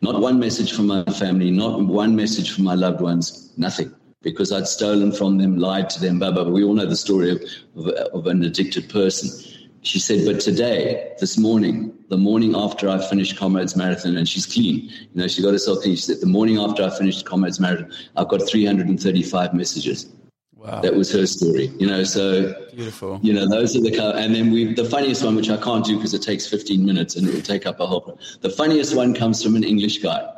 Not 0.01 0.21
one 0.21 0.39
message 0.39 0.73
from 0.73 0.87
my 0.87 1.03
family, 1.05 1.49
not 1.49 1.81
one 1.81 2.15
message 2.15 2.53
from 2.53 2.65
my 2.65 2.75
loved 2.75 3.01
ones, 3.01 3.51
nothing. 3.57 3.93
Because 4.21 4.51
I'd 4.51 4.67
stolen 4.67 5.11
from 5.11 5.37
them, 5.37 5.57
lied 5.57 5.89
to 5.91 6.01
them, 6.01 6.19
blah, 6.19 6.31
blah. 6.31 6.43
We 6.43 6.63
all 6.63 6.73
know 6.73 6.85
the 6.85 6.95
story 6.95 7.31
of, 7.31 7.41
of, 7.75 7.87
of 7.87 8.27
an 8.27 8.43
addicted 8.43 8.89
person. 8.89 9.29
She 9.81 9.99
said, 9.99 10.25
but 10.25 10.41
today, 10.41 11.13
this 11.19 11.37
morning, 11.37 11.93
the 12.09 12.17
morning 12.17 12.55
after 12.55 12.89
I 12.89 12.99
finished 13.07 13.37
Comrades 13.37 13.75
Marathon, 13.75 14.17
and 14.17 14.27
she's 14.27 14.45
clean, 14.45 14.89
you 14.89 15.07
know, 15.13 15.27
she 15.27 15.41
got 15.41 15.53
herself 15.53 15.81
clean. 15.81 15.95
She 15.95 16.01
said, 16.01 16.19
the 16.19 16.27
morning 16.27 16.57
after 16.57 16.83
I 16.83 16.89
finished 16.95 17.25
Comrades 17.25 17.59
Marathon, 17.59 17.91
I've 18.15 18.27
got 18.27 18.47
335 18.47 19.53
messages. 19.53 20.11
Wow. 20.67 20.81
That 20.81 20.95
was 20.95 21.09
her 21.13 21.25
story, 21.25 21.71
you 21.79 21.87
know. 21.87 22.03
So 22.03 22.53
beautiful. 22.75 23.21
You 23.23 23.31
know, 23.31 23.47
those 23.47 23.73
are 23.77 23.79
the 23.79 24.15
and 24.17 24.35
then 24.35 24.51
we 24.51 24.73
the 24.73 24.83
funniest 24.83 25.23
one, 25.23 25.37
which 25.37 25.49
I 25.49 25.55
can't 25.55 25.85
do 25.85 25.95
because 25.95 26.13
it 26.13 26.21
takes 26.21 26.45
15 26.45 26.85
minutes 26.85 27.15
and 27.15 27.25
it 27.27 27.33
will 27.33 27.41
take 27.41 27.65
up 27.65 27.79
a 27.79 27.87
whole. 27.87 28.19
The 28.41 28.49
funniest 28.49 28.93
one 28.93 29.13
comes 29.13 29.41
from 29.41 29.55
an 29.55 29.63
English 29.63 29.99
guy 29.99 30.29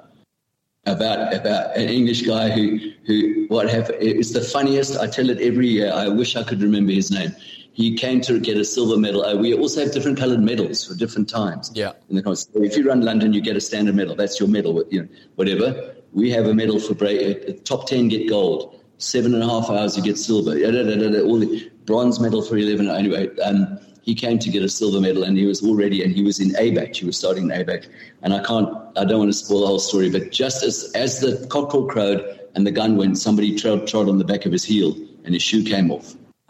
about 0.85 1.33
about 1.33 1.75
an 1.75 1.89
English 1.89 2.21
guy 2.21 2.51
who 2.51 2.77
who 3.07 3.47
what 3.47 3.71
happened. 3.71 3.97
It's 4.01 4.33
the 4.33 4.41
funniest. 4.41 4.99
I 4.99 5.07
tell 5.07 5.31
it 5.31 5.39
every 5.41 5.67
year. 5.67 5.91
I 5.91 6.07
wish 6.09 6.35
I 6.35 6.43
could 6.43 6.61
remember 6.61 6.91
his 6.91 7.09
name. 7.09 7.35
He 7.73 7.95
came 7.95 8.21
to 8.21 8.39
get 8.39 8.55
a 8.55 8.65
silver 8.65 8.99
medal. 8.99 9.25
Uh, 9.25 9.35
we 9.35 9.55
also 9.55 9.83
have 9.83 9.93
different 9.93 10.19
coloured 10.19 10.41
medals 10.41 10.85
for 10.85 10.93
different 10.93 11.27
times. 11.27 11.71
Yeah. 11.73 11.93
In 12.09 12.17
the 12.17 12.35
so 12.35 12.61
if 12.61 12.77
you 12.77 12.87
run 12.87 13.01
London, 13.01 13.33
you 13.33 13.41
get 13.41 13.55
a 13.55 13.61
standard 13.61 13.95
medal. 13.95 14.15
That's 14.15 14.39
your 14.39 14.49
medal. 14.49 14.83
You 14.91 15.03
know, 15.03 15.09
whatever. 15.35 15.95
We 16.13 16.29
have 16.31 16.45
a 16.45 16.53
medal 16.53 16.79
for 16.79 16.93
break. 16.93 17.49
Uh, 17.49 17.53
top 17.63 17.87
ten 17.87 18.09
get 18.09 18.29
gold 18.29 18.78
seven 18.99 19.33
and 19.33 19.43
a 19.43 19.47
half 19.47 19.69
hours 19.69 19.97
you 19.97 20.03
get 20.03 20.17
silver. 20.17 20.51
All 20.51 21.39
the 21.39 21.71
bronze 21.85 22.19
medal 22.19 22.41
for 22.41 22.57
11. 22.57 22.87
Anyway, 22.89 23.35
um, 23.39 23.79
he 24.03 24.13
came 24.13 24.37
to 24.39 24.49
get 24.49 24.61
a 24.61 24.69
silver 24.69 25.01
medal 25.01 25.23
and 25.23 25.37
he 25.37 25.45
was 25.45 25.63
already, 25.63 26.03
and 26.03 26.13
he 26.13 26.21
was 26.21 26.39
in 26.39 26.55
A 26.57 26.71
batch. 26.71 26.99
He 26.99 27.05
was 27.05 27.17
starting 27.17 27.45
in 27.45 27.51
A 27.51 27.63
batch. 27.63 27.87
And 28.21 28.33
I 28.33 28.43
can't, 28.43 28.69
I 28.97 29.05
don't 29.05 29.19
want 29.19 29.31
to 29.31 29.37
spoil 29.37 29.61
the 29.61 29.67
whole 29.67 29.79
story, 29.79 30.09
but 30.09 30.31
just 30.31 30.63
as, 30.63 30.91
as 30.95 31.19
the 31.19 31.45
cockerel 31.47 31.87
crowed 31.87 32.39
and 32.55 32.67
the 32.67 32.71
gun 32.71 32.97
went, 32.97 33.17
somebody 33.17 33.55
trod, 33.55 33.87
trod 33.87 34.09
on 34.09 34.17
the 34.17 34.25
back 34.25 34.45
of 34.45 34.51
his 34.51 34.63
heel 34.63 34.95
and 35.23 35.33
his 35.33 35.41
shoe 35.41 35.63
came 35.63 35.91
off. 35.91 36.15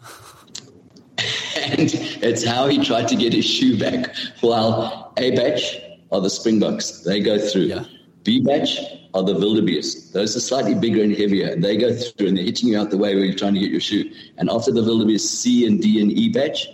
and 1.56 1.78
it's 2.22 2.44
how 2.44 2.66
he 2.66 2.82
tried 2.84 3.08
to 3.08 3.16
get 3.16 3.32
his 3.32 3.44
shoe 3.44 3.78
back. 3.78 4.14
While 4.40 5.12
A 5.16 5.36
batch 5.36 5.80
are 6.10 6.20
the 6.20 6.30
Springboks, 6.30 7.02
they 7.02 7.20
go 7.20 7.38
through. 7.38 7.62
Yeah. 7.62 7.84
B 8.24 8.40
batch 8.40 8.78
are 9.14 9.22
the 9.22 9.34
wildebeest. 9.34 10.12
Those 10.12 10.36
are 10.36 10.40
slightly 10.40 10.74
bigger 10.74 11.02
and 11.02 11.16
heavier, 11.16 11.48
and 11.48 11.62
they 11.64 11.76
go 11.76 11.94
through 11.94 12.28
and 12.28 12.36
they're 12.36 12.44
hitting 12.44 12.68
you 12.68 12.78
out 12.78 12.90
the 12.90 12.98
way 12.98 13.14
where 13.14 13.24
you're 13.24 13.34
trying 13.34 13.54
to 13.54 13.60
get 13.60 13.70
your 13.70 13.80
shoe. 13.80 14.10
And 14.38 14.50
after 14.50 14.72
the 14.72 14.82
wildebeest 14.82 15.40
C 15.40 15.66
and 15.66 15.80
D 15.80 16.00
and 16.00 16.12
E 16.12 16.28
batch, 16.28 16.68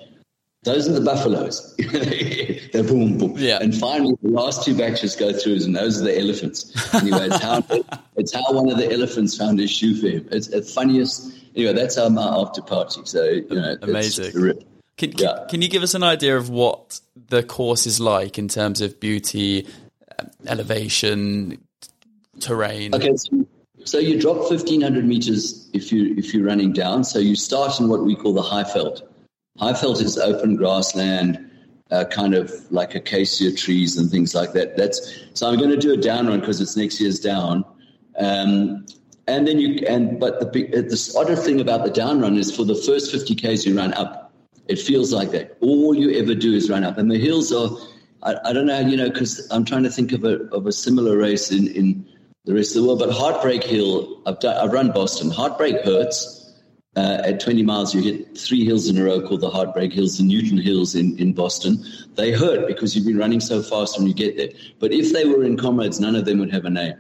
those 0.66 0.88
are 0.88 0.92
the 0.92 1.00
buffaloes. 1.00 1.76
They're 2.72 2.82
boom, 2.82 3.18
boom. 3.18 3.34
Yeah. 3.36 3.58
And 3.60 3.72
finally, 3.72 4.16
the 4.20 4.30
last 4.30 4.64
two 4.64 4.76
batches 4.76 5.14
go 5.14 5.32
through, 5.32 5.62
and 5.64 5.76
those 5.76 6.00
are 6.00 6.04
the 6.04 6.18
elephants. 6.18 6.92
Anyway, 6.92 7.28
it's 7.28 7.40
how, 7.40 7.64
it's 8.16 8.34
how 8.34 8.52
one 8.52 8.68
of 8.68 8.76
the 8.76 8.92
elephants 8.92 9.36
found 9.36 9.60
his 9.60 9.70
shoe 9.70 9.94
for 9.94 10.08
him. 10.08 10.28
It's 10.32 10.48
the 10.48 10.62
funniest. 10.62 11.32
Anyway, 11.54 11.72
that's 11.72 11.96
our 11.96 12.10
after 12.18 12.62
party. 12.62 13.00
So, 13.04 13.22
you 13.22 13.46
know, 13.48 13.76
amazing. 13.80 14.32
Can, 14.32 15.12
can, 15.12 15.12
yeah. 15.18 15.44
can 15.48 15.62
you 15.62 15.68
give 15.68 15.84
us 15.84 15.94
an 15.94 16.02
idea 16.02 16.36
of 16.36 16.50
what 16.50 17.00
the 17.28 17.44
course 17.44 17.86
is 17.86 18.00
like 18.00 18.36
in 18.36 18.48
terms 18.48 18.80
of 18.80 18.98
beauty, 18.98 19.68
elevation, 20.48 21.64
terrain? 22.40 22.94
Okay, 22.94 23.16
so, 23.16 23.46
so 23.84 23.98
you 23.98 24.20
drop 24.20 24.38
1,500 24.38 25.06
meters 25.06 25.70
if, 25.72 25.92
you, 25.92 26.14
if 26.16 26.34
you're 26.34 26.44
running 26.44 26.72
down. 26.72 27.04
So 27.04 27.18
you 27.18 27.36
start 27.36 27.78
in 27.80 27.88
what 27.88 28.04
we 28.04 28.16
call 28.16 28.32
the 28.32 28.42
Highveld. 28.42 29.02
Highveld 29.58 30.02
is 30.02 30.18
open 30.18 30.56
grassland, 30.56 31.50
uh, 31.90 32.04
kind 32.04 32.34
of 32.34 32.52
like 32.70 32.94
acacia 32.94 33.54
trees 33.54 33.96
and 33.96 34.10
things 34.10 34.34
like 34.34 34.52
that. 34.52 34.76
That's 34.76 35.24
so 35.34 35.48
I'm 35.48 35.56
going 35.56 35.70
to 35.70 35.76
do 35.76 35.92
a 35.92 35.96
down 35.96 36.26
run 36.26 36.40
because 36.40 36.60
it's 36.60 36.76
next 36.76 37.00
year's 37.00 37.20
down. 37.20 37.64
Um, 38.18 38.86
and 39.28 39.46
then 39.46 39.58
you 39.58 39.84
and 39.86 40.20
but 40.20 40.40
the 40.40 40.46
the 40.66 41.16
other 41.18 41.36
thing 41.36 41.60
about 41.60 41.84
the 41.84 41.90
down 41.90 42.20
run 42.20 42.36
is 42.36 42.54
for 42.54 42.64
the 42.64 42.74
first 42.74 43.10
50 43.10 43.34
k's 43.34 43.66
you 43.66 43.76
run 43.76 43.92
up. 43.94 44.32
It 44.68 44.78
feels 44.78 45.12
like 45.12 45.30
that. 45.30 45.56
All 45.60 45.94
you 45.94 46.18
ever 46.20 46.34
do 46.34 46.52
is 46.52 46.68
run 46.68 46.84
up, 46.84 46.98
and 46.98 47.10
the 47.10 47.18
hills 47.18 47.52
are. 47.52 47.70
I, 48.22 48.34
I 48.46 48.52
don't 48.52 48.66
know, 48.66 48.80
you 48.80 48.96
know, 48.96 49.10
because 49.10 49.46
I'm 49.50 49.64
trying 49.64 49.82
to 49.84 49.90
think 49.90 50.12
of 50.12 50.24
a 50.24 50.42
of 50.50 50.66
a 50.66 50.72
similar 50.72 51.16
race 51.16 51.50
in 51.50 51.68
in 51.68 52.06
the 52.46 52.54
rest 52.54 52.74
of 52.74 52.82
the 52.82 52.88
world. 52.88 53.00
But 53.00 53.10
Heartbreak 53.10 53.62
Hill, 53.62 54.22
I've, 54.24 54.40
done, 54.40 54.56
I've 54.56 54.72
run 54.72 54.92
Boston. 54.92 55.30
Heartbreak 55.30 55.84
hurts. 55.84 56.42
Uh, 56.96 57.20
at 57.26 57.40
20 57.40 57.62
miles, 57.62 57.94
you 57.94 58.00
hit 58.00 58.38
three 58.38 58.64
hills 58.64 58.88
in 58.88 58.96
a 58.96 59.04
row 59.04 59.20
called 59.20 59.42
the 59.42 59.50
Heartbreak 59.50 59.92
Hills, 59.92 60.16
the 60.16 60.24
Newton 60.24 60.56
Hills 60.56 60.94
in, 60.94 61.18
in 61.18 61.34
Boston. 61.34 61.84
They 62.14 62.32
hurt 62.32 62.66
because 62.66 62.96
you've 62.96 63.04
been 63.04 63.18
running 63.18 63.40
so 63.40 63.62
fast 63.62 63.98
when 63.98 64.06
you 64.06 64.14
get 64.14 64.38
there. 64.38 64.48
But 64.78 64.92
if 64.92 65.12
they 65.12 65.26
were 65.26 65.44
in 65.44 65.58
comrades, 65.58 66.00
none 66.00 66.16
of 66.16 66.24
them 66.24 66.38
would 66.38 66.50
have 66.52 66.64
a 66.64 66.70
name. 66.70 66.96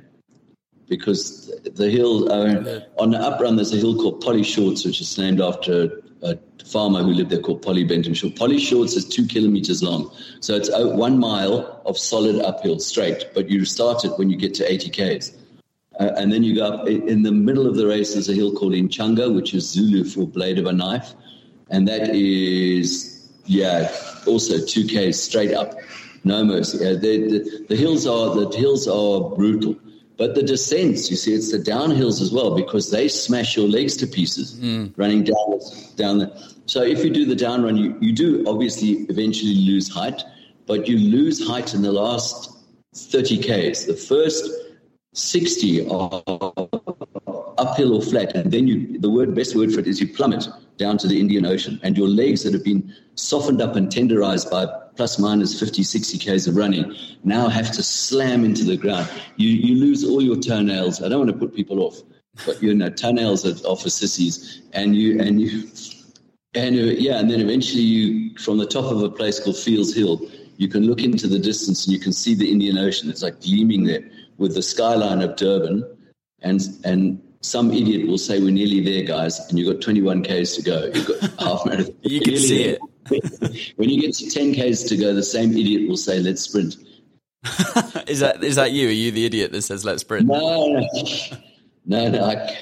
Because 0.86 1.50
the 1.64 1.88
hill, 1.88 2.30
uh, 2.30 2.80
on 2.98 3.12
the 3.12 3.18
up 3.18 3.40
run, 3.40 3.56
there's 3.56 3.72
a 3.72 3.78
hill 3.78 3.96
called 3.96 4.20
Polly 4.20 4.42
Shortts, 4.42 4.84
which 4.84 5.00
is 5.00 5.16
named 5.16 5.40
after 5.40 6.02
a 6.22 6.38
farmer 6.64 7.02
who 7.02 7.12
lived 7.12 7.30
there 7.30 7.40
called 7.40 7.62
Polly 7.62 7.84
Benton 7.84 8.14
Short. 8.14 8.36
Polly 8.36 8.58
Shortts 8.58 8.94
is 8.94 9.08
two 9.08 9.26
kilometers 9.26 9.82
long. 9.82 10.10
So 10.40 10.54
it's 10.54 10.70
one 10.72 11.18
mile 11.18 11.82
of 11.84 11.98
solid 11.98 12.40
uphill 12.40 12.78
straight, 12.78 13.26
but 13.34 13.48
you 13.48 13.64
start 13.64 14.04
it 14.04 14.12
when 14.18 14.30
you 14.30 14.36
get 14.36 14.54
to 14.54 14.70
80 14.70 14.90
Ks. 14.90 15.32
Uh, 15.98 16.12
and 16.16 16.32
then 16.32 16.42
you 16.42 16.54
go 16.54 16.66
up 16.66 16.88
in 16.88 17.22
the 17.22 17.32
middle 17.32 17.66
of 17.66 17.76
the 17.76 17.86
race, 17.86 18.12
there's 18.12 18.28
a 18.28 18.34
hill 18.34 18.54
called 18.54 18.72
Inchanga, 18.72 19.34
which 19.34 19.54
is 19.54 19.68
Zulu 19.68 20.04
for 20.04 20.26
blade 20.26 20.58
of 20.58 20.66
a 20.66 20.72
knife. 20.72 21.14
And 21.70 21.88
that 21.88 22.14
is, 22.14 23.30
yeah, 23.46 23.90
also 24.26 24.56
2K 24.56 25.14
straight 25.14 25.54
up. 25.54 25.74
No 26.24 26.44
mercy. 26.44 26.78
Uh, 26.78 26.94
the, 26.94 27.28
the, 27.28 27.66
the 27.68 27.76
hills 27.76 28.06
are 28.06 28.34
the 28.34 28.56
hills 28.56 28.88
are 28.88 29.30
brutal. 29.36 29.76
But 30.16 30.34
the 30.34 30.42
descents, 30.42 31.10
you 31.10 31.16
see, 31.16 31.34
it's 31.34 31.52
the 31.52 31.58
downhills 31.58 32.22
as 32.22 32.32
well 32.32 32.54
because 32.54 32.90
they 32.90 33.06
smash 33.08 33.56
your 33.56 33.68
legs 33.68 33.96
to 33.98 34.06
pieces 34.06 34.54
mm. 34.54 34.92
running 34.96 35.24
down 35.24 35.60
down 35.96 36.18
the. 36.18 36.54
So 36.66 36.82
if 36.82 37.04
you 37.04 37.10
do 37.10 37.26
the 37.26 37.36
down 37.36 37.62
run, 37.62 37.76
you, 37.76 37.96
you 38.00 38.12
do 38.12 38.44
obviously 38.46 39.06
eventually 39.10 39.54
lose 39.54 39.88
height, 39.88 40.22
but 40.66 40.88
you 40.88 40.98
lose 40.98 41.46
height 41.46 41.74
in 41.74 41.82
the 41.82 41.92
last 41.92 42.56
30 42.94 43.38
Ks. 43.38 43.84
The 43.84 43.94
first 43.94 44.50
60 45.12 45.88
are 45.88 46.22
uphill 47.58 47.94
or 47.94 48.02
flat, 48.02 48.34
and 48.34 48.52
then 48.52 48.66
you 48.66 48.98
the 48.98 49.10
word 49.10 49.34
best 49.34 49.56
word 49.56 49.72
for 49.72 49.80
it 49.80 49.86
is 49.86 50.00
you 50.00 50.08
plummet 50.08 50.48
down 50.76 50.98
to 50.98 51.08
the 51.08 51.18
Indian 51.20 51.46
Ocean, 51.46 51.80
and 51.82 51.96
your 51.96 52.08
legs 52.08 52.42
that 52.42 52.52
have 52.52 52.64
been 52.64 52.94
softened 53.14 53.62
up 53.62 53.76
and 53.76 53.88
tenderized 53.88 54.50
by 54.50 54.66
plus 54.96 55.18
minus 55.18 55.58
50, 55.58 55.82
60 55.82 56.18
k's 56.18 56.46
of 56.46 56.56
running 56.56 56.94
now 57.24 57.48
have 57.48 57.70
to 57.72 57.82
slam 57.82 58.44
into 58.44 58.64
the 58.64 58.76
ground. 58.76 59.08
You 59.36 59.48
you 59.48 59.76
lose 59.76 60.04
all 60.04 60.22
your 60.22 60.36
toenails. 60.36 61.02
I 61.02 61.08
don't 61.08 61.18
want 61.18 61.30
to 61.30 61.38
put 61.38 61.54
people 61.54 61.80
off, 61.80 62.00
but 62.44 62.62
you 62.62 62.74
know, 62.74 62.90
toenails 62.90 63.46
are, 63.46 63.68
of 63.68 63.82
for 63.82 63.90
sissies, 63.90 64.62
and 64.72 64.96
you 64.96 65.20
and 65.20 65.40
you 65.40 65.68
and 66.54 66.76
uh, 66.76 66.82
yeah, 66.82 67.18
and 67.18 67.30
then 67.30 67.40
eventually 67.40 67.82
you 67.82 68.36
from 68.38 68.58
the 68.58 68.66
top 68.66 68.86
of 68.90 69.02
a 69.02 69.10
place 69.10 69.38
called 69.38 69.56
Fields 69.56 69.94
Hill, 69.94 70.20
you 70.56 70.68
can 70.68 70.84
look 70.86 71.02
into 71.02 71.26
the 71.28 71.38
distance 71.38 71.86
and 71.86 71.94
you 71.94 72.00
can 72.00 72.12
see 72.12 72.34
the 72.34 72.50
Indian 72.50 72.78
Ocean. 72.78 73.10
It's 73.10 73.22
like 73.22 73.40
gleaming 73.40 73.84
there 73.84 74.02
with 74.38 74.54
the 74.54 74.62
skyline 74.62 75.22
of 75.22 75.36
Durban, 75.36 75.84
and 76.40 76.60
and 76.84 77.22
some 77.40 77.72
idiot 77.72 78.08
will 78.08 78.18
say, 78.18 78.40
"We're 78.40 78.50
nearly 78.50 78.80
there, 78.80 79.02
guys," 79.02 79.40
and 79.48 79.58
you've 79.58 79.72
got 79.72 79.82
21 79.82 80.22
k's 80.22 80.56
to 80.56 80.62
go. 80.62 80.90
You've 80.92 81.06
got 81.06 81.20
half 81.40 81.66
marathon. 81.66 81.94
you 82.02 82.20
can 82.20 82.36
see 82.36 82.64
there. 82.64 82.78
it. 83.10 83.72
when 83.76 83.88
you 83.88 84.00
get 84.00 84.14
to 84.16 84.28
10 84.28 84.54
k's 84.54 84.84
to 84.84 84.96
go, 84.96 85.14
the 85.14 85.22
same 85.22 85.52
idiot 85.52 85.88
will 85.88 85.96
say, 85.96 86.20
"Let's 86.20 86.42
sprint." 86.42 86.76
is 88.08 88.20
that 88.20 88.42
is 88.42 88.56
that 88.56 88.72
you? 88.72 88.88
Are 88.88 88.92
you 88.92 89.10
the 89.10 89.24
idiot 89.26 89.52
that 89.52 89.62
says 89.62 89.84
let's 89.84 90.00
sprint? 90.02 90.26
No, 90.26 90.80
no, 91.84 92.08
no. 92.08 92.24
I, 92.24 92.56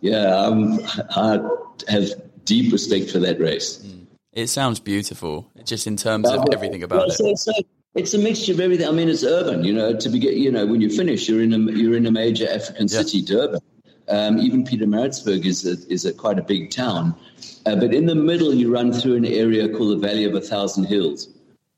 yeah, 0.00 0.36
um, 0.36 0.80
I 1.10 1.40
have 1.88 2.10
deep 2.44 2.72
respect 2.72 3.10
for 3.10 3.18
that 3.20 3.40
race. 3.40 3.78
Mm. 3.78 4.06
It 4.32 4.48
sounds 4.48 4.80
beautiful, 4.80 5.50
just 5.64 5.86
in 5.86 5.96
terms 5.96 6.28
of 6.28 6.44
everything 6.52 6.82
about 6.82 6.98
well, 6.98 7.06
it. 7.06 7.12
So, 7.12 7.34
so 7.34 7.52
it's 7.94 8.12
a 8.12 8.18
mixture 8.18 8.52
of 8.52 8.60
everything. 8.60 8.86
I 8.86 8.90
mean, 8.90 9.08
it's 9.08 9.24
urban. 9.24 9.64
You 9.64 9.72
know, 9.72 9.96
to 9.96 10.08
be 10.10 10.18
you 10.18 10.52
know, 10.52 10.66
when 10.66 10.82
you 10.82 10.90
finish, 10.90 11.28
you're 11.28 11.42
in 11.42 11.54
a 11.54 11.58
you're 11.58 11.96
in 11.96 12.04
a 12.04 12.10
major 12.10 12.46
African 12.50 12.88
city, 12.88 13.18
yeah. 13.18 13.34
Durban. 13.34 13.60
Um, 14.08 14.38
even 14.38 14.64
Pietermaritzburg 14.64 15.44
is 15.44 15.66
a, 15.66 15.76
is 15.92 16.04
a 16.04 16.12
quite 16.12 16.38
a 16.38 16.42
big 16.42 16.70
town, 16.70 17.14
uh, 17.66 17.74
but 17.76 17.92
in 17.92 18.06
the 18.06 18.14
middle 18.14 18.54
you 18.54 18.72
run 18.72 18.92
through 18.92 19.16
an 19.16 19.24
area 19.24 19.68
called 19.68 19.90
the 19.90 20.06
Valley 20.06 20.24
of 20.24 20.34
a 20.34 20.40
Thousand 20.40 20.84
Hills, 20.84 21.28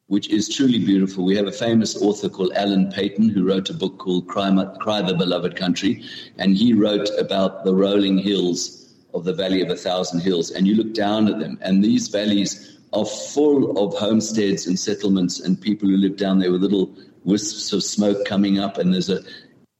which 0.08 0.28
is 0.28 0.54
truly 0.54 0.78
beautiful. 0.78 1.24
We 1.24 1.36
have 1.36 1.46
a 1.46 1.52
famous 1.52 2.00
author 2.02 2.28
called 2.28 2.52
Alan 2.54 2.92
Paton 2.92 3.30
who 3.30 3.48
wrote 3.48 3.70
a 3.70 3.74
book 3.74 3.98
called 3.98 4.26
Cry, 4.26 4.50
Cry 4.80 5.00
the 5.00 5.14
Beloved 5.14 5.56
Country, 5.56 6.04
and 6.36 6.54
he 6.54 6.74
wrote 6.74 7.08
about 7.18 7.64
the 7.64 7.74
rolling 7.74 8.18
hills 8.18 8.92
of 9.14 9.24
the 9.24 9.32
Valley 9.32 9.62
of 9.62 9.70
a 9.70 9.76
Thousand 9.76 10.20
Hills. 10.20 10.50
And 10.50 10.66
you 10.66 10.74
look 10.74 10.92
down 10.92 11.28
at 11.28 11.38
them, 11.38 11.58
and 11.62 11.82
these 11.82 12.08
valleys 12.08 12.78
are 12.92 13.06
full 13.06 13.78
of 13.78 13.98
homesteads 13.98 14.66
and 14.66 14.78
settlements 14.78 15.40
and 15.40 15.60
people 15.60 15.88
who 15.88 15.96
live 15.96 16.16
down 16.16 16.38
there 16.38 16.52
with 16.52 16.62
little 16.62 16.94
wisps 17.24 17.72
of 17.72 17.82
smoke 17.82 18.24
coming 18.26 18.58
up, 18.58 18.78
and 18.78 18.92
there's 18.92 19.10
a 19.10 19.20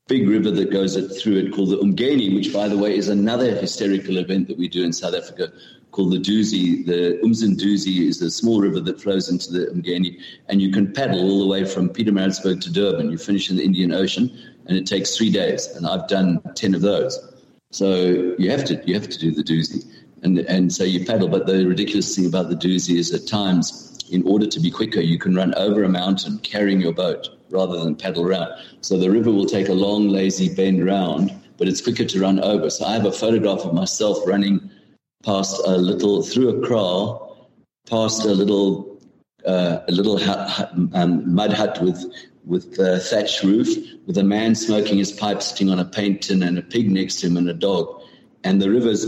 big 0.09 0.27
river 0.27 0.51
that 0.51 0.73
goes 0.73 0.97
through 1.23 1.37
it 1.37 1.53
called 1.53 1.71
the 1.71 1.77
Umgeni, 1.77 2.35
which, 2.35 2.53
by 2.53 2.66
the 2.66 2.77
way, 2.77 2.97
is 2.97 3.09
another 3.09 3.55
hysterical 3.55 4.16
event 4.16 4.49
that 4.49 4.59
we 4.59 4.66
do 4.66 4.83
in 4.83 4.92
South 4.92 5.14
Africa 5.14 5.53
called 5.92 6.12
the 6.12 6.18
Duzi. 6.18 6.85
The 6.85 7.21
Umsunduzi 7.23 8.09
is 8.09 8.21
a 8.23 8.31
small 8.31 8.61
river 8.61 8.81
that 8.81 9.01
flows 9.01 9.29
into 9.29 9.53
the 9.53 9.66
Umgeni, 9.66 10.21
and 10.49 10.61
you 10.62 10.73
can 10.73 10.92
paddle 10.92 11.21
all 11.21 11.40
the 11.40 11.47
way 11.47 11.64
from 11.64 11.90
Pietermaritzburg 11.90 12.62
to 12.62 12.73
Durban. 12.73 13.11
You 13.11 13.18
finish 13.18 13.51
in 13.51 13.57
the 13.57 13.64
Indian 13.64 13.92
Ocean, 13.92 14.37
and 14.66 14.77
it 14.77 14.87
takes 14.87 15.16
three 15.16 15.31
days. 15.31 15.66
And 15.68 15.87
I've 15.87 16.09
done 16.09 16.40
ten 16.55 16.75
of 16.75 16.81
those. 16.81 17.18
So 17.71 18.35
you 18.38 18.51
have 18.51 18.64
to 18.64 18.83
you 18.87 18.94
have 18.94 19.09
to 19.11 19.18
do 19.18 19.31
the 19.31 19.44
Duzi, 19.44 19.85
and 20.23 20.38
and 20.38 20.73
so 20.73 20.85
you 20.85 21.05
paddle. 21.05 21.29
But 21.29 21.47
the 21.47 21.66
ridiculous 21.66 22.16
thing 22.16 22.25
about 22.25 22.49
the 22.49 22.57
Duzi 22.57 22.97
is 22.99 23.12
at 23.12 23.27
times. 23.27 23.85
In 24.11 24.27
order 24.27 24.47
to 24.47 24.59
be 24.59 24.71
quicker, 24.71 25.03
you 25.03 25.18
can 25.18 25.35
run 25.35 25.53
over 25.57 25.85
a 25.85 25.88
mountain 25.90 26.38
carrying 26.38 26.81
your 26.81 26.94
boat 26.94 27.29
rather 27.50 27.78
than 27.78 27.94
paddle 27.94 28.26
around. 28.26 28.52
So 28.80 28.98
the 28.98 29.11
river 29.11 29.30
will 29.30 29.46
take 29.46 29.68
a 29.68 29.74
long, 29.74 30.08
lazy 30.08 30.54
bend 30.54 30.84
round, 30.84 31.32
but 31.56 31.68
it's 31.68 31.80
quicker 31.80 32.04
to 32.04 32.20
run 32.20 32.40
over. 32.40 32.70
So 32.70 32.84
I 32.84 32.92
have 32.92 33.04
a 33.04 33.12
photograph 33.12 33.61
of 33.61 33.74
myself 33.74 34.18
running 34.26 34.70
past 35.24 35.61
a 35.66 35.76
little 35.76 36.22
through 36.22 36.48
a 36.48 36.66
kraal, 36.66 37.48
past 37.88 38.24
a 38.24 38.32
little 38.32 38.98
uh, 39.46 39.80
a 39.88 39.92
little 39.92 40.18
hut, 40.18 40.72
um, 40.94 41.34
mud 41.34 41.52
hut 41.52 41.80
with 41.82 42.04
with 42.44 42.78
a 42.78 42.98
thatched 42.98 43.42
roof, 43.42 43.68
with 44.06 44.16
a 44.16 44.24
man 44.24 44.54
smoking 44.54 44.96
his 44.96 45.12
pipe, 45.12 45.42
sitting 45.42 45.70
on 45.70 45.78
a 45.78 45.84
paint 45.84 46.22
tin, 46.22 46.42
and 46.42 46.58
a 46.58 46.62
pig 46.62 46.90
next 46.90 47.20
to 47.20 47.26
him, 47.26 47.37
and 47.37 47.48
a 47.48 47.54
dog. 47.54 48.02
And 48.42 48.62
the 48.62 48.70
river's 48.70 49.06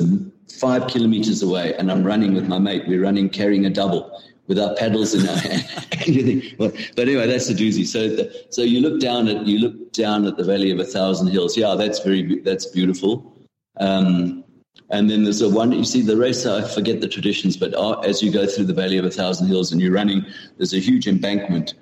five 0.59 0.89
kilometers 0.89 1.43
away, 1.43 1.75
and 1.75 1.91
I'm 1.91 2.05
running 2.05 2.35
with 2.35 2.49
my 2.49 2.59
mate. 2.59 2.85
We're 2.87 3.03
running 3.03 3.31
carrying 3.31 3.65
a 3.65 3.71
double 3.71 4.21
with 4.51 4.59
our 4.59 4.75
paddles 4.75 5.15
in 5.15 5.29
our 5.29 5.37
hand. 5.37 5.65
but 6.59 6.99
anyway, 6.99 7.29
that's 7.29 7.49
a 7.49 7.55
doozy. 7.55 7.87
So, 7.87 8.09
the, 8.09 8.47
so 8.51 8.63
you 8.63 8.81
look 8.81 9.01
down 9.01 9.29
at 9.29 9.47
you 9.47 9.61
look 9.61 9.93
down 9.93 10.27
at 10.27 10.37
the 10.37 10.43
Valley 10.43 10.73
of 10.73 10.81
a 10.81 10.85
Thousand 10.85 11.29
Hills. 11.29 11.57
Yeah, 11.57 11.77
that's 11.77 12.01
very 12.01 12.41
that's 12.41 12.67
beautiful. 12.67 13.33
Um, 13.79 14.43
and 14.91 15.09
then 15.09 15.23
there's 15.23 15.41
a 15.41 15.49
one, 15.49 15.71
you 15.71 15.85
see 15.85 16.03
the 16.03 16.17
race, 16.17 16.45
I 16.47 16.67
forget 16.67 17.01
the 17.01 17.07
traditions, 17.07 17.57
but 17.57 17.73
as 18.05 18.23
you 18.25 18.33
go 18.33 18.45
through 18.45 18.65
the 18.65 18.75
Valley 18.75 18.99
of 18.99 19.05
a 19.05 19.11
Thousand 19.11 19.47
Hills 19.47 19.71
and 19.71 19.81
you're 19.81 19.93
running, 19.93 20.27
there's 20.57 20.75
a 20.75 20.81
huge 20.81 21.07
embankment 21.07 21.75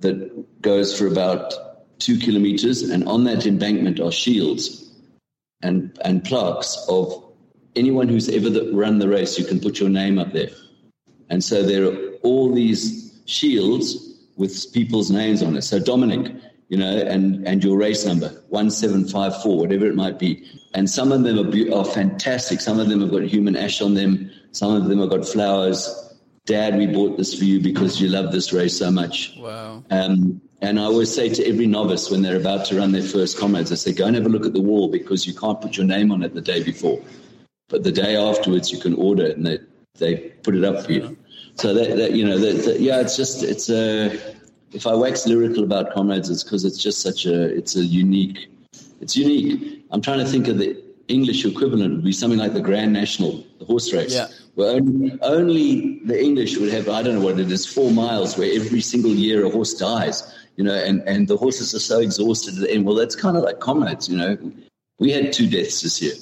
that 0.00 0.60
goes 0.60 0.98
for 0.98 1.06
about 1.06 1.54
two 2.00 2.18
kilometers. 2.18 2.82
And 2.82 3.06
on 3.06 3.22
that 3.24 3.46
embankment 3.46 4.00
are 4.00 4.10
shields 4.10 4.90
and, 5.62 5.96
and 6.04 6.24
plaques 6.24 6.76
of 6.88 7.32
anyone 7.76 8.08
who's 8.08 8.28
ever 8.28 8.50
run 8.72 8.98
the 8.98 9.08
race. 9.08 9.38
You 9.38 9.44
can 9.44 9.60
put 9.60 9.78
your 9.78 9.90
name 9.90 10.18
up 10.18 10.32
there. 10.32 10.50
And 11.30 11.42
so 11.42 11.62
there 11.62 11.86
are 11.86 11.96
all 12.22 12.52
these 12.52 13.22
shields 13.24 14.10
with 14.36 14.72
people's 14.72 15.10
names 15.10 15.42
on 15.42 15.56
it. 15.56 15.62
So 15.62 15.78
Dominic, 15.78 16.34
you 16.68 16.76
know, 16.76 16.98
and, 16.98 17.46
and 17.46 17.62
your 17.64 17.78
race 17.78 18.04
number, 18.04 18.28
1754, 18.48 19.56
whatever 19.56 19.86
it 19.86 19.94
might 19.94 20.18
be. 20.18 20.44
And 20.74 20.88
some 20.88 21.12
of 21.12 21.22
them 21.22 21.38
are, 21.38 21.50
be- 21.50 21.72
are 21.72 21.84
fantastic. 21.84 22.60
Some 22.60 22.78
of 22.78 22.88
them 22.88 23.00
have 23.00 23.10
got 23.10 23.22
human 23.22 23.56
ash 23.56 23.80
on 23.80 23.94
them. 23.94 24.30
Some 24.52 24.74
of 24.74 24.88
them 24.88 25.00
have 25.00 25.10
got 25.10 25.26
flowers. 25.26 25.88
Dad, 26.46 26.76
we 26.76 26.86
bought 26.86 27.16
this 27.16 27.36
for 27.36 27.44
you 27.44 27.60
because 27.60 28.00
you 28.00 28.08
love 28.08 28.32
this 28.32 28.52
race 28.52 28.76
so 28.76 28.90
much. 28.90 29.36
Wow. 29.38 29.84
Um, 29.90 30.40
and 30.62 30.78
I 30.78 30.84
always 30.84 31.14
say 31.14 31.28
to 31.28 31.46
every 31.46 31.66
novice 31.66 32.10
when 32.10 32.22
they're 32.22 32.36
about 32.36 32.66
to 32.66 32.78
run 32.78 32.92
their 32.92 33.02
first 33.02 33.38
comrades, 33.38 33.72
I 33.72 33.76
say, 33.76 33.92
go 33.92 34.06
and 34.06 34.16
have 34.16 34.26
a 34.26 34.28
look 34.28 34.46
at 34.46 34.52
the 34.52 34.60
wall 34.60 34.88
because 34.88 35.26
you 35.26 35.34
can't 35.34 35.60
put 35.60 35.76
your 35.76 35.86
name 35.86 36.12
on 36.12 36.22
it 36.22 36.34
the 36.34 36.40
day 36.40 36.62
before. 36.62 37.00
But 37.68 37.84
the 37.84 37.92
day 37.92 38.16
afterwards, 38.16 38.70
you 38.70 38.78
can 38.78 38.94
order 38.94 39.24
it 39.24 39.36
and 39.36 39.46
they, 39.46 39.58
they 39.98 40.16
put 40.42 40.54
it 40.54 40.64
up 40.64 40.84
for 40.84 40.92
you. 40.92 41.16
So 41.56 41.74
that, 41.74 41.96
that 41.96 42.12
you 42.12 42.24
know, 42.24 42.38
that, 42.38 42.64
that, 42.64 42.80
yeah, 42.80 43.00
it's 43.00 43.16
just, 43.16 43.42
it's 43.42 43.68
a, 43.68 44.18
if 44.72 44.86
I 44.86 44.94
wax 44.94 45.26
lyrical 45.26 45.64
about 45.64 45.92
comrades, 45.92 46.30
it's 46.30 46.44
because 46.44 46.64
it's 46.64 46.78
just 46.78 47.00
such 47.00 47.26
a 47.26 47.54
it's 47.56 47.76
a 47.76 47.84
unique 47.84 48.48
it's 49.00 49.16
unique. 49.16 49.84
I'm 49.90 50.00
trying 50.00 50.18
to 50.18 50.24
think 50.24 50.48
of 50.48 50.58
the 50.58 50.80
English 51.08 51.44
equivalent 51.44 51.94
would 51.94 52.04
be 52.04 52.12
something 52.12 52.38
like 52.38 52.52
the 52.52 52.60
Grand 52.60 52.92
National, 52.92 53.44
the 53.58 53.64
horse 53.64 53.92
race. 53.92 54.14
Yeah. 54.14 54.28
Where 54.54 54.76
only, 54.76 55.18
only 55.22 56.00
the 56.04 56.22
English 56.22 56.56
would 56.58 56.70
have 56.70 56.88
I 56.88 57.02
don't 57.02 57.16
know 57.16 57.24
what 57.24 57.40
it 57.40 57.50
is, 57.50 57.66
four 57.66 57.90
miles 57.90 58.36
where 58.36 58.52
every 58.54 58.80
single 58.80 59.12
year 59.12 59.44
a 59.44 59.50
horse 59.50 59.74
dies, 59.74 60.22
you 60.56 60.64
know, 60.64 60.74
and, 60.74 61.02
and 61.06 61.26
the 61.26 61.36
horses 61.36 61.74
are 61.74 61.80
so 61.80 62.00
exhausted 62.00 62.54
at 62.54 62.60
the 62.60 62.70
end. 62.70 62.84
Well 62.86 62.94
that's 62.94 63.16
kind 63.16 63.36
of 63.36 63.42
like 63.42 63.60
comrades, 63.60 64.08
you 64.08 64.16
know. 64.16 64.38
We 64.98 65.10
had 65.12 65.32
two 65.32 65.48
deaths 65.48 65.80
this 65.80 66.02
year. 66.02 66.12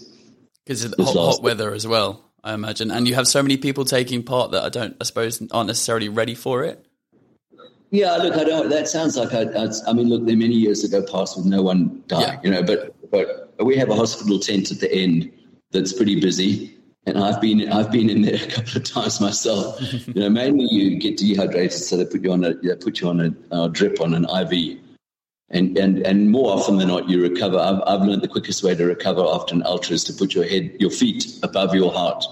Because 0.64 0.85
of 0.85 0.94
hot, 0.98 1.14
hot 1.14 1.42
weather 1.42 1.74
as 1.74 1.87
well, 1.87 2.27
I 2.48 2.54
imagine. 2.54 2.90
And 2.90 3.06
you 3.06 3.14
have 3.14 3.28
so 3.28 3.42
many 3.42 3.58
people 3.58 3.84
taking 3.84 4.22
part 4.22 4.52
that 4.52 4.64
I 4.64 4.70
don't 4.70 4.96
I 5.00 5.04
suppose 5.04 5.42
aren't 5.50 5.66
necessarily 5.66 6.08
ready 6.08 6.34
for 6.34 6.64
it. 6.64 6.84
Yeah, 7.90 8.16
look, 8.16 8.34
I 8.37 8.44
don't. 8.44 8.70
That 8.70 8.88
sounds 8.88 9.16
like 9.16 9.34
I. 9.34 9.46
I 9.87 9.92
mean, 9.92 10.08
look, 10.08 10.24
there 10.24 10.34
are 10.34 10.38
many 10.38 10.54
years 10.54 10.82
that 10.82 10.90
go 10.90 11.02
past 11.11 11.37
with 11.37 11.46
no 11.46 11.62
one 11.62 12.02
dying, 12.06 12.22
yeah. 12.22 12.40
you 12.42 12.50
know. 12.50 12.62
But 12.62 12.94
but 13.11 13.50
we 13.64 13.76
have 13.76 13.90
a 13.90 13.94
hospital 13.94 14.38
tent 14.38 14.70
at 14.70 14.80
the 14.80 14.92
end 14.92 15.30
that's 15.72 15.92
pretty 15.92 16.20
busy, 16.20 16.74
and 17.06 17.18
I've 17.18 17.40
been 17.40 17.70
I've 17.70 17.90
been 17.90 18.08
in 18.08 18.22
there 18.22 18.34
a 18.42 18.46
couple 18.46 18.78
of 18.78 18.84
times 18.84 19.20
myself. 19.20 19.80
you 20.06 20.14
know, 20.14 20.30
mainly 20.30 20.66
you 20.70 20.98
get 20.98 21.18
dehydrated, 21.18 21.72
so 21.72 21.98
they 21.98 22.06
put 22.06 22.22
you 22.22 22.32
on 22.32 22.44
a 22.44 22.54
they 22.54 22.76
put 22.76 23.00
you 23.00 23.08
on 23.08 23.20
a, 23.20 23.56
a 23.56 23.68
drip 23.68 24.00
on 24.00 24.14
an 24.14 24.24
IV, 24.24 24.78
and 25.50 25.78
and 25.78 26.06
and 26.06 26.30
more 26.30 26.52
often 26.52 26.76
than 26.76 26.88
not, 26.88 27.08
you 27.08 27.22
recover. 27.22 27.58
I've 27.58 27.82
I've 27.87 28.06
learned 28.06 28.22
the 28.22 28.28
quickest 28.28 28.62
way 28.62 28.74
to 28.74 28.84
recover 28.84 29.24
after 29.26 29.54
an 29.54 29.62
ultra 29.64 29.94
is 29.94 30.04
to 30.04 30.12
put 30.12 30.34
your 30.34 30.44
head, 30.44 30.76
your 30.78 30.90
feet 30.90 31.38
above 31.42 31.74
your 31.74 31.92
heart. 31.92 32.24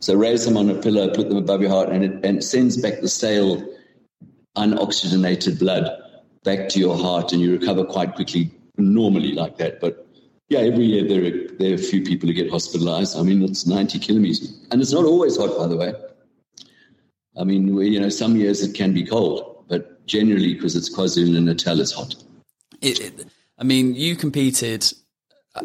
So 0.00 0.14
raise 0.14 0.44
them 0.44 0.56
on 0.56 0.70
a 0.70 0.74
pillow, 0.74 1.08
put 1.08 1.28
them 1.28 1.38
above 1.38 1.60
your 1.60 1.70
heart, 1.70 1.90
and 1.90 2.04
it 2.04 2.24
and 2.24 2.42
sends 2.42 2.76
back 2.76 3.00
the 3.00 3.08
stale 3.08 3.62
unoxygenated 4.56 5.58
blood 5.58 5.90
back 6.44 6.68
to 6.68 6.78
your 6.78 6.96
heart 6.96 7.32
and 7.32 7.40
you 7.40 7.52
recover 7.58 7.84
quite 7.84 8.14
quickly 8.14 8.50
normally 8.76 9.32
like 9.32 9.56
that. 9.58 9.80
But 9.80 10.06
yeah, 10.48 10.60
every 10.60 10.84
year 10.84 11.08
there 11.08 11.24
are, 11.24 11.48
there 11.58 11.72
are 11.72 11.74
a 11.74 11.78
few 11.78 12.02
people 12.02 12.28
who 12.28 12.34
get 12.34 12.50
hospitalized. 12.50 13.16
I 13.16 13.22
mean, 13.22 13.42
it's 13.42 13.66
90 13.66 13.98
kilometers. 13.98 14.58
And 14.70 14.80
it's 14.80 14.92
not 14.92 15.04
always 15.04 15.36
hot, 15.36 15.56
by 15.56 15.66
the 15.66 15.76
way. 15.76 15.94
I 17.36 17.44
mean, 17.44 17.74
we, 17.74 17.88
you 17.88 17.98
know, 17.98 18.10
some 18.10 18.36
years 18.36 18.62
it 18.62 18.74
can 18.74 18.92
be 18.92 19.04
cold, 19.04 19.64
but 19.68 20.06
generally 20.06 20.54
because 20.54 20.76
it's 20.76 20.94
KwaZulu 20.94 21.42
Natal, 21.42 21.80
it's 21.80 21.92
hot. 21.92 22.14
It, 22.84 23.00
it, 23.00 23.26
I 23.58 23.64
mean, 23.64 23.94
you 23.94 24.16
competed 24.16 24.92
uh, 25.54 25.62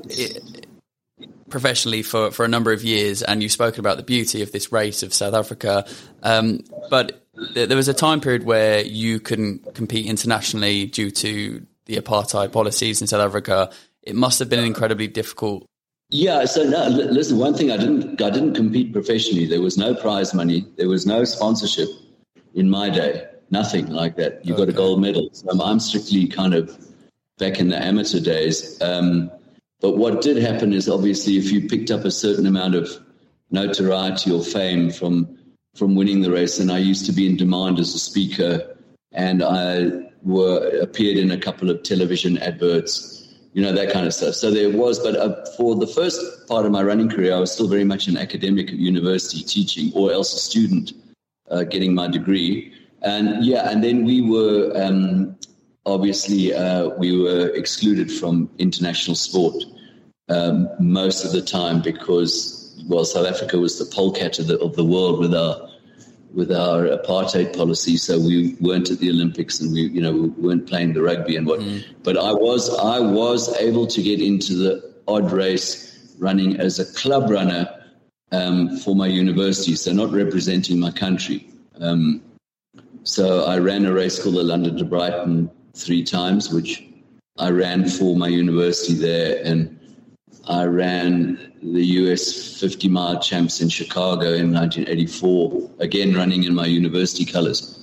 professionally 1.49 2.01
for, 2.01 2.31
for 2.31 2.45
a 2.45 2.47
number 2.47 2.71
of 2.71 2.83
years, 2.83 3.21
and 3.21 3.43
you've 3.43 3.51
spoken 3.51 3.79
about 3.79 3.97
the 3.97 4.03
beauty 4.03 4.41
of 4.41 4.51
this 4.51 4.71
race 4.71 5.03
of 5.03 5.13
South 5.13 5.33
Africa. 5.33 5.85
Um, 6.23 6.61
but 6.89 7.25
there 7.53 7.75
was 7.75 7.87
a 7.87 7.93
time 7.93 8.21
period 8.21 8.43
where 8.43 8.83
you 8.83 9.19
couldn't 9.19 9.73
compete 9.73 10.05
internationally 10.05 10.85
due 10.85 11.11
to 11.11 11.65
the 11.85 11.97
apartheid 11.97 12.51
policies 12.51 13.01
in 13.01 13.07
South 13.07 13.21
Africa. 13.21 13.71
It 14.03 14.15
must 14.15 14.39
have 14.39 14.49
been 14.49 14.63
incredibly 14.63 15.07
difficult. 15.07 15.65
Yeah. 16.09 16.45
So 16.45 16.63
no, 16.63 16.87
listen. 16.87 17.37
One 17.37 17.53
thing 17.53 17.71
I 17.71 17.77
didn't 17.77 18.19
I 18.21 18.31
didn't 18.31 18.55
compete 18.55 18.93
professionally. 18.93 19.45
There 19.45 19.61
was 19.61 19.77
no 19.77 19.93
prize 19.93 20.33
money. 20.33 20.65
There 20.77 20.87
was 20.87 21.05
no 21.05 21.23
sponsorship 21.23 21.87
in 22.55 22.69
my 22.69 22.89
day. 22.89 23.27
Nothing 23.51 23.87
like 23.87 24.15
that. 24.15 24.43
You 24.43 24.53
okay. 24.53 24.65
got 24.65 24.69
a 24.69 24.73
gold 24.73 25.01
medal. 25.01 25.29
So 25.33 25.49
I'm 25.61 25.79
strictly 25.79 26.27
kind 26.27 26.55
of 26.55 26.75
back 27.39 27.59
in 27.59 27.69
the 27.69 27.83
amateur 27.83 28.19
days. 28.19 28.79
Um, 28.81 29.31
But 29.81 29.97
what 29.97 30.21
did 30.21 30.37
happen 30.37 30.73
is 30.73 30.89
obviously 30.89 31.37
if 31.37 31.51
you 31.51 31.67
picked 31.67 31.89
up 31.89 32.03
a 32.05 32.11
certain 32.11 32.45
amount 32.45 32.75
of 32.75 32.89
notoriety 33.49 34.31
or 34.31 34.43
fame 34.43 34.91
from 34.91 35.27
from 35.75 35.95
winning 35.95 36.21
the 36.21 36.31
race, 36.31 36.59
and 36.59 36.71
I 36.71 36.79
used 36.91 37.05
to 37.05 37.13
be 37.13 37.25
in 37.25 37.37
demand 37.37 37.79
as 37.79 37.95
a 37.95 37.99
speaker, 37.99 38.75
and 39.13 39.41
I 39.41 39.91
were 40.23 40.67
appeared 40.81 41.17
in 41.17 41.31
a 41.31 41.37
couple 41.37 41.69
of 41.69 41.83
television 41.83 42.37
adverts, 42.39 43.23
you 43.53 43.61
know 43.63 43.71
that 43.71 43.93
kind 43.93 44.05
of 44.05 44.13
stuff. 44.13 44.35
So 44.35 44.51
there 44.51 44.69
was, 44.69 44.99
but 44.99 45.15
uh, 45.15 45.45
for 45.55 45.75
the 45.75 45.87
first 45.87 46.19
part 46.47 46.65
of 46.65 46.71
my 46.71 46.83
running 46.83 47.09
career, 47.09 47.33
I 47.33 47.39
was 47.39 47.51
still 47.51 47.69
very 47.69 47.85
much 47.85 48.07
an 48.09 48.17
academic 48.17 48.67
at 48.67 48.75
university 48.75 49.41
teaching, 49.43 49.93
or 49.95 50.11
else 50.11 50.33
a 50.35 50.39
student 50.39 50.91
uh, 51.49 51.63
getting 51.63 51.95
my 51.95 52.07
degree. 52.09 52.73
And 53.01 53.45
yeah, 53.45 53.71
and 53.71 53.81
then 53.81 54.03
we 54.03 54.19
were 54.19 54.75
um, 54.75 55.38
obviously 55.89 56.53
uh, 56.53 56.89
we 56.97 57.17
were 57.17 57.47
excluded 57.55 58.11
from 58.11 58.49
international 58.57 59.15
sport 59.15 59.55
um, 60.29 60.69
most 60.79 61.25
of 61.25 61.31
the 61.31 61.41
time 61.41 61.81
because 61.81 62.59
well, 62.87 63.05
South 63.05 63.27
Africa 63.27 63.57
was 63.57 63.77
the 63.77 63.85
polecat 63.93 64.39
of 64.39 64.47
the, 64.47 64.59
of 64.59 64.75
the 64.75 64.85
world 64.85 65.19
with 65.19 65.33
our 65.33 65.67
with 66.33 66.51
our 66.51 66.83
apartheid 66.85 67.55
policy, 67.55 67.97
so 67.97 68.19
we 68.19 68.55
weren't 68.61 68.91
at 68.91 68.99
the 68.99 69.09
Olympics 69.09 69.59
and 69.59 69.73
we 69.73 69.81
you 69.81 70.01
know 70.01 70.11
we 70.11 70.27
weren't 70.29 70.67
playing 70.67 70.93
the 70.93 71.01
rugby 71.01 71.35
and 71.35 71.47
what. 71.47 71.59
Mm. 71.59 71.83
But 72.03 72.17
I 72.17 72.31
was 72.31 72.69
I 72.77 72.99
was 72.99 73.55
able 73.57 73.87
to 73.87 74.01
get 74.01 74.21
into 74.21 74.55
the 74.55 74.93
odd 75.07 75.31
race 75.31 76.15
running 76.19 76.59
as 76.59 76.79
a 76.79 76.93
club 76.93 77.29
runner 77.29 77.67
um, 78.31 78.77
for 78.77 78.95
my 78.95 79.07
university, 79.07 79.75
so 79.75 79.91
not 79.91 80.11
representing 80.11 80.79
my 80.79 80.91
country. 80.91 81.49
Um, 81.79 82.21
so 83.03 83.45
I 83.45 83.57
ran 83.57 83.85
a 83.85 83.93
race 83.93 84.21
called 84.21 84.35
the 84.35 84.43
London 84.43 84.77
to 84.77 84.85
Brighton 84.85 85.49
three 85.73 86.03
times, 86.03 86.49
which 86.51 86.83
I 87.37 87.49
ran 87.49 87.87
for 87.87 88.15
my 88.15 88.27
university 88.27 88.93
there, 88.93 89.41
and 89.43 89.79
I 90.47 90.65
ran 90.65 91.53
the 91.61 91.85
US 91.85 92.59
50 92.59 92.87
mile 92.89 93.19
champs 93.19 93.61
in 93.61 93.69
Chicago 93.69 94.33
in 94.33 94.51
1984, 94.53 95.71
again 95.79 96.15
running 96.15 96.43
in 96.43 96.55
my 96.55 96.65
university 96.65 97.25
colors. 97.25 97.75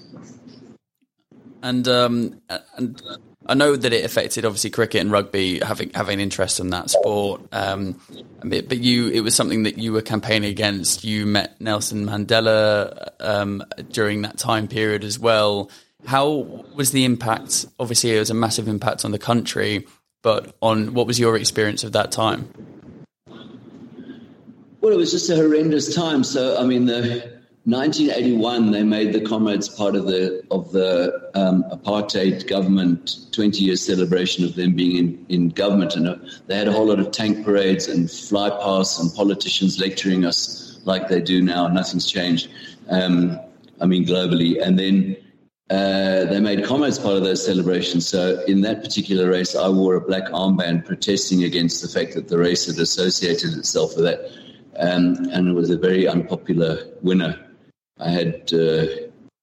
And 1.63 1.89
um, 1.89 2.41
and 2.77 3.01
I 3.49 3.55
know 3.55 3.77
that 3.77 3.93
it 3.93 4.05
affected 4.05 4.45
obviously 4.45 4.71
cricket 4.71 5.01
and 5.01 5.11
rugby 5.11 5.61
having 5.61 5.91
having 5.95 6.21
interest 6.21 6.61
in 6.61 6.71
that 6.71 6.91
sport. 6.91 7.43
Um, 7.53 8.01
but 8.45 8.79
you, 8.79 9.09
it 9.09 9.21
was 9.21 9.35
something 9.35 9.63
that 9.65 9.79
you 9.79 9.93
were 9.93 10.03
campaigning 10.03 10.51
against. 10.51 11.05
You 11.05 11.27
met 11.27 11.61
Nelson 11.61 12.07
Mandela 12.07 13.11
um, 13.21 13.65
during 13.91 14.23
that 14.23 14.39
time 14.39 14.69
period 14.69 15.05
as 15.05 15.19
well. 15.19 15.71
How 16.05 16.65
was 16.75 16.93
the 16.93 17.05
impact? 17.05 17.67
Obviously, 17.79 18.15
it 18.15 18.19
was 18.19 18.31
a 18.31 18.35
massive 18.35 18.69
impact 18.69 19.05
on 19.05 19.13
the 19.13 19.19
country, 19.19 19.87
but 20.23 20.55
on 20.61 20.95
what 20.95 21.07
was 21.07 21.19
your 21.19 21.37
experience 21.37 21.85
of 21.85 21.93
that 21.93 22.13
time? 22.13 22.49
Well, 24.81 24.93
it 24.93 24.97
was 24.97 25.11
just 25.11 25.31
a 25.31 25.37
horrendous 25.37 25.95
time. 25.95 26.23
So, 26.23 26.61
I 26.61 26.65
mean, 26.65 26.87
the 26.87 27.37
1981, 27.65 28.71
they 28.71 28.85
made 28.85 29.13
the 29.13 29.21
comrades 29.21 29.69
part 29.69 29.97
of 29.97 30.07
the 30.07 30.45
of 30.53 30.71
the 30.71 31.31
um, 31.35 31.65
apartheid 31.73 32.47
government 32.47 33.27
20 33.33 33.65
year 33.65 33.75
celebration 33.75 34.45
of 34.45 34.55
them 34.55 34.75
being 34.77 34.97
in, 34.97 35.27
in 35.29 35.49
government, 35.49 35.97
and 35.97 36.07
uh, 36.07 36.15
they 36.47 36.57
had 36.57 36.69
a 36.69 36.73
whole 36.73 36.87
lot 36.87 37.01
of 37.01 37.11
tank 37.11 37.45
parades 37.45 37.89
and 37.89 38.09
fly 38.09 38.49
pasts 38.49 39.01
and 39.01 39.13
politicians 39.13 39.81
lecturing 39.81 40.25
us 40.25 40.79
like 40.85 41.09
they 41.09 41.21
do 41.21 41.43
now. 41.43 41.67
Nothing's 41.67 42.07
changed. 42.07 42.49
Um, 42.89 43.41
I 43.81 43.87
mean, 43.87 44.07
globally, 44.07 44.63
and 44.63 44.79
then. 44.79 45.17
Uh, 45.69 46.25
they 46.27 46.39
made 46.39 46.65
comrades 46.65 46.99
part 46.99 47.17
of 47.17 47.25
those 47.25 47.45
celebrations. 47.45 48.07
So 48.07 48.43
in 48.47 48.61
that 48.61 48.83
particular 48.83 49.29
race, 49.29 49.57
I 49.57 49.69
wore 49.69 49.97
a 49.97 50.01
black 50.01 50.27
armband 50.31 50.85
protesting 50.85 51.43
against 51.43 51.83
the 51.83 51.89
fact 51.89 52.15
that 52.15 52.29
the 52.29 52.39
race 52.39 52.67
had 52.67 52.79
associated 52.79 53.55
itself 53.59 53.97
with 53.97 54.05
that. 54.05 54.31
Um, 54.79 55.17
and 55.33 55.49
it 55.49 55.53
was 55.53 55.71
a 55.71 55.79
very 55.79 56.07
unpopular 56.07 56.87
winner 57.03 57.47
I 57.99 58.11
had 58.11 58.53
uh, 58.53 58.87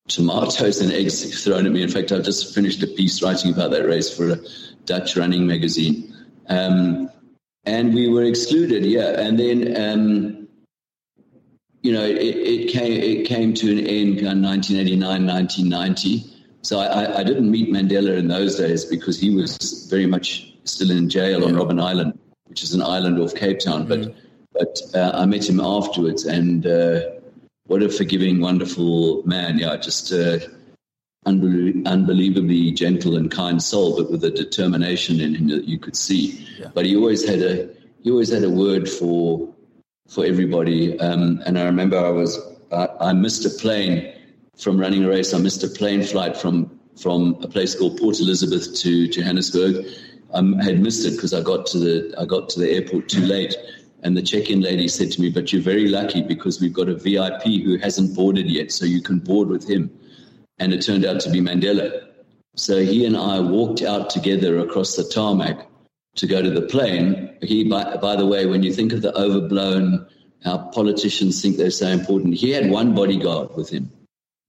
tomatoes 0.07 0.79
and 0.81 0.91
eggs 0.91 1.43
thrown 1.43 1.65
at 1.65 1.71
me. 1.71 1.81
In 1.81 1.89
fact, 1.89 2.11
I've 2.11 2.23
just 2.23 2.53
finished 2.53 2.83
a 2.83 2.87
piece 2.87 3.21
writing 3.23 3.51
about 3.51 3.71
that 3.71 3.85
race 3.85 4.15
for 4.15 4.31
a 4.31 4.39
Dutch 4.85 5.15
running 5.17 5.47
magazine. 5.47 6.15
Um, 6.49 7.09
and 7.65 7.93
we 7.93 8.09
were 8.09 8.23
excluded, 8.23 8.85
yeah. 8.85 9.19
And 9.19 9.39
then, 9.39 9.75
um, 9.81 10.42
you 11.83 11.91
know, 11.91 12.03
it, 12.03 12.15
it, 12.15 12.69
came 12.69 12.93
it 12.93 13.27
came 13.27 13.53
to 13.53 13.71
an 13.71 13.79
end 13.79 14.19
in 14.19 14.41
1989, 14.41 15.27
1990. 15.27 16.25
So 16.61 16.79
I, 16.79 17.19
I, 17.19 17.23
didn't 17.23 17.51
meet 17.51 17.69
Mandela 17.69 18.17
in 18.17 18.29
those 18.29 18.55
days 18.55 18.85
because 18.85 19.19
he 19.19 19.35
was 19.35 19.85
very 19.89 20.05
much 20.05 20.53
still 20.63 20.91
in 20.91 21.09
jail 21.09 21.41
yeah. 21.41 21.47
on 21.47 21.55
Robben 21.55 21.83
Island, 21.83 22.17
which 22.45 22.63
is 22.63 22.73
an 22.73 22.81
island 22.81 23.19
off 23.19 23.35
Cape 23.35 23.59
Town. 23.59 23.85
Mm-hmm. 23.85 24.11
But 24.11 24.15
but 24.53 24.81
uh, 24.95 25.11
I 25.13 25.25
met 25.25 25.49
him 25.49 25.59
afterwards, 25.59 26.25
and 26.25 26.65
uh, 26.65 27.01
what 27.65 27.83
a 27.83 27.89
forgiving, 27.89 28.39
wonderful 28.39 29.23
man. 29.27 29.57
Yeah, 29.57 29.75
just 29.75 30.13
uh, 30.13 30.39
unbelievably 31.25 32.71
gentle 32.71 33.17
and 33.17 33.29
kind 33.29 33.61
soul, 33.61 33.97
but 33.97 34.09
with 34.09 34.23
a 34.23 34.31
determination 34.31 35.19
in 35.19 35.35
him 35.35 35.47
that 35.49 35.65
you 35.65 35.79
could 35.79 35.97
see. 35.97 36.47
Yeah. 36.59 36.69
But 36.73 36.85
he 36.85 36.95
always 36.95 37.27
had 37.27 37.41
a 37.41 37.69
he 38.03 38.11
always 38.11 38.31
had 38.31 38.43
a 38.43 38.49
word 38.49 38.89
for 38.89 39.52
for 40.07 40.25
everybody. 40.25 40.99
Um, 40.99 41.41
and 41.45 41.57
I 41.57 41.63
remember 41.63 41.97
I 41.97 42.09
was 42.09 42.39
I, 42.71 42.87
I 42.99 43.13
missed 43.13 43.45
a 43.45 43.49
plane 43.49 44.13
from 44.57 44.79
running 44.79 45.03
a 45.03 45.09
race. 45.09 45.33
I 45.33 45.39
missed 45.39 45.63
a 45.63 45.67
plane 45.67 46.03
flight 46.03 46.37
from 46.37 46.79
from 47.01 47.37
a 47.41 47.47
place 47.47 47.75
called 47.75 47.97
Port 47.97 48.19
Elizabeth 48.19 48.75
to 48.81 49.07
Johannesburg. 49.07 49.85
I 50.33 50.41
had 50.63 50.79
missed 50.79 51.05
it 51.05 51.11
because 51.11 51.33
I 51.33 51.41
got 51.41 51.65
to 51.67 51.79
the 51.79 52.15
I 52.17 52.25
got 52.25 52.49
to 52.49 52.59
the 52.59 52.69
airport 52.69 53.09
too 53.09 53.25
late. 53.25 53.55
And 54.05 54.17
the 54.17 54.21
check-in 54.21 54.59
lady 54.59 54.89
said 54.89 55.11
to 55.13 55.21
me, 55.21 55.29
"But 55.29 55.53
you're 55.53 55.61
very 55.61 55.87
lucky 55.87 56.21
because 56.21 56.59
we've 56.59 56.73
got 56.73 56.89
a 56.89 56.95
VIP 56.95 57.63
who 57.63 57.77
hasn't 57.77 58.13
boarded 58.13 58.51
yet, 58.51 58.71
so 58.71 58.83
you 58.85 59.01
can 59.01 59.19
board 59.19 59.47
with 59.47 59.69
him." 59.69 59.89
And 60.59 60.73
it 60.73 60.81
turned 60.81 61.05
out 61.05 61.21
to 61.21 61.29
be 61.29 61.39
Mandela. 61.39 62.01
So 62.55 62.83
he 62.83 63.05
and 63.05 63.15
I 63.15 63.39
walked 63.39 63.81
out 63.81 64.09
together 64.09 64.59
across 64.59 64.95
the 64.97 65.05
tarmac 65.05 65.67
to 66.15 66.27
go 66.27 66.41
to 66.41 66.49
the 66.49 66.61
plane. 66.61 67.37
He, 67.41 67.63
by, 67.63 67.97
by 67.97 68.15
the 68.15 68.25
way, 68.25 68.45
when 68.45 68.63
you 68.63 68.73
think 68.73 68.93
of 68.93 69.01
the 69.01 69.15
overblown, 69.17 70.07
how 70.43 70.57
politicians 70.69 71.41
think 71.41 71.57
they're 71.57 71.71
so 71.71 71.87
important, 71.87 72.35
he 72.35 72.51
had 72.51 72.69
one 72.69 72.93
bodyguard 72.93 73.55
with 73.55 73.69
him, 73.69 73.91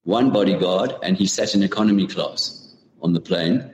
one 0.02 0.30
bodyguard, 0.30 0.92
and 1.02 1.16
he 1.16 1.26
sat 1.26 1.54
in 1.54 1.62
economy 1.62 2.06
class 2.06 2.74
on 3.00 3.12
the 3.12 3.20
plane. 3.20 3.70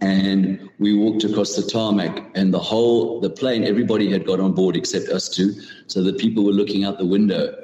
And 0.00 0.68
we 0.78 0.94
walked 0.94 1.24
across 1.24 1.56
the 1.56 1.62
tarmac 1.62 2.30
and 2.34 2.52
the 2.52 2.58
whole 2.58 3.20
the 3.20 3.30
plane 3.30 3.64
everybody 3.64 4.10
had 4.10 4.26
got 4.26 4.40
on 4.40 4.52
board 4.52 4.76
except 4.76 5.08
us 5.08 5.28
two. 5.28 5.54
So 5.86 6.02
the 6.02 6.12
people 6.12 6.44
were 6.44 6.52
looking 6.52 6.84
out 6.84 6.98
the 6.98 7.06
window. 7.06 7.56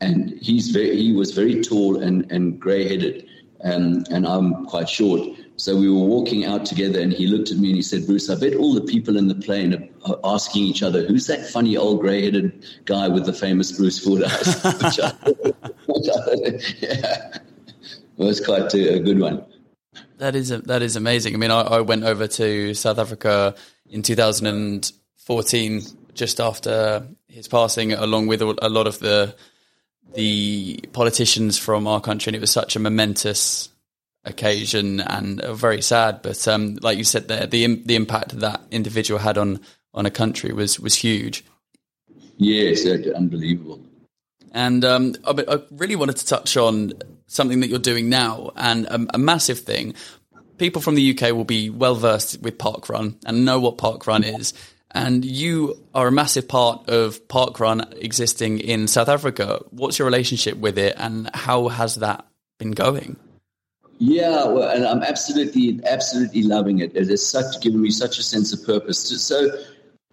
And 0.00 0.30
he's 0.40 0.70
very 0.70 0.96
he 0.96 1.12
was 1.12 1.32
very 1.32 1.60
tall 1.60 2.00
and 2.00 2.30
and 2.32 2.58
gray-headed. 2.58 3.26
And 3.60 4.08
and 4.08 4.26
I'm 4.26 4.64
quite 4.66 4.88
short 4.88 5.20
so 5.60 5.76
we 5.76 5.90
were 5.90 5.96
walking 5.96 6.44
out 6.44 6.64
together 6.64 7.00
and 7.00 7.12
he 7.12 7.26
looked 7.26 7.50
at 7.50 7.58
me 7.58 7.68
and 7.68 7.76
he 7.76 7.82
said 7.82 8.06
Bruce 8.06 8.30
I 8.30 8.34
bet 8.34 8.54
all 8.54 8.72
the 8.72 8.80
people 8.80 9.16
in 9.16 9.28
the 9.28 9.34
plane 9.34 9.90
are 10.06 10.18
asking 10.24 10.62
each 10.62 10.82
other 10.82 11.06
who's 11.06 11.26
that 11.26 11.46
funny 11.46 11.76
old 11.76 12.00
gray-headed 12.00 12.64
guy 12.86 13.08
with 13.08 13.26
the 13.26 13.32
famous 13.32 13.72
Bruce 13.72 13.98
Fordyce? 13.98 14.64
Which 15.86 16.08
I, 16.08 16.32
yeah. 16.80 17.38
It 18.20 18.24
was 18.24 18.44
quite 18.44 18.72
a, 18.74 18.96
a 18.96 18.98
good 19.00 19.18
one. 19.18 19.44
That 20.18 20.36
is 20.36 20.50
that 20.50 20.82
is 20.82 20.96
amazing. 20.96 21.34
I 21.34 21.38
mean, 21.38 21.50
I, 21.50 21.62
I, 21.62 21.80
went 21.80 22.04
over 22.04 22.26
to 22.26 22.74
South 22.74 22.98
Africa 22.98 23.54
in 23.88 24.02
2014, 24.02 25.82
just 26.12 26.40
after 26.40 27.06
his 27.28 27.48
passing, 27.48 27.94
along 27.94 28.26
with 28.26 28.42
a 28.42 28.68
lot 28.68 28.86
of 28.86 28.98
the 28.98 29.34
the 30.12 30.78
politicians 30.92 31.56
from 31.56 31.86
our 31.86 32.02
country, 32.02 32.28
and 32.30 32.36
it 32.36 32.40
was 32.40 32.50
such 32.50 32.76
a 32.76 32.78
momentous 32.78 33.70
occasion 34.24 35.00
and 35.00 35.42
very 35.42 35.82
sad. 35.82 36.22
But 36.22 36.46
um, 36.48 36.76
like 36.82 36.98
you 36.98 37.04
said, 37.04 37.28
there 37.28 37.46
the 37.46 37.76
the 37.84 37.96
impact 37.96 38.38
that 38.40 38.60
individual 38.70 39.20
had 39.20 39.38
on 39.38 39.60
on 39.94 40.06
a 40.06 40.10
country 40.10 40.52
was 40.52 40.78
was 40.78 40.94
huge. 40.94 41.44
Yes, 42.36 42.86
unbelievable. 42.86 43.82
And 44.52 44.84
um, 44.84 45.14
I, 45.26 45.44
I 45.46 45.62
really 45.70 45.96
wanted 45.96 46.16
to 46.16 46.26
touch 46.26 46.56
on 46.56 46.92
something 47.26 47.60
that 47.60 47.68
you're 47.68 47.78
doing 47.78 48.08
now 48.08 48.50
and 48.56 48.86
a, 48.86 49.06
a 49.14 49.18
massive 49.18 49.60
thing. 49.60 49.94
People 50.58 50.82
from 50.82 50.94
the 50.94 51.10
UK 51.16 51.32
will 51.32 51.44
be 51.44 51.70
well 51.70 51.94
versed 51.94 52.40
with 52.42 52.58
parkrun 52.58 53.16
and 53.24 53.44
know 53.44 53.60
what 53.60 53.78
parkrun 53.78 54.24
is. 54.38 54.52
And 54.90 55.24
you 55.24 55.80
are 55.94 56.08
a 56.08 56.12
massive 56.12 56.48
part 56.48 56.88
of 56.88 57.26
parkrun 57.28 57.92
existing 58.02 58.58
in 58.58 58.88
South 58.88 59.08
Africa. 59.08 59.60
What's 59.70 59.98
your 59.98 60.06
relationship 60.06 60.56
with 60.56 60.78
it 60.78 60.94
and 60.96 61.30
how 61.32 61.68
has 61.68 61.96
that 61.96 62.26
been 62.58 62.72
going? 62.72 63.16
Yeah, 64.02 64.46
well, 64.46 64.68
and 64.70 64.86
I'm 64.86 65.02
absolutely, 65.02 65.78
absolutely 65.84 66.42
loving 66.42 66.78
it. 66.80 66.96
It 66.96 67.08
has 67.08 67.24
such 67.24 67.60
given 67.60 67.82
me 67.82 67.90
such 67.90 68.18
a 68.18 68.22
sense 68.22 68.52
of 68.52 68.66
purpose. 68.66 68.98
So, 69.22 69.50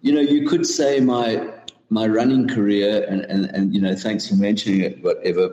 you 0.02 0.12
know, 0.12 0.20
you 0.20 0.46
could 0.46 0.66
say 0.66 1.00
my 1.00 1.48
my 1.90 2.06
running 2.06 2.46
career, 2.46 3.06
and, 3.08 3.22
and, 3.22 3.46
and 3.46 3.74
you 3.74 3.80
know, 3.80 3.96
thanks 3.96 4.28
for 4.28 4.34
mentioning 4.34 4.82
it, 4.82 5.02
whatever 5.02 5.50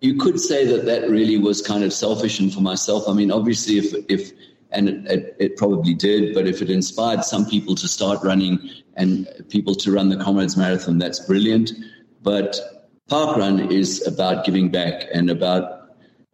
you 0.00 0.16
could 0.16 0.38
say 0.38 0.66
that 0.66 0.84
that 0.84 1.08
really 1.08 1.38
was 1.38 1.62
kind 1.62 1.82
of 1.82 1.92
selfish 1.92 2.38
and 2.38 2.52
for 2.52 2.60
myself. 2.60 3.08
I 3.08 3.12
mean, 3.12 3.30
obviously, 3.30 3.78
if 3.78 3.94
if 4.08 4.32
and 4.72 4.88
it, 4.88 5.06
it, 5.06 5.36
it, 5.38 5.56
probably 5.56 5.94
did. 5.94 6.34
But 6.34 6.46
if 6.46 6.60
it 6.60 6.70
inspired 6.70 7.24
some 7.24 7.46
people 7.46 7.74
to 7.76 7.88
start 7.88 8.22
running 8.22 8.58
and 8.96 9.28
people 9.48 9.74
to 9.76 9.92
run 9.92 10.08
the 10.08 10.16
Comrades 10.16 10.56
Marathon, 10.56 10.98
that's 10.98 11.20
brilliant. 11.20 11.70
But 12.22 12.58
Parkrun 13.08 13.70
is 13.70 14.06
about 14.06 14.44
giving 14.44 14.70
back 14.70 15.06
and 15.14 15.30
about, 15.30 15.85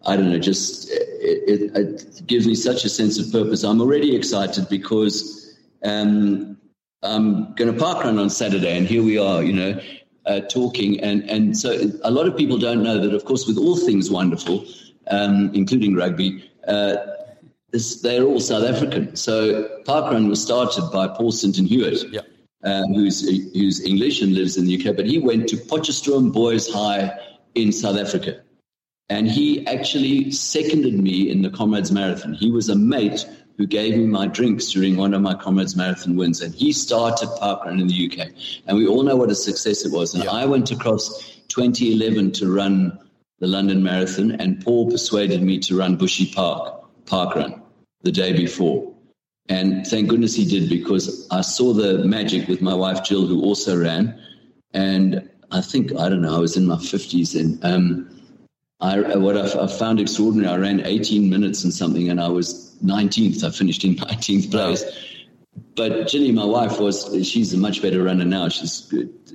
I 0.05 0.16
don't 0.16 0.30
know, 0.30 0.38
just 0.38 0.90
it, 0.90 1.76
it 1.76 2.26
gives 2.26 2.46
me 2.46 2.55
such 2.55 2.84
a 2.84 2.88
sense 2.88 3.18
of 3.18 3.30
purpose. 3.30 3.62
I'm 3.62 3.80
already 3.80 4.16
excited 4.16 4.68
because 4.68 5.57
um, 5.84 6.57
I'm 7.03 7.55
going 7.55 7.72
to 7.72 7.78
parkrun 7.78 8.20
on 8.20 8.30
Saturday, 8.30 8.76
and 8.76 8.86
here 8.86 9.03
we 9.03 9.18
are, 9.18 9.42
you 9.42 9.53
know, 9.53 9.80
uh, 10.26 10.40
talking. 10.40 11.00
And, 11.00 11.28
and 11.28 11.57
so 11.57 11.90
a 12.05 12.11
lot 12.11 12.26
of 12.26 12.36
people 12.36 12.59
don't 12.59 12.82
know 12.82 13.00
that, 13.00 13.14
of 13.14 13.24
course, 13.24 13.46
with 13.46 13.59
all 13.59 13.76
things 13.76 14.11
wonderful, 14.11 14.64
um, 15.09 15.50
including 15.55 15.94
rugby, 15.94 16.50
uh, 16.68 16.96
this, 17.70 18.03
they're 18.03 18.24
all 18.24 18.40
South 18.40 18.64
African. 18.64 19.16
So 19.16 19.68
Parkrun 19.84 20.28
was 20.28 20.42
started 20.42 20.90
by 20.92 21.09
Paul 21.09 21.32
Sinton 21.32 21.64
Hewitt, 21.64 22.05
yeah. 22.12 22.20
uh, 22.62 22.86
who's, 22.88 23.28
who's 23.55 23.84
English 23.84 24.20
and 24.22 24.34
lives 24.34 24.57
in 24.57 24.66
the 24.66 24.78
UK, 24.78 24.94
but 24.94 25.07
he 25.07 25.18
went 25.18 25.48
to 25.48 25.57
Potchefstroom 25.57 26.32
Boys 26.32 26.70
High 26.70 27.18
in 27.55 27.72
South 27.72 27.96
Africa. 27.96 28.42
And 29.12 29.30
he 29.30 29.66
actually 29.66 30.30
seconded 30.30 30.94
me 30.94 31.30
in 31.30 31.42
the 31.42 31.50
Comrades 31.50 31.92
Marathon. 31.92 32.32
He 32.32 32.50
was 32.50 32.70
a 32.70 32.74
mate 32.74 33.26
who 33.58 33.66
gave 33.66 33.94
me 33.94 34.06
my 34.06 34.26
drinks 34.26 34.70
during 34.70 34.96
one 34.96 35.12
of 35.12 35.20
my 35.20 35.34
Comrades 35.34 35.76
Marathon 35.76 36.16
wins. 36.16 36.40
And 36.40 36.54
he 36.54 36.72
started 36.72 37.28
Parkrun 37.38 37.78
in 37.78 37.88
the 37.88 38.10
UK. 38.10 38.28
And 38.66 38.78
we 38.78 38.86
all 38.86 39.02
know 39.02 39.16
what 39.16 39.30
a 39.30 39.34
success 39.34 39.84
it 39.84 39.92
was. 39.92 40.14
And 40.14 40.24
yeah. 40.24 40.30
I 40.30 40.46
went 40.46 40.70
across 40.70 41.36
2011 41.48 42.32
to 42.32 42.50
run 42.50 42.98
the 43.38 43.48
London 43.48 43.82
Marathon, 43.82 44.30
and 44.40 44.64
Paul 44.64 44.90
persuaded 44.90 45.42
me 45.42 45.58
to 45.58 45.76
run 45.76 45.96
Bushy 45.96 46.32
Park, 46.32 46.82
Parkrun, 47.04 47.60
the 48.00 48.12
day 48.12 48.32
before. 48.32 48.94
And 49.50 49.86
thank 49.86 50.08
goodness 50.08 50.34
he 50.34 50.46
did 50.46 50.70
because 50.70 51.28
I 51.30 51.42
saw 51.42 51.74
the 51.74 51.98
magic 51.98 52.48
with 52.48 52.62
my 52.62 52.72
wife 52.72 53.04
Jill, 53.04 53.26
who 53.26 53.42
also 53.42 53.78
ran. 53.78 54.18
And 54.72 55.28
I 55.50 55.60
think, 55.60 55.94
I 55.98 56.08
don't 56.08 56.22
know, 56.22 56.34
I 56.34 56.38
was 56.38 56.56
in 56.56 56.66
my 56.66 56.76
50s. 56.76 57.38
And 57.38 57.62
um, 57.62 58.11
I, 58.83 59.16
what 59.16 59.37
I, 59.37 59.62
I 59.62 59.66
found 59.68 60.01
extraordinary, 60.01 60.53
I 60.53 60.57
ran 60.57 60.85
18 60.85 61.30
minutes 61.30 61.62
and 61.62 61.72
something, 61.72 62.11
and 62.11 62.20
I 62.20 62.28
was 62.28 62.76
19th. 62.85 63.45
I 63.45 63.51
finished 63.51 63.85
in 63.85 63.95
19th 63.97 64.51
place. 64.51 64.85
But 65.76 66.09
Ginny, 66.09 66.33
my 66.33 66.45
wife, 66.45 66.80
was 66.80 67.05
she's 67.26 67.55
a 67.55 67.59
much 67.59 67.80
better 67.80 68.03
runner 68.03 68.24
now. 68.24 68.49
She's 68.49 68.93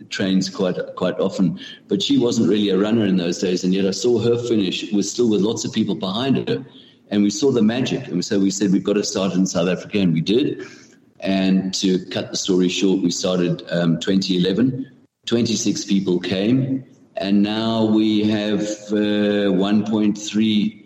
trains 0.10 0.50
quite 0.50 0.76
quite 0.95 1.18
often, 1.20 1.60
but 1.88 2.02
she 2.02 2.18
wasn't 2.18 2.50
really 2.50 2.70
a 2.70 2.78
runner 2.78 3.06
in 3.06 3.18
those 3.18 3.39
days. 3.39 3.64
And 3.64 3.74
yet 3.74 3.86
I 3.86 3.91
saw 3.91 4.20
her 4.20 4.38
finish 4.48 4.91
with 4.91 5.06
still 5.06 5.30
with 5.30 5.41
lots 5.41 5.64
of 5.64 5.74
people 5.74 5.95
behind 5.95 6.50
her, 6.50 6.66
and 7.10 7.24
we 7.24 7.30
saw 7.30 7.52
the 7.52 7.62
magic. 7.62 8.08
And 8.08 8.24
so 8.24 8.39
we 8.39 8.52
said 8.52 8.72
we've 8.72 8.84
got 8.84 8.93
to 8.93 9.04
start 9.04 9.34
in 9.34 9.45
South 9.45 9.68
Africa, 9.68 10.00
and 10.00 10.14
we 10.14 10.22
did. 10.22 10.66
And 11.20 11.74
to 11.76 12.06
cut 12.08 12.32
the 12.32 12.38
story 12.38 12.70
short, 12.70 13.02
we 13.02 13.10
started 13.10 13.64
um, 13.72 14.00
2011. 14.00 14.91
26 15.26 15.86
people 15.86 16.20
came, 16.20 16.86
and 17.20 17.41
now 17.41 17.86
we 17.86 18.24
have 18.30 18.61
uh, 18.91 19.51
1.3 19.53 20.84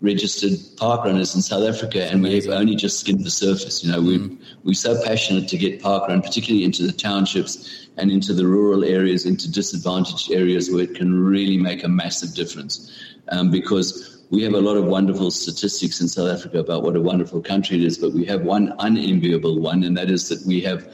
registered 0.00 0.52
park 0.76 1.04
runners 1.04 1.34
in 1.34 1.42
South 1.42 1.66
Africa, 1.66 2.04
and 2.04 2.22
we've 2.22 2.48
only 2.48 2.76
just 2.76 3.00
skimmed 3.00 3.24
the 3.24 3.30
surface. 3.30 3.82
You 3.82 3.92
know, 3.92 4.00
we 4.00 4.38
we're 4.62 4.74
so 4.74 5.02
passionate 5.04 5.48
to 5.48 5.58
get 5.58 5.82
park 5.82 6.08
run, 6.08 6.20
particularly 6.22 6.64
into 6.64 6.86
the 6.86 6.92
townships 6.92 7.88
and 7.96 8.10
into 8.10 8.34
the 8.34 8.46
rural 8.46 8.84
areas, 8.84 9.24
into 9.24 9.50
disadvantaged 9.50 10.30
areas 10.30 10.70
where 10.70 10.84
it 10.84 10.94
can 10.94 11.24
really 11.24 11.56
make 11.56 11.84
a 11.84 11.88
massive 11.88 12.34
difference. 12.34 12.92
Um, 13.28 13.50
because 13.50 14.22
we 14.30 14.42
have 14.42 14.52
a 14.52 14.60
lot 14.60 14.76
of 14.76 14.84
wonderful 14.84 15.30
statistics 15.30 16.00
in 16.00 16.08
South 16.08 16.28
Africa 16.28 16.58
about 16.58 16.82
what 16.82 16.96
a 16.96 17.00
wonderful 17.00 17.40
country 17.40 17.76
it 17.76 17.84
is, 17.84 17.96
but 17.96 18.12
we 18.12 18.24
have 18.26 18.42
one 18.42 18.74
unenviable 18.78 19.58
one, 19.60 19.82
and 19.84 19.96
that 19.96 20.10
is 20.10 20.28
that 20.28 20.44
we 20.46 20.60
have 20.62 20.86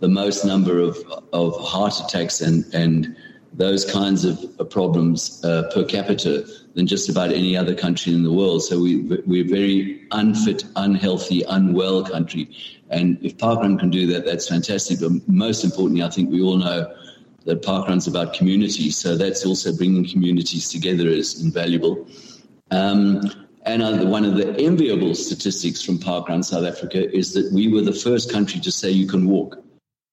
the 0.00 0.08
most 0.08 0.44
number 0.44 0.78
of 0.78 0.96
of 1.32 1.56
heart 1.60 2.00
attacks 2.00 2.40
and 2.40 2.64
and 2.72 3.16
those 3.58 3.84
kinds 3.84 4.24
of 4.24 4.70
problems 4.70 5.44
uh, 5.44 5.68
per 5.74 5.84
capita 5.84 6.46
than 6.74 6.86
just 6.86 7.08
about 7.08 7.32
any 7.32 7.56
other 7.56 7.74
country 7.74 8.14
in 8.14 8.22
the 8.22 8.32
world. 8.32 8.62
So 8.62 8.80
we, 8.80 9.02
we're 9.02 9.44
a 9.44 9.48
very 9.48 10.06
unfit, 10.12 10.64
unhealthy, 10.76 11.42
unwell 11.42 12.04
country. 12.04 12.48
And 12.88 13.18
if 13.20 13.36
Parkrun 13.36 13.76
can 13.78 13.90
do 13.90 14.06
that, 14.12 14.24
that's 14.24 14.48
fantastic. 14.48 15.00
But 15.00 15.28
most 15.28 15.64
importantly, 15.64 16.04
I 16.04 16.08
think 16.08 16.30
we 16.30 16.40
all 16.40 16.56
know 16.56 16.94
that 17.46 17.62
Parkrun's 17.62 18.06
about 18.06 18.32
community. 18.32 18.90
So 18.90 19.16
that's 19.16 19.44
also 19.44 19.76
bringing 19.76 20.08
communities 20.08 20.68
together 20.70 21.08
is 21.08 21.42
invaluable. 21.42 22.06
Um, 22.70 23.22
and 23.62 24.08
one 24.08 24.24
of 24.24 24.36
the 24.36 24.56
enviable 24.60 25.16
statistics 25.16 25.82
from 25.82 25.98
Parkrun 25.98 26.44
South 26.44 26.64
Africa 26.64 27.12
is 27.12 27.34
that 27.34 27.50
we 27.52 27.66
were 27.66 27.82
the 27.82 27.92
first 27.92 28.30
country 28.30 28.60
to 28.60 28.70
say 28.70 28.88
you 28.88 29.08
can 29.08 29.28
walk. 29.28 29.58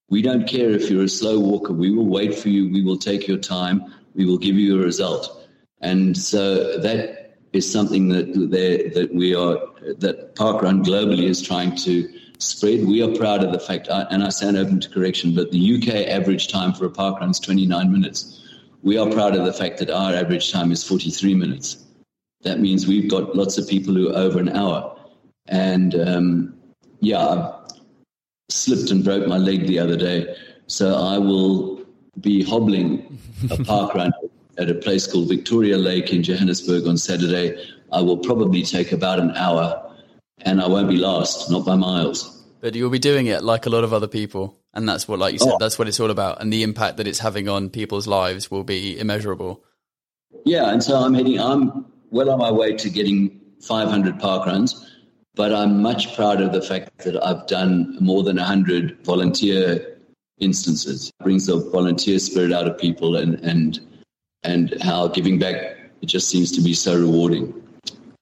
We 0.10 0.22
don't 0.22 0.48
care 0.48 0.70
if 0.70 0.90
you're 0.90 1.04
a 1.04 1.10
slow 1.10 1.40
walker. 1.40 1.74
We 1.74 1.92
will 1.92 2.08
wait 2.08 2.36
for 2.36 2.50
you. 2.50 2.72
We 2.72 2.84
will 2.84 2.98
take 2.98 3.28
your 3.28 3.38
time. 3.38 3.94
We 4.14 4.26
will 4.26 4.38
give 4.38 4.56
you 4.56 4.80
a 4.80 4.84
result. 4.84 5.48
And 5.82 6.18
so 6.18 6.80
that 6.80 7.38
is 7.54 7.72
something 7.72 8.10
that 8.10 8.34
that 8.34 9.14
we 9.14 9.34
are 9.36 9.58
that 9.98 10.36
Parkrun 10.36 10.84
globally 10.84 11.24
is 11.24 11.42
trying 11.42 11.76
to 11.78 12.10
spread. 12.40 12.86
We 12.86 13.02
are 13.02 13.16
proud 13.16 13.44
of 13.44 13.52
the 13.52 13.60
fact, 13.60 13.88
and 13.90 14.24
I 14.24 14.30
stand 14.30 14.58
open 14.58 14.80
to 14.82 14.90
correction, 14.90 15.36
but 15.36 15.52
the 15.52 15.76
UK 15.76 16.08
average 16.08 16.48
time 16.48 16.74
for 16.74 16.86
a 16.86 16.90
parkrun 16.90 17.32
is 17.32 17.40
29 17.40 17.92
minutes. 17.92 18.42
We 18.84 18.98
are 18.98 19.10
proud 19.10 19.36
of 19.36 19.46
the 19.46 19.54
fact 19.54 19.80
that 19.80 19.90
our 19.90 20.14
average 20.14 20.52
time 20.52 20.72
is 20.72 20.84
43 20.84 21.34
minutes. 21.34 21.84
That 22.44 22.60
means 22.60 22.88
we've 22.88 23.10
got 23.10 23.36
lots 23.36 23.58
of 23.58 23.68
people 23.68 23.94
who 23.94 24.10
are 24.10 24.18
over 24.18 24.40
an 24.40 24.50
hour. 24.50 24.96
And 25.48 25.96
um, 25.96 26.54
yeah, 27.00 27.52
slipped 28.50 28.92
and 28.92 29.04
broke 29.04 29.28
my 29.28 29.38
leg 29.38 29.68
the 29.68 29.80
other 29.80 29.98
day. 29.98 30.36
So 30.68 30.96
I 30.96 31.18
will 31.18 31.84
be 32.22 32.44
hobbling 32.44 33.20
a 33.50 33.64
park 33.64 33.94
run 33.94 34.12
at 34.58 34.70
a 34.70 34.76
place 34.76 35.08
called 35.08 35.28
Victoria 35.28 35.78
Lake 35.78 36.12
in 36.12 36.24
Johannesburg 36.24 36.88
on 36.88 36.98
Saturday. 36.98 37.58
I 37.92 38.02
will 38.02 38.18
probably 38.18 38.64
take 38.64 38.92
about 38.92 39.20
an 39.20 39.32
hour 39.32 39.82
and 40.40 40.62
I 40.62 40.68
won't 40.68 40.90
be 40.90 40.98
last, 40.98 41.50
not 41.50 41.66
by 41.66 41.76
miles. 41.76 42.32
But 42.62 42.76
you'll 42.76 42.90
be 42.90 43.00
doing 43.00 43.28
it 43.28 43.44
like 43.44 43.66
a 43.66 43.70
lot 43.70 43.84
of 43.84 43.94
other 43.94 44.08
people. 44.08 44.60
And 44.74 44.88
that's 44.88 45.08
what, 45.08 45.20
like 45.20 45.34
you 45.34 45.40
said, 45.40 45.54
oh. 45.54 45.58
that's 45.60 45.80
what 45.80 45.88
it's 45.88 46.00
all 46.00 46.12
about. 46.12 46.42
And 46.42 46.52
the 46.52 46.64
impact 46.64 46.98
that 46.98 47.08
it's 47.08 47.20
having 47.20 47.48
on 47.48 47.70
people's 47.70 48.08
lives 48.08 48.52
will 48.52 48.64
be 48.64 49.00
immeasurable. 49.00 49.64
Yeah. 50.46 50.72
And 50.72 50.84
so 50.84 50.98
I'm 50.98 51.14
heading, 51.14 51.40
I'm 51.40 51.86
well 52.12 52.30
on 52.30 52.40
my 52.40 52.52
way 52.52 52.76
to 52.76 52.90
getting 52.90 53.40
500 53.62 54.20
park 54.20 54.46
runs. 54.46 54.95
But 55.36 55.54
I'm 55.54 55.82
much 55.82 56.16
proud 56.16 56.42
of 56.42 56.54
the 56.54 56.62
fact 56.62 57.00
that 57.00 57.22
I've 57.24 57.46
done 57.48 57.98
more 58.00 58.24
than 58.24 58.38
100 58.38 59.04
volunteer 59.04 59.98
instances. 60.40 61.10
It 61.20 61.24
brings 61.24 61.48
the 61.48 61.58
volunteer 61.58 62.20
spirit 62.20 62.54
out 62.54 62.68
of 62.68 62.78
people 62.78 63.18
and, 63.18 63.36
and, 63.42 63.80
and 64.44 64.82
how 64.82 65.08
giving 65.10 65.38
back, 65.38 65.56
it 66.02 66.06
just 66.06 66.30
seems 66.30 66.52
to 66.54 66.62
be 66.62 66.74
so 66.74 66.98
rewarding. 66.98 67.54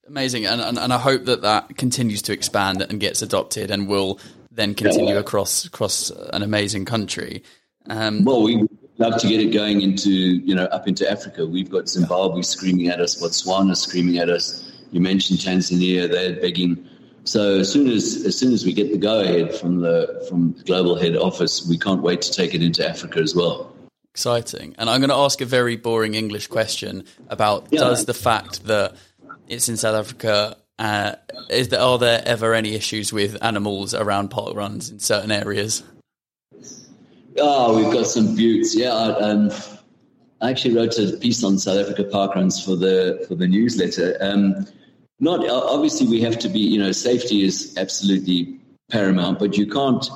Amazing. 0.08 0.46
And, 0.46 0.60
and, 0.60 0.78
and 0.78 0.92
I 0.92 0.98
hope 0.98 1.24
that 1.26 1.42
that 1.42 1.76
continues 1.76 2.22
to 2.22 2.32
expand 2.32 2.82
and 2.82 2.98
gets 3.00 3.22
adopted 3.22 3.70
and 3.70 3.88
will 3.88 4.18
then 4.50 4.74
continue 4.74 5.14
yeah. 5.14 5.20
across, 5.20 5.64
across 5.64 6.10
an 6.10 6.42
amazing 6.42 6.84
country. 6.84 7.42
Um, 7.88 8.24
well, 8.24 8.42
we 8.42 8.66
love 8.98 9.20
to 9.20 9.28
get 9.28 9.40
it 9.40 9.52
going 9.52 9.82
into, 9.82 10.10
you 10.10 10.54
know, 10.54 10.64
up 10.66 10.88
into 10.88 11.08
Africa. 11.10 11.46
We've 11.46 11.70
got 11.70 11.88
Zimbabwe 11.88 12.42
screaming 12.42 12.88
at 12.88 13.00
us, 13.00 13.20
Botswana 13.20 13.76
screaming 13.76 14.18
at 14.18 14.30
us. 14.30 14.72
You 14.92 15.00
mentioned 15.00 15.40
Tanzania, 15.40 16.10
they're 16.10 16.40
begging 16.40 16.88
so 17.24 17.58
as 17.60 17.72
soon 17.72 17.88
as 17.88 18.24
as 18.24 18.36
soon 18.36 18.52
as 18.52 18.64
we 18.64 18.72
get 18.72 18.92
the 18.92 18.98
go 18.98 19.20
ahead 19.20 19.54
from 19.54 19.80
the 19.80 20.24
from 20.28 20.52
the 20.52 20.64
global 20.64 20.94
head 20.96 21.16
office, 21.16 21.66
we 21.66 21.78
can't 21.78 22.02
wait 22.02 22.22
to 22.22 22.32
take 22.32 22.54
it 22.54 22.62
into 22.62 22.86
Africa 22.88 23.20
as 23.20 23.34
well. 23.34 23.74
Exciting. 24.12 24.74
And 24.78 24.88
I'm 24.88 25.00
going 25.00 25.10
to 25.10 25.16
ask 25.16 25.40
a 25.40 25.46
very 25.46 25.76
boring 25.76 26.14
English 26.14 26.46
question 26.46 27.04
about 27.28 27.66
yeah. 27.70 27.80
does 27.80 28.04
the 28.04 28.14
fact 28.14 28.64
that 28.64 28.94
it's 29.48 29.68
in 29.68 29.76
South 29.76 29.96
Africa 29.96 30.56
uh, 30.78 31.14
is 31.50 31.68
there 31.68 31.80
are 31.80 31.98
there 31.98 32.22
ever 32.24 32.54
any 32.54 32.74
issues 32.74 33.12
with 33.12 33.42
animals 33.42 33.94
around 33.94 34.28
park 34.28 34.54
runs 34.54 34.90
in 34.90 34.98
certain 34.98 35.30
areas? 35.30 35.82
Oh, 37.36 37.76
we've 37.76 37.92
got 37.92 38.06
some 38.06 38.36
buttes. 38.36 38.76
Yeah, 38.76 38.92
um, 38.92 39.50
I 40.40 40.50
actually 40.50 40.74
wrote 40.74 40.98
a 40.98 41.16
piece 41.16 41.42
on 41.44 41.58
South 41.58 41.78
Africa 41.78 42.04
park 42.04 42.34
runs 42.34 42.62
for 42.62 42.76
the 42.76 43.24
for 43.28 43.34
the 43.34 43.46
newsletter. 43.46 44.16
Um, 44.20 44.66
not 45.24 45.48
obviously 45.48 46.06
we 46.06 46.20
have 46.20 46.38
to 46.38 46.48
be 46.48 46.60
you 46.60 46.78
know 46.78 46.92
safety 46.92 47.42
is 47.42 47.74
absolutely 47.76 48.60
paramount 48.90 49.38
but 49.38 49.56
you 49.56 49.66
can't 49.66 50.06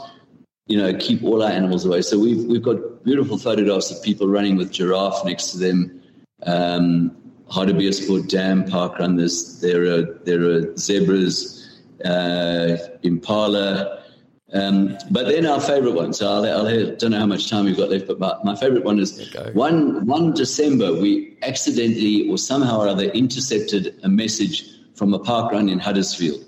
you 0.67 0.77
know 0.77 0.95
keep 0.99 1.25
all 1.25 1.43
our 1.43 1.51
animals 1.51 1.85
away. 1.85 2.03
So 2.03 2.19
we've 2.19 2.45
we've 2.45 2.63
got 2.63 3.05
beautiful 3.05 3.39
photographs 3.39 3.91
of 3.91 4.03
people 4.03 4.29
running 4.29 4.57
with 4.57 4.71
giraffe 4.71 5.25
next 5.25 5.53
to 5.53 5.59
them. 5.59 6.03
Um 6.45 7.17
Hartbeespoort 7.51 8.29
Dam 8.29 8.65
park 8.65 8.99
run 8.99 9.17
there's 9.17 9.61
there 9.61 9.85
are 9.85 10.03
there 10.25 10.43
are 10.43 10.77
zebras 10.77 11.65
uh, 12.05 12.77
impala. 13.03 14.05
Um, 14.53 14.97
but 15.11 15.27
then 15.27 15.45
our 15.45 15.61
favorite 15.61 15.93
one 15.93 16.15
so 16.15 16.27
I'll, 16.27 16.47
I'll, 16.47 16.67
I 16.67 16.95
don't 16.95 17.11
know 17.11 17.19
how 17.19 17.27
much 17.27 17.51
time 17.51 17.67
we've 17.67 17.77
got 17.77 17.91
left 17.91 18.07
but 18.07 18.19
my, 18.19 18.35
my 18.45 18.57
favorite 18.57 18.83
one 18.83 18.99
is 18.99 19.31
one 19.53 20.07
one 20.07 20.33
December 20.33 20.95
we 20.95 21.37
accidentally 21.43 22.31
or 22.31 22.39
somehow 22.39 22.81
or 22.81 22.89
other 22.89 23.05
intercepted 23.05 23.95
a 24.05 24.09
message 24.09 24.65
from 24.99 25.15
a 25.15 25.19
park 25.19 25.53
run 25.53 25.69
in 25.69 25.79
Huddersfield. 25.79 26.45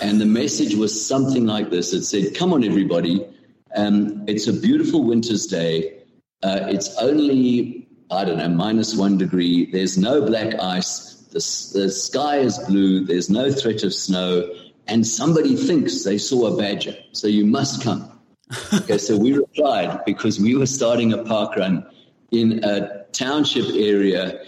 And 0.00 0.20
the 0.20 0.26
message 0.26 0.74
was 0.74 0.94
something 1.06 1.46
like 1.46 1.70
this 1.70 1.92
it 1.92 2.04
said, 2.04 2.34
Come 2.36 2.52
on, 2.52 2.62
everybody. 2.62 3.26
Um, 3.74 4.24
it's 4.28 4.46
a 4.46 4.52
beautiful 4.52 5.04
winter's 5.04 5.46
day. 5.46 6.02
Uh, 6.42 6.66
it's 6.68 6.96
only, 6.98 7.88
I 8.10 8.24
don't 8.24 8.38
know, 8.38 8.48
minus 8.48 8.94
one 8.94 9.18
degree. 9.18 9.70
There's 9.70 9.98
no 9.98 10.24
black 10.24 10.54
ice. 10.60 11.14
The, 11.30 11.78
the 11.78 11.90
sky 11.90 12.38
is 12.38 12.58
blue. 12.58 13.04
There's 13.04 13.30
no 13.30 13.50
threat 13.50 13.82
of 13.82 13.94
snow. 13.94 14.52
And 14.86 15.06
somebody 15.06 15.56
thinks 15.56 16.04
they 16.04 16.18
saw 16.18 16.46
a 16.46 16.56
badger. 16.56 16.96
So 17.12 17.26
you 17.26 17.46
must 17.46 17.82
come. 17.82 18.20
okay, 18.74 18.98
so 18.98 19.16
we 19.16 19.32
replied 19.32 20.04
because 20.04 20.40
we 20.40 20.56
were 20.56 20.66
starting 20.66 21.12
a 21.12 21.22
park 21.22 21.56
run 21.56 21.86
in 22.32 22.64
a 22.64 23.04
township 23.12 23.66
area 23.74 24.40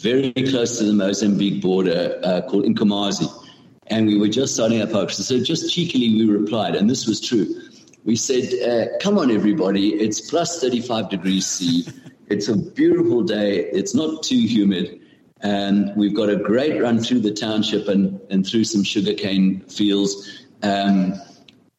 very 0.00 0.32
close 0.32 0.78
to 0.78 0.84
the 0.84 0.92
Mozambique 0.92 1.62
border 1.62 2.20
uh, 2.22 2.42
called 2.42 2.64
Nkomazi. 2.64 3.32
And 3.88 4.06
we 4.06 4.18
were 4.18 4.28
just 4.28 4.54
starting 4.54 4.80
our 4.80 4.86
park. 4.86 5.10
So 5.10 5.38
just 5.42 5.72
cheekily 5.72 6.14
we 6.14 6.28
replied, 6.28 6.74
and 6.74 6.90
this 6.90 7.06
was 7.06 7.20
true. 7.20 7.46
We 8.04 8.16
said, 8.16 8.52
uh, 8.62 8.98
come 9.00 9.18
on, 9.18 9.30
everybody, 9.30 9.94
it's 9.94 10.20
plus 10.20 10.60
35 10.60 11.10
degrees 11.10 11.46
C. 11.46 11.86
it's 12.28 12.48
a 12.48 12.56
beautiful 12.56 13.22
day. 13.22 13.64
It's 13.70 13.94
not 13.94 14.22
too 14.22 14.38
humid. 14.38 15.00
And 15.40 15.92
we've 15.96 16.14
got 16.14 16.28
a 16.28 16.36
great 16.36 16.80
run 16.80 16.98
through 16.98 17.20
the 17.20 17.32
township 17.32 17.88
and, 17.88 18.20
and 18.30 18.46
through 18.46 18.64
some 18.64 18.84
sugarcane 18.84 19.60
fields. 19.62 20.44
Um, 20.62 21.14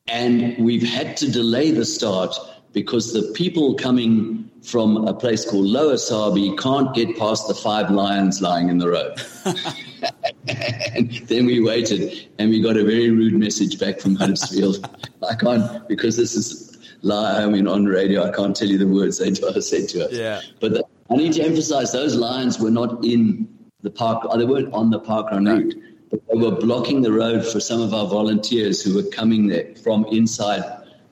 and 0.07 0.57
we've 0.57 0.87
had 0.87 1.17
to 1.17 1.31
delay 1.31 1.71
the 1.71 1.85
start 1.85 2.35
because 2.73 3.13
the 3.13 3.31
people 3.33 3.75
coming 3.75 4.49
from 4.63 5.07
a 5.07 5.13
place 5.13 5.49
called 5.49 5.65
Lower 5.65 5.97
Sabi 5.97 6.55
can't 6.57 6.93
get 6.93 7.17
past 7.17 7.47
the 7.47 7.55
five 7.55 7.89
lions 7.89 8.41
lying 8.41 8.69
in 8.69 8.77
the 8.77 8.89
road. 8.89 9.19
and 10.95 11.11
then 11.27 11.45
we 11.45 11.61
waited 11.61 12.27
and 12.37 12.49
we 12.49 12.61
got 12.61 12.75
a 12.75 12.83
very 12.83 13.09
rude 13.09 13.33
message 13.33 13.79
back 13.79 13.99
from 13.99 14.15
Huddersfield. 14.15 14.87
I 15.27 15.35
can't, 15.35 15.87
because 15.87 16.17
this 16.17 16.35
is 16.35 16.77
live, 17.01 17.47
I 17.47 17.49
mean, 17.49 17.67
on 17.67 17.85
radio, 17.85 18.23
I 18.23 18.31
can't 18.31 18.55
tell 18.55 18.67
you 18.67 18.77
the 18.77 18.87
words 18.87 19.19
they 19.19 19.33
said 19.61 19.87
to 19.89 20.05
us. 20.05 20.11
Yeah. 20.11 20.41
But 20.59 20.73
the, 20.73 20.83
I 21.09 21.15
need 21.15 21.33
to 21.33 21.43
emphasize 21.43 21.93
those 21.93 22.15
lions 22.15 22.59
were 22.59 22.71
not 22.71 23.05
in 23.05 23.47
the 23.81 23.89
park, 23.89 24.27
they 24.35 24.45
weren't 24.45 24.73
on 24.73 24.89
the 24.89 24.99
park 24.99 25.31
run 25.31 25.45
route 25.45 25.75
but 26.09 26.21
they 26.27 26.37
were 26.37 26.51
blocking 26.51 27.01
the 27.01 27.11
road 27.11 27.45
for 27.45 27.59
some 27.59 27.81
of 27.81 27.93
our 27.93 28.07
volunteers 28.07 28.81
who 28.81 28.95
were 28.95 29.09
coming 29.09 29.47
there 29.47 29.75
from 29.83 30.05
inside 30.05 30.63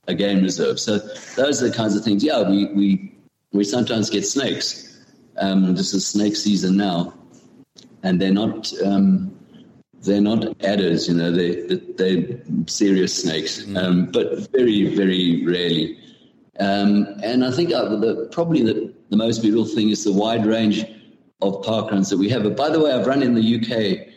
a 0.07 0.13
game 0.13 0.41
reserve. 0.41 0.79
So 0.79 0.99
those 1.35 1.61
are 1.61 1.69
the 1.69 1.75
kinds 1.75 1.95
of 1.95 2.03
things. 2.03 2.23
Yeah, 2.23 2.47
we 2.49 2.65
we 2.67 3.11
we 3.51 3.63
sometimes 3.63 4.09
get 4.09 4.25
snakes. 4.25 4.99
Um, 5.37 5.75
this 5.75 5.93
is 5.93 6.07
snake 6.07 6.35
season 6.35 6.77
now, 6.77 7.13
and 8.03 8.21
they're 8.21 8.33
not 8.33 8.71
um, 8.83 9.37
they're 10.01 10.21
not 10.21 10.63
adders. 10.63 11.07
You 11.07 11.15
know, 11.15 11.31
they 11.31 11.75
they're 11.97 12.39
serious 12.67 13.21
snakes, 13.21 13.63
mm. 13.63 13.77
um, 13.77 14.05
but 14.05 14.51
very 14.51 14.95
very 14.95 15.45
rarely. 15.45 15.99
Um, 16.57 17.05
and 17.21 17.43
I 17.43 17.51
think 17.51 17.73
uh, 17.73 17.83
the, 17.97 18.29
probably 18.31 18.63
the, 18.63 18.93
the 19.09 19.17
most 19.17 19.41
beautiful 19.41 19.65
thing 19.65 19.89
is 19.89 20.05
the 20.05 20.13
wide 20.13 20.45
range 20.45 20.85
of 21.41 21.61
park 21.63 21.91
runs 21.91 22.09
that 22.09 22.17
we 22.17 22.29
have. 22.29 22.43
But 22.43 22.55
by 22.55 22.69
the 22.69 22.79
way, 22.79 22.93
I've 22.93 23.05
run 23.05 23.21
in 23.21 23.35
the 23.35 23.59
UK 23.59 24.07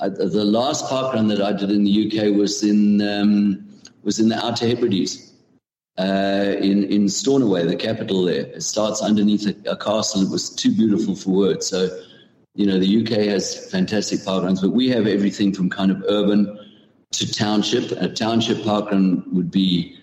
I, 0.00 0.08
the 0.08 0.44
last 0.44 0.88
park 0.88 1.14
run 1.14 1.28
that 1.28 1.40
I 1.40 1.52
did 1.52 1.70
in 1.70 1.84
the 1.84 2.06
UK 2.06 2.36
was 2.36 2.62
in 2.62 3.00
um, 3.02 3.66
was 4.02 4.18
in 4.18 4.28
the 4.28 4.44
Outer 4.44 4.66
Hebrides, 4.66 5.25
uh, 5.98 6.56
in 6.58 6.84
in 6.84 7.08
Stornoway, 7.08 7.66
the 7.66 7.76
capital 7.76 8.24
there. 8.24 8.46
It 8.46 8.62
starts 8.62 9.00
underneath 9.00 9.46
a, 9.46 9.70
a, 9.70 9.76
castle. 9.76 10.22
It 10.22 10.30
was 10.30 10.50
too 10.50 10.70
beautiful 10.70 11.16
for 11.16 11.30
words. 11.30 11.66
So, 11.66 11.88
you 12.54 12.66
know, 12.66 12.78
the 12.78 13.02
UK 13.02 13.26
has 13.28 13.70
fantastic 13.70 14.24
park 14.24 14.44
runs, 14.44 14.60
but 14.60 14.70
we 14.70 14.90
have 14.90 15.06
everything 15.06 15.54
from 15.54 15.70
kind 15.70 15.90
of 15.90 16.04
urban 16.08 16.58
to 17.12 17.32
township. 17.32 17.92
A 17.92 18.08
township 18.08 18.62
park 18.62 18.90
run 18.90 19.24
would 19.32 19.50
be, 19.50 19.98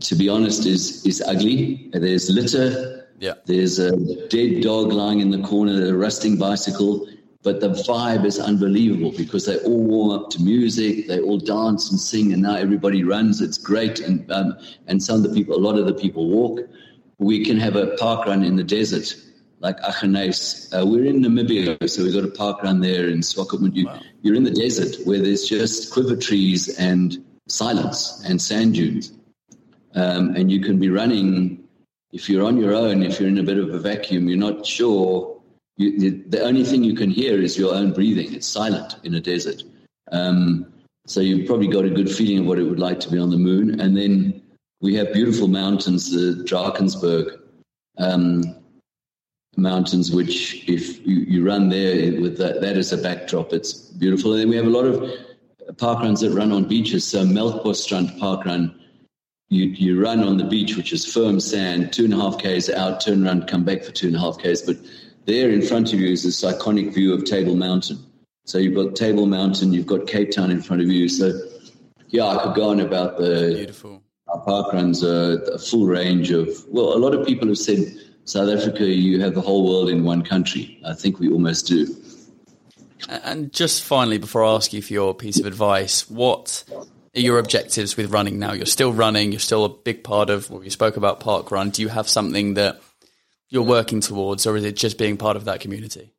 to 0.00 0.14
be 0.14 0.28
honest, 0.28 0.64
is 0.64 1.04
is 1.04 1.20
ugly. 1.26 1.90
There's 1.92 2.30
litter. 2.30 3.08
Yeah. 3.18 3.34
There's 3.44 3.78
a 3.78 3.96
dead 4.28 4.62
dog 4.62 4.92
lying 4.92 5.20
in 5.20 5.30
the 5.30 5.42
corner, 5.42 5.86
a 5.88 5.92
rusting 5.92 6.38
bicycle 6.38 7.06
but 7.42 7.60
the 7.60 7.70
vibe 7.70 8.24
is 8.24 8.38
unbelievable 8.38 9.12
because 9.16 9.46
they 9.46 9.58
all 9.60 9.82
warm 9.82 10.10
up 10.10 10.30
to 10.30 10.42
music, 10.42 11.06
they 11.08 11.20
all 11.20 11.38
dance 11.38 11.90
and 11.90 11.98
sing, 11.98 12.32
and 12.32 12.42
now 12.42 12.54
everybody 12.54 13.02
runs. 13.02 13.40
It's 13.40 13.56
great, 13.56 14.00
and 14.00 14.30
um, 14.30 14.58
and 14.86 15.02
some 15.02 15.16
of 15.16 15.22
the 15.22 15.30
people, 15.30 15.56
a 15.56 15.58
lot 15.58 15.78
of 15.78 15.86
the 15.86 15.94
people 15.94 16.28
walk. 16.28 16.60
We 17.18 17.44
can 17.44 17.58
have 17.58 17.76
a 17.76 17.88
park 17.96 18.26
run 18.26 18.44
in 18.44 18.56
the 18.56 18.64
desert, 18.64 19.14
like 19.60 19.78
Aggeneys. 19.80 20.72
Uh, 20.74 20.86
we're 20.86 21.06
in 21.06 21.22
Namibia, 21.22 21.88
so 21.88 22.02
we've 22.02 22.14
got 22.14 22.24
a 22.24 22.28
park 22.28 22.62
run 22.62 22.80
there 22.80 23.08
in 23.08 23.20
Swakopmund. 23.20 23.74
You, 23.74 23.86
wow. 23.86 24.00
You're 24.22 24.34
in 24.34 24.44
the 24.44 24.50
desert 24.50 24.96
where 25.06 25.20
there's 25.20 25.48
just 25.48 25.92
quiver 25.92 26.16
trees 26.16 26.78
and 26.78 27.24
silence 27.48 28.22
and 28.26 28.40
sand 28.40 28.74
dunes, 28.74 29.12
um, 29.94 30.34
and 30.36 30.50
you 30.50 30.60
can 30.60 30.78
be 30.78 30.90
running. 30.90 31.64
If 32.12 32.28
you're 32.28 32.44
on 32.44 32.58
your 32.58 32.74
own, 32.74 33.02
if 33.02 33.20
you're 33.20 33.28
in 33.28 33.38
a 33.38 33.42
bit 33.42 33.56
of 33.56 33.72
a 33.72 33.78
vacuum, 33.78 34.28
you're 34.28 34.36
not 34.36 34.66
sure 34.66 35.39
you, 35.80 36.22
the 36.28 36.42
only 36.42 36.64
thing 36.64 36.84
you 36.84 36.94
can 36.94 37.10
hear 37.10 37.40
is 37.40 37.56
your 37.56 37.74
own 37.74 37.92
breathing. 37.92 38.34
It's 38.34 38.46
silent 38.46 38.96
in 39.02 39.14
a 39.14 39.20
desert. 39.20 39.62
Um, 40.12 40.72
so 41.06 41.20
you've 41.20 41.46
probably 41.46 41.68
got 41.68 41.86
a 41.86 41.90
good 41.90 42.10
feeling 42.10 42.40
of 42.40 42.46
what 42.46 42.58
it 42.58 42.64
would 42.64 42.78
like 42.78 43.00
to 43.00 43.10
be 43.10 43.18
on 43.18 43.30
the 43.30 43.38
moon. 43.38 43.80
And 43.80 43.96
then 43.96 44.42
we 44.80 44.94
have 44.96 45.12
beautiful 45.12 45.48
mountains, 45.48 46.10
the 46.10 46.44
Drakensberg 46.44 47.38
um, 47.98 48.56
mountains, 49.56 50.12
which 50.12 50.68
if 50.68 51.04
you, 51.06 51.20
you 51.20 51.46
run 51.46 51.70
there 51.70 52.20
with 52.20 52.36
that, 52.38 52.60
that 52.60 52.76
as 52.76 52.92
a 52.92 52.98
backdrop, 52.98 53.52
it's 53.52 53.72
beautiful. 53.72 54.32
And 54.32 54.42
then 54.42 54.48
we 54.50 54.56
have 54.56 54.66
a 54.66 54.70
lot 54.70 54.84
of 54.84 55.10
park 55.78 56.00
runs 56.00 56.20
that 56.20 56.32
run 56.32 56.52
on 56.52 56.64
beaches. 56.64 57.06
So 57.06 57.24
Melkbosstrand 57.24 58.18
Park 58.18 58.44
Run, 58.44 58.78
you, 59.48 59.64
you 59.64 60.00
run 60.00 60.22
on 60.22 60.36
the 60.36 60.44
beach, 60.44 60.76
which 60.76 60.92
is 60.92 61.10
firm 61.10 61.40
sand, 61.40 61.92
two 61.92 62.04
and 62.04 62.14
a 62.14 62.16
half 62.16 62.38
Ks 62.38 62.68
out, 62.68 63.00
turn 63.00 63.26
around, 63.26 63.48
come 63.48 63.64
back 63.64 63.82
for 63.82 63.92
two 63.92 64.08
and 64.08 64.16
a 64.16 64.20
half 64.20 64.38
Ks. 64.38 64.60
But 64.60 64.76
there 65.26 65.50
in 65.50 65.62
front 65.62 65.92
of 65.92 66.00
you 66.00 66.12
is 66.12 66.24
this 66.24 66.42
iconic 66.42 66.94
view 66.94 67.12
of 67.14 67.24
Table 67.24 67.54
Mountain. 67.54 67.98
So 68.44 68.58
you've 68.58 68.74
got 68.74 68.96
Table 68.96 69.26
Mountain, 69.26 69.72
you've 69.72 69.86
got 69.86 70.06
Cape 70.06 70.32
Town 70.32 70.50
in 70.50 70.62
front 70.62 70.82
of 70.82 70.88
you. 70.88 71.08
So, 71.08 71.32
yeah, 72.08 72.26
I 72.26 72.42
could 72.42 72.54
go 72.54 72.70
on 72.70 72.80
about 72.80 73.18
the 73.18 73.54
beautiful. 73.56 74.02
Our 74.28 74.40
park 74.40 74.72
runs 74.72 75.02
a, 75.02 75.40
a 75.52 75.58
full 75.58 75.86
range 75.86 76.30
of. 76.30 76.48
Well, 76.68 76.96
a 76.96 76.98
lot 76.98 77.14
of 77.14 77.26
people 77.26 77.48
have 77.48 77.58
said 77.58 77.78
South 78.24 78.48
Africa, 78.48 78.84
you 78.84 79.20
have 79.20 79.34
the 79.34 79.40
whole 79.40 79.68
world 79.68 79.88
in 79.88 80.04
one 80.04 80.22
country. 80.22 80.80
I 80.84 80.94
think 80.94 81.18
we 81.18 81.30
almost 81.30 81.66
do. 81.66 81.94
And 83.08 83.52
just 83.52 83.82
finally, 83.82 84.18
before 84.18 84.44
I 84.44 84.54
ask 84.54 84.72
you 84.72 84.82
for 84.82 84.92
your 84.92 85.14
piece 85.14 85.40
of 85.40 85.46
advice, 85.46 86.08
what 86.08 86.64
are 87.14 87.20
your 87.20 87.38
objectives 87.38 87.96
with 87.96 88.12
running 88.12 88.38
now? 88.38 88.52
You're 88.52 88.66
still 88.66 88.92
running. 88.92 89.32
You're 89.32 89.40
still 89.40 89.64
a 89.64 89.68
big 89.68 90.04
part 90.04 90.30
of. 90.30 90.50
Well, 90.50 90.62
you 90.62 90.70
spoke 90.70 90.96
about 90.96 91.20
park 91.20 91.50
run. 91.50 91.70
Do 91.70 91.82
you 91.82 91.88
have 91.88 92.08
something 92.08 92.54
that 92.54 92.80
you're 93.50 93.62
working 93.62 94.00
towards, 94.00 94.46
or 94.46 94.56
is 94.56 94.64
it 94.64 94.76
just 94.76 94.96
being 94.96 95.16
part 95.16 95.36
of 95.36 95.44
that 95.44 95.60
community? 95.60 96.12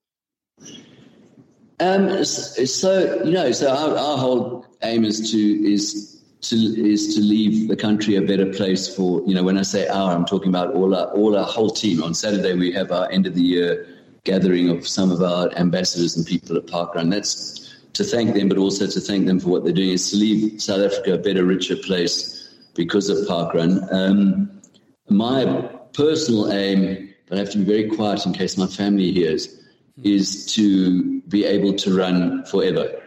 Um, 1.79 2.23
so 2.23 3.23
you 3.23 3.31
know, 3.31 3.51
so 3.51 3.73
our, 3.73 3.97
our 3.97 4.17
whole 4.17 4.65
aim 4.83 5.03
is 5.03 5.31
to 5.31 5.37
is 5.37 6.21
to 6.41 6.55
is 6.55 7.15
to 7.15 7.21
leave 7.21 7.69
the 7.69 7.75
country 7.75 8.17
a 8.17 8.21
better 8.21 8.51
place 8.53 8.93
for 8.93 9.21
you 9.25 9.33
know. 9.33 9.43
When 9.43 9.57
I 9.57 9.63
say 9.63 9.87
our, 9.87 10.13
I'm 10.13 10.25
talking 10.25 10.49
about 10.49 10.75
all 10.75 10.93
our 10.93 11.07
all 11.07 11.35
our 11.35 11.45
whole 11.45 11.71
team. 11.71 12.03
On 12.03 12.13
Saturday, 12.13 12.53
we 12.53 12.71
have 12.73 12.91
our 12.91 13.09
end 13.09 13.25
of 13.25 13.33
the 13.33 13.41
year 13.41 13.87
gathering 14.25 14.69
of 14.69 14.87
some 14.87 15.11
of 15.11 15.23
our 15.23 15.51
ambassadors 15.55 16.15
and 16.15 16.25
people 16.27 16.55
at 16.55 16.67
Parkrun. 16.67 17.09
That's 17.09 17.75
to 17.93 18.03
thank 18.03 18.35
them, 18.35 18.47
but 18.47 18.57
also 18.57 18.85
to 18.85 18.99
thank 18.99 19.25
them 19.25 19.39
for 19.39 19.49
what 19.49 19.63
they're 19.63 19.73
doing. 19.73 19.89
Is 19.89 20.11
to 20.11 20.17
leave 20.17 20.61
South 20.61 20.81
Africa 20.81 21.13
a 21.13 21.17
better, 21.17 21.45
richer 21.45 21.77
place 21.77 22.53
because 22.75 23.09
of 23.09 23.17
Parkrun. 23.27 23.91
Um, 23.91 24.51
my 25.09 25.45
personal 25.93 26.51
aim 26.51 27.10
but 27.31 27.37
I 27.37 27.43
have 27.43 27.51
to 27.51 27.59
be 27.59 27.63
very 27.63 27.87
quiet 27.87 28.25
in 28.25 28.33
case 28.33 28.57
my 28.57 28.67
family 28.67 29.13
hears, 29.13 29.57
is 30.03 30.53
to 30.53 31.21
be 31.21 31.45
able 31.45 31.73
to 31.75 31.97
run 31.97 32.43
forever. 32.43 33.01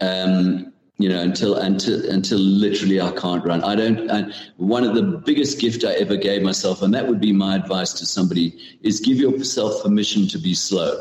Um, 0.00 0.72
you 0.98 1.08
know, 1.08 1.20
until 1.20 1.56
until 1.56 2.08
until 2.08 2.38
literally 2.38 3.00
I 3.00 3.10
can't 3.10 3.44
run. 3.44 3.64
I 3.64 3.74
don't. 3.74 4.32
One 4.58 4.84
of 4.84 4.94
the 4.94 5.02
biggest 5.02 5.58
gift 5.58 5.82
I 5.82 5.94
ever 5.94 6.16
gave 6.16 6.42
myself, 6.42 6.82
and 6.82 6.94
that 6.94 7.08
would 7.08 7.20
be 7.20 7.32
my 7.32 7.56
advice 7.56 7.92
to 7.94 8.06
somebody, 8.06 8.56
is 8.82 9.00
give 9.00 9.16
yourself 9.16 9.82
permission 9.82 10.28
to 10.28 10.38
be 10.38 10.54
slow. 10.54 10.94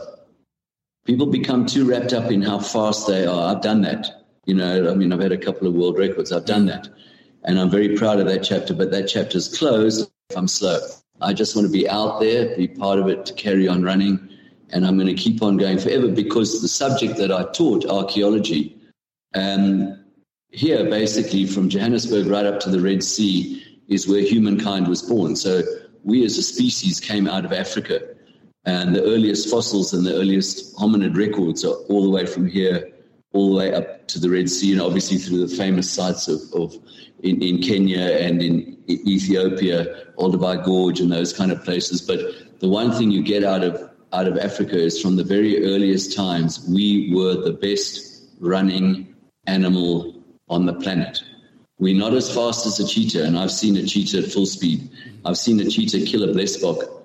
People 1.05 1.27
become 1.27 1.67
too 1.67 1.87
wrapped 1.87 2.11
up 2.11 2.31
in 2.31 2.41
how 2.41 2.57
fast 2.57 3.05
they 3.05 3.27
are. 3.27 3.55
I've 3.55 3.61
done 3.61 3.81
that. 3.83 4.25
You 4.45 4.55
know, 4.55 4.89
I 4.89 4.95
mean, 4.95 5.13
I've 5.13 5.21
had 5.21 5.31
a 5.31 5.37
couple 5.37 5.67
of 5.67 5.75
world 5.75 5.99
records. 5.99 6.31
I've 6.31 6.45
done 6.45 6.65
that, 6.65 6.89
and 7.43 7.59
I'm 7.59 7.69
very 7.69 7.95
proud 7.95 8.19
of 8.19 8.25
that 8.25 8.43
chapter. 8.43 8.73
But 8.73 8.89
that 8.89 9.07
chapter's 9.07 9.55
closed 9.55 10.09
if 10.31 10.35
I'm 10.35 10.47
slow. 10.47 10.79
I 11.23 11.33
just 11.33 11.55
want 11.55 11.65
to 11.65 11.71
be 11.71 11.89
out 11.89 12.19
there, 12.19 12.55
be 12.55 12.67
part 12.67 12.99
of 12.99 13.07
it, 13.07 13.25
to 13.25 13.33
carry 13.33 13.67
on 13.67 13.83
running. 13.83 14.29
And 14.69 14.85
I'm 14.85 14.97
going 14.97 15.07
to 15.07 15.13
keep 15.13 15.41
on 15.41 15.57
going 15.57 15.77
forever 15.77 16.09
because 16.09 16.61
the 16.61 16.67
subject 16.67 17.17
that 17.17 17.31
I 17.31 17.43
taught, 17.51 17.85
archaeology, 17.85 18.77
um, 19.35 20.03
here 20.51 20.83
basically 20.89 21.45
from 21.45 21.69
Johannesburg 21.69 22.27
right 22.27 22.45
up 22.45 22.59
to 22.61 22.69
the 22.69 22.79
Red 22.79 23.03
Sea 23.03 23.63
is 23.87 24.07
where 24.07 24.21
humankind 24.21 24.87
was 24.87 25.01
born. 25.01 25.35
So 25.35 25.63
we 26.03 26.25
as 26.25 26.37
a 26.37 26.43
species 26.43 26.99
came 26.99 27.27
out 27.27 27.45
of 27.45 27.53
Africa. 27.53 28.01
And 28.65 28.95
the 28.95 29.03
earliest 29.03 29.49
fossils 29.49 29.93
and 29.93 30.05
the 30.05 30.15
earliest 30.15 30.75
hominid 30.77 31.17
records 31.17 31.65
are 31.65 31.75
all 31.89 32.03
the 32.03 32.09
way 32.09 32.25
from 32.25 32.47
here 32.47 32.93
all 33.33 33.49
the 33.51 33.57
way 33.57 33.73
up 33.73 34.07
to 34.07 34.19
the 34.19 34.29
Red 34.29 34.49
Sea, 34.49 34.71
and 34.71 34.81
obviously 34.81 35.17
through 35.17 35.45
the 35.45 35.55
famous 35.55 35.89
sites 35.91 36.27
of, 36.27 36.39
of 36.53 36.73
in, 37.23 37.41
in 37.41 37.61
Kenya 37.61 37.99
and 37.99 38.41
in 38.41 38.77
Ethiopia, 38.87 40.05
Olduvai 40.17 40.63
Gorge, 40.63 40.99
and 40.99 41.11
those 41.11 41.33
kind 41.33 41.51
of 41.51 41.63
places. 41.63 42.01
But 42.01 42.19
the 42.59 42.69
one 42.69 42.91
thing 42.91 43.11
you 43.11 43.23
get 43.23 43.43
out 43.43 43.63
of 43.63 43.89
out 44.13 44.27
of 44.27 44.37
Africa 44.37 44.77
is 44.77 45.01
from 45.01 45.15
the 45.15 45.23
very 45.23 45.65
earliest 45.65 46.15
times, 46.15 46.63
we 46.69 47.11
were 47.15 47.33
the 47.33 47.53
best 47.53 48.29
running 48.39 49.15
animal 49.47 50.23
on 50.49 50.67
the 50.67 50.73
planet. 50.73 51.23
We're 51.79 51.97
not 51.97 52.13
as 52.13 52.33
fast 52.33 52.67
as 52.67 52.79
a 52.79 52.87
cheetah, 52.87 53.25
and 53.25 53.37
I've 53.37 53.51
seen 53.51 53.75
a 53.75 53.83
cheetah 53.83 54.19
at 54.19 54.31
full 54.31 54.45
speed. 54.45 54.89
I've 55.25 55.37
seen 55.37 55.59
a 55.59 55.65
cheetah 55.65 56.05
kill 56.05 56.23
a 56.23 56.27
blesbok, 56.27 57.02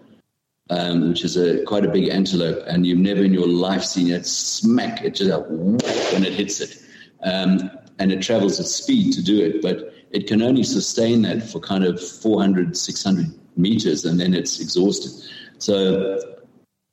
um, 0.70 1.08
which 1.08 1.24
is 1.24 1.36
a 1.36 1.64
quite 1.64 1.84
a 1.84 1.88
big 1.88 2.08
antelope, 2.08 2.62
and 2.66 2.86
you've 2.86 2.98
never 2.98 3.22
in 3.24 3.32
your 3.32 3.48
life 3.48 3.84
seen 3.84 4.10
it 4.10 4.26
smack 4.26 5.02
it 5.02 5.14
just 5.14 5.48
when 5.50 6.24
it 6.24 6.32
hits 6.32 6.60
it, 6.60 6.78
um, 7.22 7.70
and 7.98 8.12
it 8.12 8.22
travels 8.22 8.60
at 8.60 8.66
speed 8.66 9.12
to 9.14 9.22
do 9.22 9.42
it, 9.44 9.62
but 9.62 9.94
it 10.10 10.26
can 10.26 10.42
only 10.42 10.62
sustain 10.62 11.22
that 11.22 11.42
for 11.42 11.60
kind 11.60 11.84
of 11.84 12.00
400, 12.00 12.76
600 12.76 13.26
meters, 13.56 14.04
and 14.04 14.18
then 14.18 14.34
it's 14.34 14.60
exhausted. 14.60 15.12
So 15.58 16.18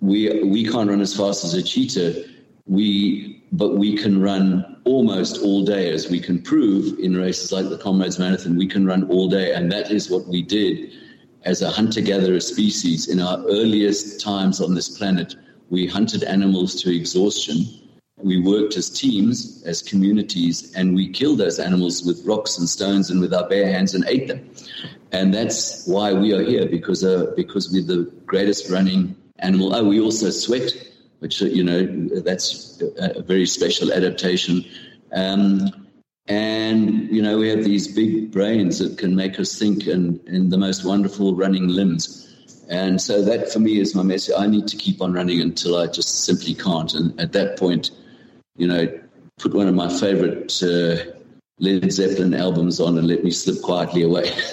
we 0.02 0.44
we 0.44 0.66
can't 0.66 0.90
run 0.90 1.02
as 1.02 1.16
fast 1.16 1.44
as 1.44 1.54
a 1.54 1.64
cheetah. 1.64 2.26
We 2.66 3.44
but 3.52 3.76
we 3.78 3.96
can 3.96 4.22
run 4.22 4.82
almost 4.86 5.42
all 5.42 5.64
day, 5.64 5.92
as 5.92 6.10
we 6.10 6.20
can 6.20 6.42
prove 6.42 6.98
in 7.00 7.16
races 7.16 7.52
like 7.52 7.70
the 7.70 7.78
Comrades 7.78 8.20
Marathon. 8.20 8.56
We 8.56 8.68
can 8.68 8.86
run 8.86 9.10
all 9.10 9.30
day, 9.30 9.54
and 9.54 9.72
that 9.72 9.92
is 9.92 10.10
what 10.10 10.28
we 10.28 10.42
did 10.42 10.92
as 11.46 11.62
a 11.62 11.70
hunter-gatherer 11.70 12.40
species 12.40 13.08
in 13.08 13.20
our 13.20 13.40
earliest 13.46 14.20
times 14.20 14.60
on 14.60 14.74
this 14.74 14.98
planet. 14.98 15.36
We 15.70 15.88
hunted 15.88 16.24
animals 16.24 16.82
to 16.82 16.96
exhaustion. 16.96 17.66
We 18.18 18.42
worked 18.42 18.78
as 18.78 18.90
teams, 18.90 19.64
as 19.66 19.82
communities, 19.82 20.74
and 20.76 20.96
we 20.96 21.10
killed 21.10 21.38
those 21.38 21.60
animals 21.60 22.04
with 22.04 22.26
rocks 22.26 22.58
and 22.58 22.68
stones 22.68 23.10
and 23.10 23.22
with 23.22 23.34
our 23.34 23.48
bare 23.48 23.72
hands 23.72 23.94
and 23.94 24.06
ate 24.08 24.28
them. 24.28 24.50
And 25.12 25.34
that's 25.34 25.88
why 25.88 26.14
we 26.14 26.34
are 26.34 26.44
here, 26.44 26.66
because 26.66 27.04
uh, 27.04 27.34
because 27.36 27.72
we're 27.72 27.84
the 27.84 28.12
greatest 28.26 28.70
running 28.70 29.16
animal. 29.40 29.76
Oh, 29.76 29.84
we 29.84 30.00
also 30.00 30.30
sweat, 30.30 30.72
which, 31.20 31.42
you 31.42 31.64
know, 31.64 31.86
that's 32.22 32.82
a 32.98 33.22
very 33.22 33.46
special 33.46 33.94
adaptation. 33.94 34.66
Um, 35.14 35.85
and, 36.28 37.10
you 37.12 37.22
know, 37.22 37.38
we 37.38 37.50
have 37.50 37.64
these 37.64 37.88
big 37.88 38.32
brains 38.32 38.80
that 38.80 38.98
can 38.98 39.16
make 39.16 39.40
us 39.40 39.58
think 39.58 39.86
and, 39.86 40.20
in 40.28 40.50
the 40.50 40.58
most 40.58 40.84
wonderful 40.84 41.36
running 41.36 41.68
limbs. 41.68 42.22
And 42.68 43.00
so 43.00 43.22
that 43.22 43.52
for 43.52 43.60
me 43.60 43.80
is 43.80 43.94
my 43.94 44.02
message. 44.02 44.34
I 44.36 44.48
need 44.48 44.68
to 44.70 44.78
keep 44.78 45.02
on 45.02 45.14
running 45.14 45.40
until 45.40 45.78
I 45.78 45.86
just 45.86 46.26
simply 46.26 46.56
can't. 46.56 46.92
And 46.96 47.20
at 47.20 47.32
that 47.34 47.60
point, 47.60 47.92
you 48.58 48.66
know, 48.66 48.88
put 49.38 49.54
one 49.54 49.68
of 49.68 49.76
my 49.76 49.88
favorite 49.88 50.64
uh, 50.64 51.12
Led 51.60 51.92
Zeppelin 51.92 52.34
albums 52.34 52.80
on 52.80 52.98
and 52.98 53.08
let 53.08 53.24
me 53.24 53.30
slip 53.30 53.62
quietly 53.62 54.02
away. 54.02 54.30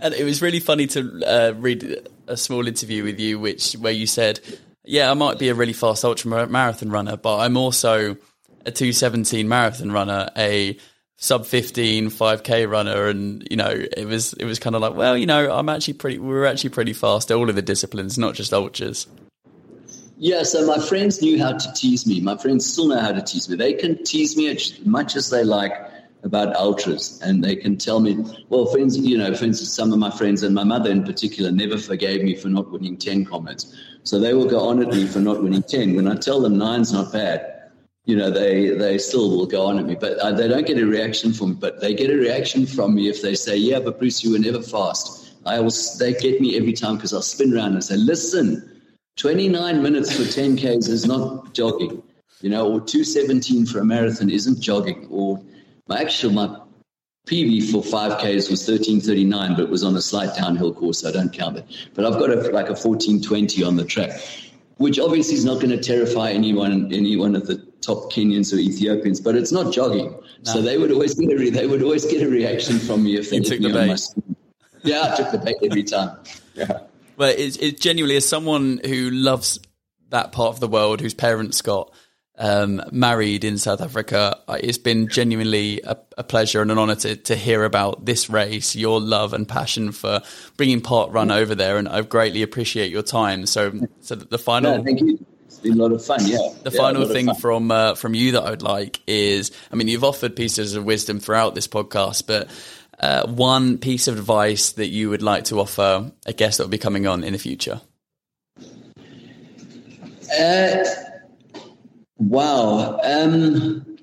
and 0.00 0.14
it 0.14 0.24
was 0.24 0.40
really 0.40 0.60
funny 0.60 0.86
to 0.88 1.22
uh, 1.26 1.52
read 1.58 2.08
a 2.26 2.38
small 2.38 2.66
interview 2.66 3.04
with 3.04 3.20
you, 3.20 3.38
which 3.38 3.74
where 3.74 3.92
you 3.92 4.06
said, 4.06 4.40
"Yeah, 4.84 5.10
I 5.10 5.14
might 5.14 5.38
be 5.38 5.50
a 5.50 5.54
really 5.54 5.72
fast 5.72 6.04
ultra 6.04 6.48
marathon 6.48 6.90
runner, 6.90 7.16
but 7.16 7.38
I'm 7.38 7.56
also 7.56 8.16
a 8.64 8.70
217 8.70 9.48
marathon 9.48 9.92
runner, 9.92 10.28
a 10.36 10.76
sub 11.22 11.46
15 11.46 12.10
5k 12.10 12.68
runner 12.68 13.06
and 13.06 13.46
you 13.48 13.56
know 13.56 13.70
it 13.70 14.06
was 14.06 14.32
it 14.32 14.44
was 14.44 14.58
kind 14.58 14.74
of 14.74 14.82
like 14.82 14.96
well 14.96 15.16
you 15.16 15.24
know 15.24 15.52
i'm 15.52 15.68
actually 15.68 15.94
pretty 15.94 16.18
we're 16.18 16.44
actually 16.44 16.70
pretty 16.70 16.92
fast 16.92 17.30
all 17.30 17.48
of 17.48 17.54
the 17.54 17.62
disciplines 17.62 18.18
not 18.18 18.34
just 18.34 18.52
ultras. 18.52 19.06
Yeah 20.16 20.42
so 20.42 20.66
my 20.66 20.78
friends 20.78 21.22
knew 21.22 21.38
how 21.38 21.52
to 21.52 21.72
tease 21.74 22.08
me. 22.08 22.20
My 22.20 22.36
friends 22.36 22.66
still 22.66 22.88
know 22.88 22.98
how 22.98 23.12
to 23.12 23.22
tease 23.22 23.48
me. 23.48 23.56
They 23.56 23.72
can 23.72 24.02
tease 24.04 24.36
me 24.36 24.48
as 24.48 24.78
much 24.84 25.14
as 25.14 25.30
they 25.30 25.44
like 25.44 25.72
about 26.24 26.54
ultras 26.56 27.20
and 27.22 27.42
they 27.42 27.56
can 27.56 27.76
tell 27.76 28.00
me 28.00 28.16
well 28.48 28.66
friends 28.66 28.96
you 28.96 29.18
know 29.18 29.34
for 29.34 29.44
instance 29.44 29.72
some 29.72 29.92
of 29.92 29.98
my 29.98 30.10
friends 30.10 30.42
and 30.42 30.54
my 30.54 30.64
mother 30.64 30.90
in 30.90 31.02
particular 31.02 31.50
never 31.50 31.76
forgave 31.76 32.22
me 32.22 32.34
for 32.34 32.48
not 32.48 32.70
winning 32.70 32.96
10 32.96 33.24
Comrades 33.24 33.76
so 34.04 34.20
they 34.20 34.32
will 34.32 34.48
go 34.48 34.60
on 34.60 34.80
at 34.80 34.88
me 34.88 35.04
for 35.06 35.18
not 35.18 35.42
winning 35.42 35.64
10 35.64 35.96
when 35.96 36.06
i 36.06 36.14
tell 36.14 36.40
them 36.40 36.56
nine's 36.56 36.92
not 36.92 37.12
bad 37.12 37.51
you 38.04 38.16
know 38.16 38.30
they 38.30 38.70
they 38.70 38.98
still 38.98 39.30
will 39.30 39.46
go 39.46 39.66
on 39.66 39.78
at 39.78 39.84
me 39.84 39.94
but 39.94 40.18
uh, 40.18 40.32
they 40.32 40.48
don't 40.48 40.66
get 40.66 40.78
a 40.78 40.86
reaction 40.86 41.32
from 41.32 41.50
me 41.50 41.56
but 41.60 41.80
they 41.80 41.94
get 41.94 42.10
a 42.10 42.16
reaction 42.16 42.66
from 42.66 42.94
me 42.94 43.08
if 43.08 43.22
they 43.22 43.34
say 43.34 43.56
yeah 43.56 43.78
but 43.78 43.98
bruce 43.98 44.22
you 44.24 44.32
were 44.32 44.38
never 44.38 44.62
fast. 44.62 45.34
I 45.44 45.58
will 45.60 45.72
they 45.98 46.14
get 46.14 46.40
me 46.40 46.56
every 46.56 46.72
time 46.72 46.96
because 46.96 47.12
i'll 47.12 47.22
spin 47.22 47.54
around 47.54 47.72
and 47.72 47.84
say 47.84 47.96
listen 47.96 48.68
29 49.16 49.82
minutes 49.82 50.12
for 50.12 50.24
10 50.24 50.56
ks 50.56 50.88
is 50.88 51.06
not 51.06 51.54
jogging. 51.54 52.02
You 52.40 52.50
know 52.50 52.66
or 52.66 52.80
217 52.80 53.66
for 53.66 53.78
a 53.78 53.84
marathon 53.84 54.30
isn't 54.30 54.60
jogging. 54.60 55.06
Or 55.10 55.42
my 55.86 56.00
actual 56.00 56.32
my 56.32 56.58
PB 57.26 57.70
for 57.70 57.82
5Ks 57.82 58.50
was 58.50 58.66
1339, 58.66 59.54
but 59.54 59.60
it 59.60 59.68
was 59.68 59.84
on 59.84 59.94
a 59.94 60.02
slight 60.02 60.34
downhill 60.34 60.74
course, 60.74 61.00
so 61.00 61.08
I 61.08 61.12
don't 61.12 61.32
count 61.32 61.56
it. 61.56 61.64
But 61.94 62.04
I've 62.04 62.18
got 62.18 62.30
a, 62.30 62.34
like 62.50 62.66
a 62.66 62.74
1420 62.74 63.62
on 63.62 63.76
the 63.76 63.84
track, 63.84 64.20
which 64.78 64.98
obviously 64.98 65.36
is 65.36 65.44
not 65.44 65.60
going 65.60 65.70
to 65.70 65.80
terrify 65.80 66.32
anyone, 66.32 66.92
any 66.92 67.16
one 67.16 67.36
of 67.36 67.46
the 67.46 67.61
top 67.82 68.12
Kenyans 68.12 68.52
or 68.52 68.56
Ethiopians, 68.56 69.20
but 69.20 69.34
it's 69.34 69.52
not 69.52 69.72
jogging. 69.72 70.10
No. 70.10 70.52
So 70.52 70.62
they 70.62 70.78
would 70.78 70.90
always 70.90 71.14
get 71.14 71.30
a 71.30 71.50
they 71.50 71.66
would 71.66 71.82
always 71.82 72.06
get 72.06 72.22
a 72.22 72.28
reaction 72.28 72.78
from 72.78 73.04
me 73.04 73.16
if 73.16 73.30
they 73.30 73.40
took 73.40 73.60
the 73.60 73.70
bait. 73.70 74.00
Yeah, 74.82 75.12
I 75.12 75.16
took 75.16 75.30
the 75.32 75.38
bait 75.38 75.56
every 75.62 75.84
time. 75.84 76.18
Yeah. 76.54 76.80
Well, 77.16 77.32
it's, 77.34 77.56
it 77.56 77.80
genuinely 77.80 78.16
as 78.16 78.28
someone 78.28 78.78
who 78.84 79.08
loves 79.08 79.58
that 80.10 80.32
part 80.32 80.52
of 80.52 80.60
the 80.60 80.68
world, 80.68 81.00
whose 81.00 81.14
parents 81.14 81.62
got 81.62 81.90
um, 82.38 82.82
married 82.92 83.44
in 83.44 83.58
South 83.58 83.80
Africa. 83.80 84.38
It's 84.48 84.76
been 84.76 85.08
genuinely 85.08 85.80
a, 85.82 85.96
a, 86.18 86.24
pleasure 86.24 86.60
and 86.60 86.70
an 86.70 86.78
honour 86.78 86.96
to, 86.96 87.16
to 87.16 87.36
hear 87.36 87.64
about 87.64 88.04
this 88.04 88.28
race, 88.28 88.74
your 88.74 89.00
love 89.00 89.32
and 89.32 89.48
passion 89.48 89.92
for 89.92 90.20
bringing 90.56 90.80
Parkrun 90.80 91.34
over 91.34 91.54
there, 91.54 91.78
and 91.78 91.88
I 91.88 92.02
greatly 92.02 92.42
appreciate 92.42 92.90
your 92.90 93.02
time. 93.02 93.46
So, 93.46 93.72
so 94.00 94.14
the 94.14 94.38
final. 94.38 94.78
No, 94.78 94.84
thank 94.84 95.00
you. 95.00 95.24
A 95.64 95.68
lot 95.68 95.92
of 95.92 96.04
fun. 96.04 96.20
Yeah. 96.26 96.38
The 96.62 96.70
yeah, 96.70 96.78
final 96.78 97.06
thing 97.06 97.34
from 97.34 97.70
uh, 97.70 97.94
from 97.94 98.14
you 98.14 98.32
that 98.32 98.42
I'd 98.42 98.62
like 98.62 99.00
is, 99.06 99.52
I 99.70 99.76
mean, 99.76 99.88
you've 99.88 100.04
offered 100.04 100.34
pieces 100.34 100.74
of 100.74 100.84
wisdom 100.84 101.20
throughout 101.20 101.54
this 101.54 101.68
podcast, 101.68 102.26
but. 102.26 102.48
Uh, 103.00 103.26
one 103.26 103.78
piece 103.78 104.06
of 104.06 104.16
advice 104.16 104.72
that 104.72 104.86
you 104.86 105.10
would 105.10 105.22
like 105.22 105.42
to 105.42 105.58
offer 105.58 106.12
a 106.24 106.32
guest 106.32 106.58
that 106.58 106.64
will 106.64 106.70
be 106.70 106.78
coming 106.78 107.04
on 107.04 107.24
in 107.24 107.32
the 107.32 107.38
future? 107.38 107.80
Uh, 110.38 110.84
Wow. 112.22 113.00
Um, 113.02 113.98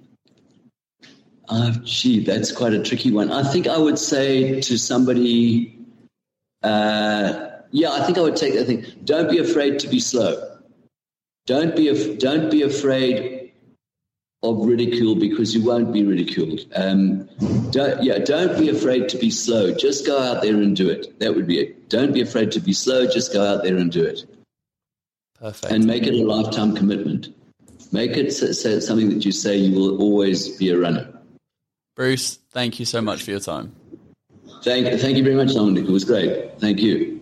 oh, 1.47 1.71
gee, 1.83 2.23
that's 2.23 2.51
quite 2.51 2.73
a 2.73 2.83
tricky 2.83 3.11
one. 3.11 3.31
I 3.31 3.49
think 3.49 3.67
I 3.67 3.77
would 3.77 3.97
say 3.97 4.59
to 4.59 4.77
somebody, 4.77 5.79
uh, 6.61 7.47
yeah, 7.71 7.91
I 7.91 8.03
think 8.05 8.17
I 8.17 8.21
would 8.21 8.35
take 8.35 8.55
that 8.55 8.65
thing. 8.65 8.85
Don't 9.05 9.29
be 9.29 9.37
afraid 9.37 9.79
to 9.79 9.87
be 9.87 10.01
slow. 10.01 10.48
Don't 11.49 11.75
be 11.75 12.15
don't 12.17 12.51
be 12.51 12.61
afraid 12.61 13.53
of 14.43 14.67
ridicule 14.67 15.15
because 15.15 15.55
you 15.55 15.65
won't 15.65 15.91
be 15.91 16.03
ridiculed. 16.05 16.59
Um, 16.75 17.27
don't, 17.71 18.03
yeah, 18.03 18.19
don't 18.19 18.55
be 18.55 18.69
afraid 18.69 19.09
to 19.09 19.17
be 19.17 19.31
slow. 19.31 19.73
Just 19.73 20.05
go 20.05 20.21
out 20.21 20.43
there 20.43 20.53
and 20.53 20.75
do 20.75 20.87
it. 20.87 21.19
That 21.19 21.33
would 21.33 21.47
be 21.47 21.59
it. 21.59 21.89
Don't 21.89 22.13
be 22.13 22.21
afraid 22.21 22.51
to 22.51 22.59
be 22.59 22.71
slow. 22.71 23.07
Just 23.07 23.33
go 23.33 23.43
out 23.43 23.63
there 23.63 23.75
and 23.77 23.91
do 23.91 24.05
it. 24.05 24.25
Perfect. 25.39 25.73
And 25.73 25.85
make 25.85 26.03
it 26.03 26.13
a 26.13 26.23
lifetime 26.23 26.75
commitment. 26.75 27.29
Make 27.91 28.11
it 28.11 28.31
something 28.31 29.09
that 29.09 29.25
you 29.25 29.31
say 29.31 29.57
you 29.57 29.75
will 29.75 29.99
always 29.99 30.49
be 30.49 30.69
a 30.69 30.77
runner. 30.77 31.11
Bruce, 31.95 32.37
thank 32.51 32.79
you 32.79 32.85
so 32.85 33.01
much 33.01 33.23
for 33.23 33.31
your 33.31 33.39
time. 33.39 33.75
Thank, 34.61 35.01
thank 35.01 35.17
you 35.17 35.23
very 35.23 35.35
much, 35.35 35.55
Dominic. 35.55 35.85
It 35.85 35.91
was 35.91 36.05
great. 36.05 36.59
Thank 36.59 36.79
you. 36.79 37.18